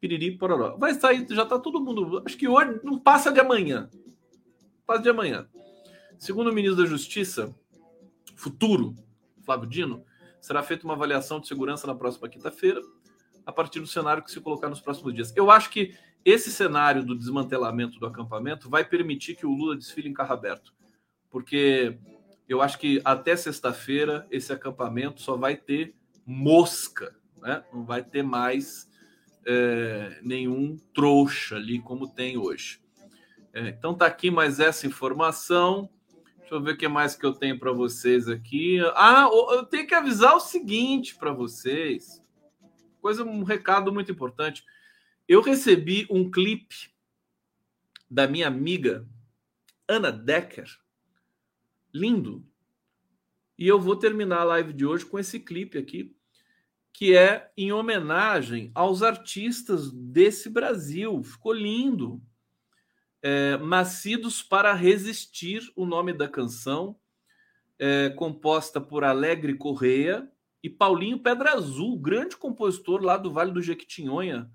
Piriri, 0.00 0.36
pororó. 0.36 0.76
Vai 0.76 0.94
sair, 0.94 1.24
já 1.30 1.44
está 1.44 1.60
todo 1.60 1.80
mundo. 1.80 2.24
Acho 2.26 2.36
que 2.36 2.48
hoje 2.48 2.80
não 2.82 2.98
passa 2.98 3.30
de 3.30 3.38
amanhã. 3.38 3.88
Passa 4.84 5.02
de 5.02 5.10
amanhã. 5.10 5.48
Segundo 6.20 6.50
o 6.50 6.52
ministro 6.52 6.82
da 6.82 6.86
Justiça, 6.86 7.56
futuro, 8.36 8.94
Flávio 9.42 9.66
Dino, 9.66 10.04
será 10.38 10.62
feita 10.62 10.84
uma 10.84 10.92
avaliação 10.92 11.40
de 11.40 11.48
segurança 11.48 11.86
na 11.86 11.94
próxima 11.94 12.28
quinta-feira, 12.28 12.78
a 13.46 13.50
partir 13.50 13.80
do 13.80 13.86
cenário 13.86 14.22
que 14.22 14.30
se 14.30 14.38
colocar 14.38 14.68
nos 14.68 14.82
próximos 14.82 15.14
dias. 15.14 15.32
Eu 15.34 15.50
acho 15.50 15.70
que 15.70 15.96
esse 16.22 16.52
cenário 16.52 17.02
do 17.02 17.16
desmantelamento 17.16 17.98
do 17.98 18.04
acampamento 18.04 18.68
vai 18.68 18.84
permitir 18.84 19.34
que 19.34 19.46
o 19.46 19.50
Lula 19.50 19.74
desfile 19.74 20.10
em 20.10 20.12
carro 20.12 20.34
aberto, 20.34 20.74
porque 21.30 21.98
eu 22.46 22.60
acho 22.60 22.78
que 22.78 23.00
até 23.02 23.34
sexta-feira 23.34 24.26
esse 24.30 24.52
acampamento 24.52 25.22
só 25.22 25.38
vai 25.38 25.56
ter 25.56 25.94
mosca, 26.26 27.16
né? 27.38 27.64
não 27.72 27.86
vai 27.86 28.04
ter 28.04 28.22
mais 28.22 28.86
é, 29.46 30.20
nenhum 30.22 30.76
trouxa 30.92 31.56
ali 31.56 31.80
como 31.80 32.12
tem 32.12 32.36
hoje. 32.36 32.78
É, 33.54 33.70
então 33.70 33.94
tá 33.94 34.04
aqui 34.04 34.30
mais 34.30 34.60
essa 34.60 34.86
informação. 34.86 35.88
Deixa 36.50 36.62
eu 36.62 36.64
ver 36.64 36.72
o 36.72 36.76
que 36.76 36.88
mais 36.88 37.14
que 37.14 37.24
eu 37.24 37.32
tenho 37.32 37.56
para 37.60 37.70
vocês 37.70 38.26
aqui. 38.26 38.80
Ah, 38.96 39.28
eu 39.52 39.64
tenho 39.66 39.86
que 39.86 39.94
avisar 39.94 40.34
o 40.34 40.40
seguinte 40.40 41.14
para 41.14 41.32
vocês. 41.32 42.20
Coisa, 43.00 43.22
um 43.22 43.44
recado 43.44 43.92
muito 43.92 44.10
importante. 44.10 44.64
Eu 45.28 45.42
recebi 45.42 46.08
um 46.10 46.28
clipe 46.28 46.92
da 48.10 48.26
minha 48.26 48.48
amiga 48.48 49.06
Ana 49.86 50.10
Decker. 50.10 50.68
Lindo. 51.94 52.44
E 53.56 53.68
eu 53.68 53.78
vou 53.78 53.94
terminar 53.94 54.40
a 54.40 54.44
live 54.44 54.72
de 54.72 54.84
hoje 54.84 55.06
com 55.06 55.20
esse 55.20 55.38
clipe 55.38 55.78
aqui, 55.78 56.16
que 56.92 57.16
é 57.16 57.52
em 57.56 57.70
homenagem 57.72 58.72
aos 58.74 59.04
artistas 59.04 59.92
desse 59.92 60.50
Brasil. 60.50 61.22
Ficou 61.22 61.52
lindo. 61.52 62.20
É, 63.22 63.56
Nascidos 63.58 64.42
para 64.42 64.72
Resistir, 64.72 65.70
o 65.76 65.84
nome 65.84 66.12
da 66.12 66.28
canção, 66.28 66.96
é, 67.78 68.10
composta 68.10 68.80
por 68.80 69.04
Alegre 69.04 69.54
Correia 69.54 70.30
e 70.62 70.68
Paulinho 70.68 71.18
Pedra 71.18 71.52
Azul, 71.52 71.98
grande 71.98 72.36
compositor 72.36 73.02
lá 73.02 73.16
do 73.16 73.30
Vale 73.30 73.52
do 73.52 73.62
Jequitinhonha, 73.62 74.50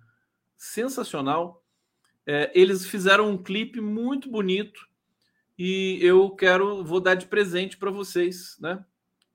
sensacional. 0.55 1.63
É, 2.25 2.51
eles 2.53 2.85
fizeram 2.85 3.29
um 3.29 3.37
clipe 3.37 3.79
muito 3.81 4.29
bonito 4.29 4.87
e 5.57 5.99
eu 6.01 6.29
quero, 6.31 6.83
vou 6.83 6.99
dar 6.99 7.15
de 7.15 7.27
presente 7.27 7.77
para 7.77 7.91
vocês, 7.91 8.57
né? 8.59 8.83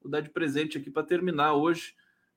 Vou 0.02 0.10
dar 0.10 0.20
de 0.20 0.30
presente 0.30 0.78
aqui 0.78 0.90
para 0.90 1.02
terminar 1.02 1.54
hoje 1.54 1.94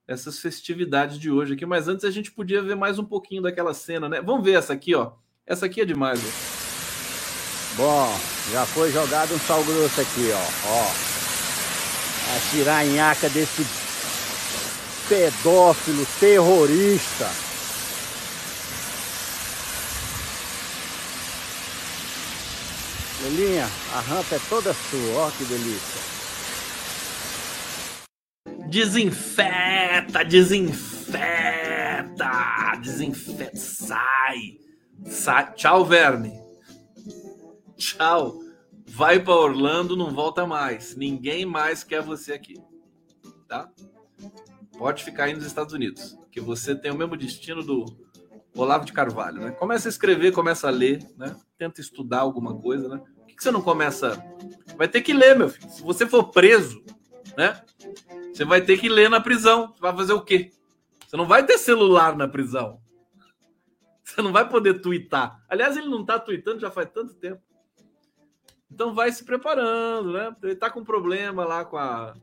essas 0.07 0.39
festividades 0.39 1.17
de 1.17 1.31
hoje 1.31 1.53
aqui. 1.53 1.65
Mas 1.65 1.87
antes 1.87 2.05
a 2.05 2.11
gente 2.11 2.31
podia 2.31 2.61
ver 2.61 2.75
mais 2.75 2.99
um 2.99 3.05
pouquinho 3.05 3.41
daquela 3.41 3.73
cena, 3.73 4.09
né? 4.09 4.21
Vamos 4.21 4.43
ver 4.43 4.53
essa 4.53 4.73
aqui, 4.73 4.93
ó. 4.93 5.13
Essa 5.45 5.65
aqui 5.65 5.81
é 5.81 5.85
demais. 5.85 6.19
Ó. 6.19 6.62
Bom, 7.76 8.19
já 8.51 8.65
foi 8.67 8.91
jogado 8.91 9.34
um 9.34 9.39
sal 9.39 9.63
grosso 9.63 9.99
aqui, 9.99 10.32
ó. 10.32 10.47
Ó. 10.67 10.91
A 12.36 12.39
tiranhaca 12.51 13.28
desse 13.30 13.65
pedófilo 15.09 16.05
terrorista. 16.19 17.30
Lelinha, 23.24 23.67
a 23.93 24.01
rampa 24.01 24.36
é 24.36 24.39
toda 24.49 24.74
sua, 24.74 25.26
ó 25.26 25.32
que 25.32 25.45
delícia. 25.45 26.01
Desinfeta, 28.67 30.24
desinfeta, 30.26 31.21
desinfeta, 32.82 33.51
sai, 33.55 34.59
sai. 35.07 35.53
Tchau, 35.53 35.86
verme. 35.86 36.42
Tchau. 37.78 38.39
Vai 38.86 39.19
para 39.19 39.34
Orlando, 39.34 39.95
não 39.95 40.11
volta 40.11 40.45
mais. 40.45 40.95
Ninguém 40.95 41.45
mais 41.45 41.84
quer 41.84 42.01
você 42.01 42.34
aqui, 42.34 42.61
tá? 43.47 43.69
Pode 44.78 45.03
ficar 45.03 45.26
aí 45.26 45.34
nos 45.34 45.45
Estados 45.45 45.74
Unidos, 45.74 46.17
que 46.32 46.41
você 46.41 46.76
tem 46.76 46.91
o 46.91 46.97
mesmo 46.97 47.15
destino 47.15 47.63
do 47.63 47.86
Olavo 48.55 48.86
de 48.86 48.93
Carvalho, 48.93 49.41
né? 49.41 49.51
Começa 49.51 49.88
a 49.88 49.91
escrever, 49.91 50.34
começa 50.34 50.67
a 50.67 50.71
ler, 50.71 50.99
né? 51.17 51.36
Tenta 51.57 51.80
estudar 51.80 52.19
alguma 52.19 52.59
coisa, 52.59 52.89
né? 52.89 52.97
Por 52.97 53.28
que 53.28 53.43
você 53.43 53.51
não 53.51 53.61
começa? 53.61 54.24
Vai 54.78 54.88
ter 54.88 55.01
que 55.01 55.13
ler, 55.13 55.38
meu 55.38 55.49
filho. 55.49 55.69
Se 55.69 55.82
você 55.82 56.05
for 56.05 56.26
preso, 56.26 56.84
né? 57.38 57.61
Você 58.34 58.45
vai 58.45 58.61
ter 58.61 58.80
que 58.80 58.89
ler 58.89 59.09
na 59.09 59.21
prisão. 59.21 59.74
Vai 59.80 59.95
fazer 59.95 60.13
o 60.13 60.21
quê? 60.21 60.51
Você 61.07 61.15
não 61.15 61.26
vai 61.26 61.45
ter 61.45 61.57
celular 61.57 62.15
na 62.15 62.28
prisão. 62.28 62.80
Você 64.03 64.21
não 64.21 64.32
vai 64.32 64.47
poder 64.47 64.82
twittar. 64.82 65.43
Aliás, 65.47 65.78
ele 65.78 65.88
não 65.88 66.01
está 66.01 66.19
tweetando 66.19 66.59
já 66.59 66.69
faz 66.69 66.89
tanto 66.91 67.13
tempo. 67.15 67.41
Então 68.74 68.93
vai 68.93 69.11
se 69.11 69.24
preparando, 69.24 70.13
né? 70.13 70.36
Ele 70.41 70.55
tá 70.55 70.69
com 70.69 70.84
problema 70.84 71.45
lá 71.45 71.63
com 71.63 71.78
a 71.78 72.15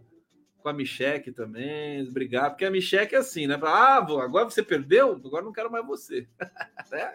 com 0.63 0.69
a 0.69 0.73
Micheque 0.75 1.33
também, 1.33 2.05
brigar, 2.13 2.51
porque 2.51 2.67
a 2.67 2.71
Micheque 2.71 3.15
é 3.15 3.19
assim, 3.19 3.47
né? 3.47 3.59
Ah, 3.63 3.97
agora 3.97 4.45
você 4.45 4.63
perdeu, 4.63 5.13
agora 5.13 5.43
não 5.43 5.53
quero 5.53 5.71
mais 5.71 5.87
você. 5.87 6.29
é, 6.93 7.15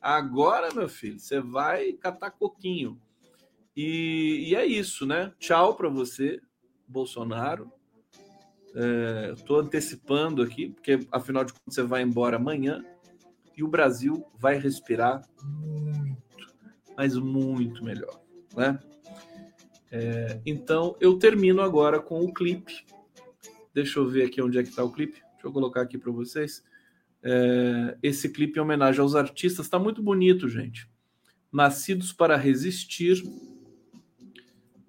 Agora, 0.00 0.72
meu 0.72 0.88
filho, 0.88 1.18
você 1.18 1.40
vai 1.40 1.92
catar 1.92 2.30
coquinho. 2.30 3.00
E, 3.76 4.48
e 4.50 4.54
é 4.54 4.64
isso, 4.64 5.06
né? 5.06 5.32
Tchau 5.38 5.74
para 5.74 5.88
você, 5.88 6.40
Bolsonaro. 6.86 7.72
Estou 9.34 9.60
é, 9.60 9.64
antecipando 9.64 10.42
aqui, 10.42 10.70
porque 10.70 11.00
afinal 11.10 11.44
de 11.44 11.52
contas 11.52 11.74
você 11.74 11.82
vai 11.82 12.02
embora 12.02 12.36
amanhã 12.36 12.84
e 13.56 13.62
o 13.62 13.68
Brasil 13.68 14.24
vai 14.38 14.56
respirar 14.56 15.22
muito, 15.44 16.46
mas 16.96 17.16
muito 17.16 17.84
melhor, 17.84 18.21
né? 18.56 18.78
É, 19.90 20.40
então 20.46 20.96
eu 21.00 21.18
termino 21.18 21.60
agora 21.60 22.00
com 22.00 22.20
o 22.20 22.32
clipe. 22.32 22.84
Deixa 23.74 23.98
eu 23.98 24.08
ver 24.08 24.24
aqui 24.24 24.40
onde 24.40 24.58
é 24.58 24.62
que 24.62 24.70
está 24.70 24.82
o 24.82 24.90
clipe. 24.90 25.20
Deixa 25.32 25.46
eu 25.46 25.52
colocar 25.52 25.82
aqui 25.82 25.98
para 25.98 26.10
vocês. 26.10 26.64
É, 27.22 27.96
esse 28.02 28.28
clipe 28.30 28.58
em 28.58 28.62
homenagem 28.62 29.00
aos 29.00 29.14
artistas 29.14 29.66
está 29.66 29.78
muito 29.78 30.02
bonito, 30.02 30.48
gente. 30.48 30.88
Nascidos 31.52 32.12
para 32.12 32.36
Resistir. 32.36 33.22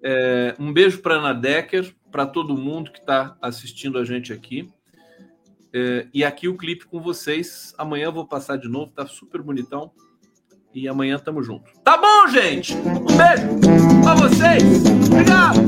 É, 0.02 0.54
um 0.58 0.72
beijo 0.72 1.00
para 1.00 1.16
Ana 1.16 1.32
Decker, 1.32 1.94
para 2.10 2.26
todo 2.26 2.56
mundo 2.56 2.90
que 2.90 2.98
está 2.98 3.36
assistindo 3.40 3.98
a 3.98 4.04
gente 4.04 4.32
aqui. 4.32 4.70
É, 5.72 6.08
e 6.14 6.24
aqui 6.24 6.48
o 6.48 6.56
clipe 6.56 6.86
com 6.86 7.00
vocês. 7.00 7.74
Amanhã 7.76 8.06
eu 8.06 8.12
vou 8.12 8.26
passar 8.26 8.56
de 8.56 8.68
novo, 8.68 8.92
tá 8.92 9.06
super 9.06 9.42
bonitão. 9.42 9.92
E 10.74 10.88
amanhã 10.88 11.18
tamo 11.18 11.40
junto. 11.42 11.70
Tá 11.84 11.96
bom, 11.96 12.26
gente? 12.28 12.74
Um 12.74 13.16
beijo 13.16 14.02
para 14.02 14.14
vocês. 14.16 14.64
Obrigado. 15.06 15.60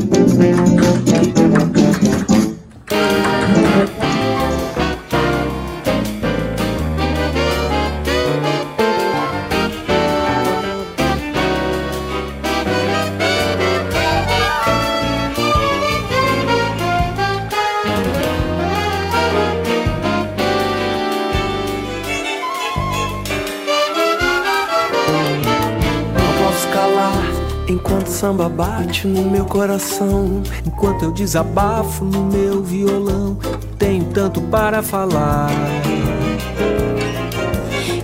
Samba 28.26 28.48
bate 28.48 29.06
no 29.06 29.22
meu 29.22 29.44
coração, 29.44 30.42
enquanto 30.66 31.04
eu 31.04 31.12
desabafo 31.12 32.04
no 32.04 32.24
meu 32.24 32.60
violão. 32.60 33.38
Tenho 33.78 34.04
tanto 34.06 34.40
para 34.40 34.82
falar. 34.82 35.48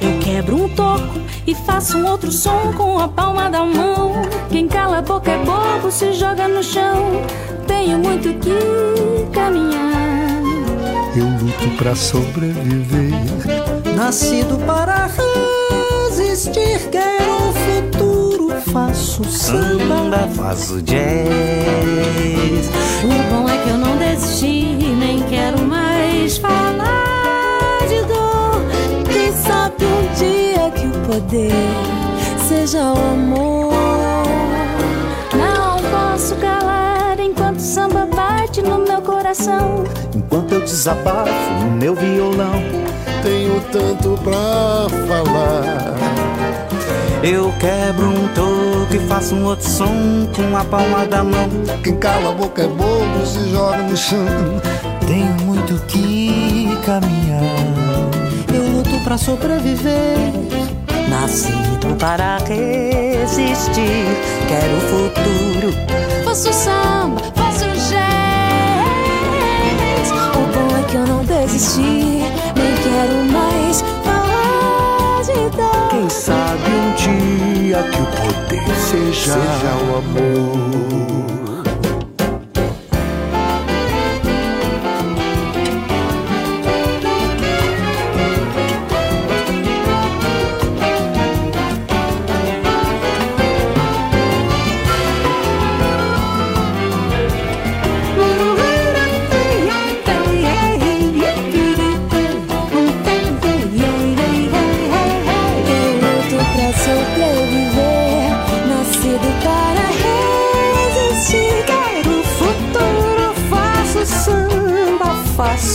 Eu 0.00 0.20
quebro 0.20 0.64
um 0.64 0.68
toco 0.68 1.18
e 1.44 1.56
faço 1.56 1.98
um 1.98 2.06
outro 2.06 2.30
som 2.30 2.72
com 2.76 3.00
a 3.00 3.08
palma 3.08 3.50
da 3.50 3.64
mão. 3.64 4.12
Quem 4.48 4.68
cala 4.68 4.98
a 4.98 5.02
boca 5.02 5.28
é 5.28 5.38
bobo, 5.38 5.90
se 5.90 6.12
joga 6.12 6.46
no 6.46 6.62
chão. 6.62 7.22
Tenho 7.66 7.98
muito 7.98 8.28
que 8.38 9.26
caminhar. 9.32 10.40
Eu 11.16 11.26
luto 11.26 11.76
para 11.78 11.96
sobreviver. 11.96 13.10
Nascido 13.96 14.56
para 14.64 15.10
resistir, 16.08 16.88
quero 16.92 17.48
um. 17.48 17.61
Faço 18.70 19.24
samba, 19.24 20.28
faço 20.34 20.80
jazz. 20.82 20.96
O 23.02 23.08
bom 23.30 23.48
é 23.48 23.58
que 23.58 23.70
eu 23.70 23.76
não 23.76 23.96
desisti, 23.96 24.76
nem 24.98 25.22
quero 25.24 25.60
mais 25.62 26.38
falar 26.38 27.78
de 27.88 28.02
dor. 28.04 28.62
Quem 29.10 29.32
sabe 29.32 29.84
um 29.84 30.14
dia 30.14 30.70
que 30.70 30.86
o 30.86 30.92
poder 31.06 31.52
seja 32.48 32.92
o 32.92 33.12
amor. 33.12 33.72
Não 35.36 35.78
posso 35.90 36.36
calar 36.36 37.18
enquanto 37.18 37.58
samba 37.58 38.06
bate 38.06 38.62
no 38.62 38.78
meu 38.78 39.02
coração. 39.02 39.84
Enquanto 40.14 40.52
eu 40.52 40.60
desabafo 40.60 41.52
no 41.60 41.72
meu 41.72 41.94
violão, 41.94 42.62
tenho 43.22 43.60
tanto 43.72 44.18
pra 44.22 44.86
falar. 45.08 46.31
Eu 47.22 47.52
quebro 47.60 48.08
um 48.08 48.26
toque 48.34 48.96
e 48.96 49.06
faço 49.06 49.36
um 49.36 49.44
outro 49.44 49.64
som 49.64 50.28
com 50.34 50.56
a 50.56 50.64
palma 50.64 51.06
da 51.06 51.22
mão. 51.22 51.48
Quem 51.84 51.96
cala 51.96 52.30
a 52.30 52.32
boca 52.32 52.62
é 52.62 52.66
bobo, 52.66 53.24
se 53.24 53.48
joga 53.50 53.76
no 53.76 53.96
chão. 53.96 54.26
Tenho 55.06 55.32
muito 55.42 55.80
que 55.86 56.76
caminhar. 56.84 57.40
Eu 58.52 58.72
luto 58.72 58.98
pra 59.04 59.16
sobreviver. 59.16 60.32
Nascido 61.08 61.96
para 61.96 62.38
resistir, 62.38 64.04
quero 64.48 64.76
o 64.76 64.80
futuro. 64.80 65.72
Faço 66.24 66.52
samba, 66.52 67.20
faço 67.36 67.66
jazz. 67.88 68.02
O 70.34 70.42
bom 70.52 70.76
é 70.76 70.82
que 70.90 70.96
eu 70.96 71.06
não 71.06 71.24
desisti, 71.24 72.24
nem 72.56 72.74
quero 72.82 73.24
mais 73.30 73.84
seja, 78.92 79.32
seja 79.32 79.74
o 79.76 79.96
amor. 79.96 81.41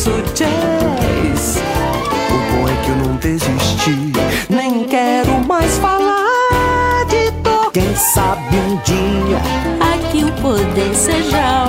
Faço 0.07 0.21
jazz. 0.33 1.57
O 2.29 2.51
bom 2.51 2.67
é 2.67 2.75
que 2.83 2.89
eu 2.89 2.95
não 2.95 3.15
desisti. 3.17 4.11
Nem 4.49 4.85
quero 4.85 5.31
mais 5.45 5.77
falar 5.77 7.05
de 7.09 7.31
dor. 7.41 7.71
Quem 7.71 7.95
sabe 7.95 8.55
um 8.55 8.77
dia 8.77 9.37
Aqui 9.93 10.23
o 10.23 10.31
poder 10.41 10.95
seja 10.95 11.66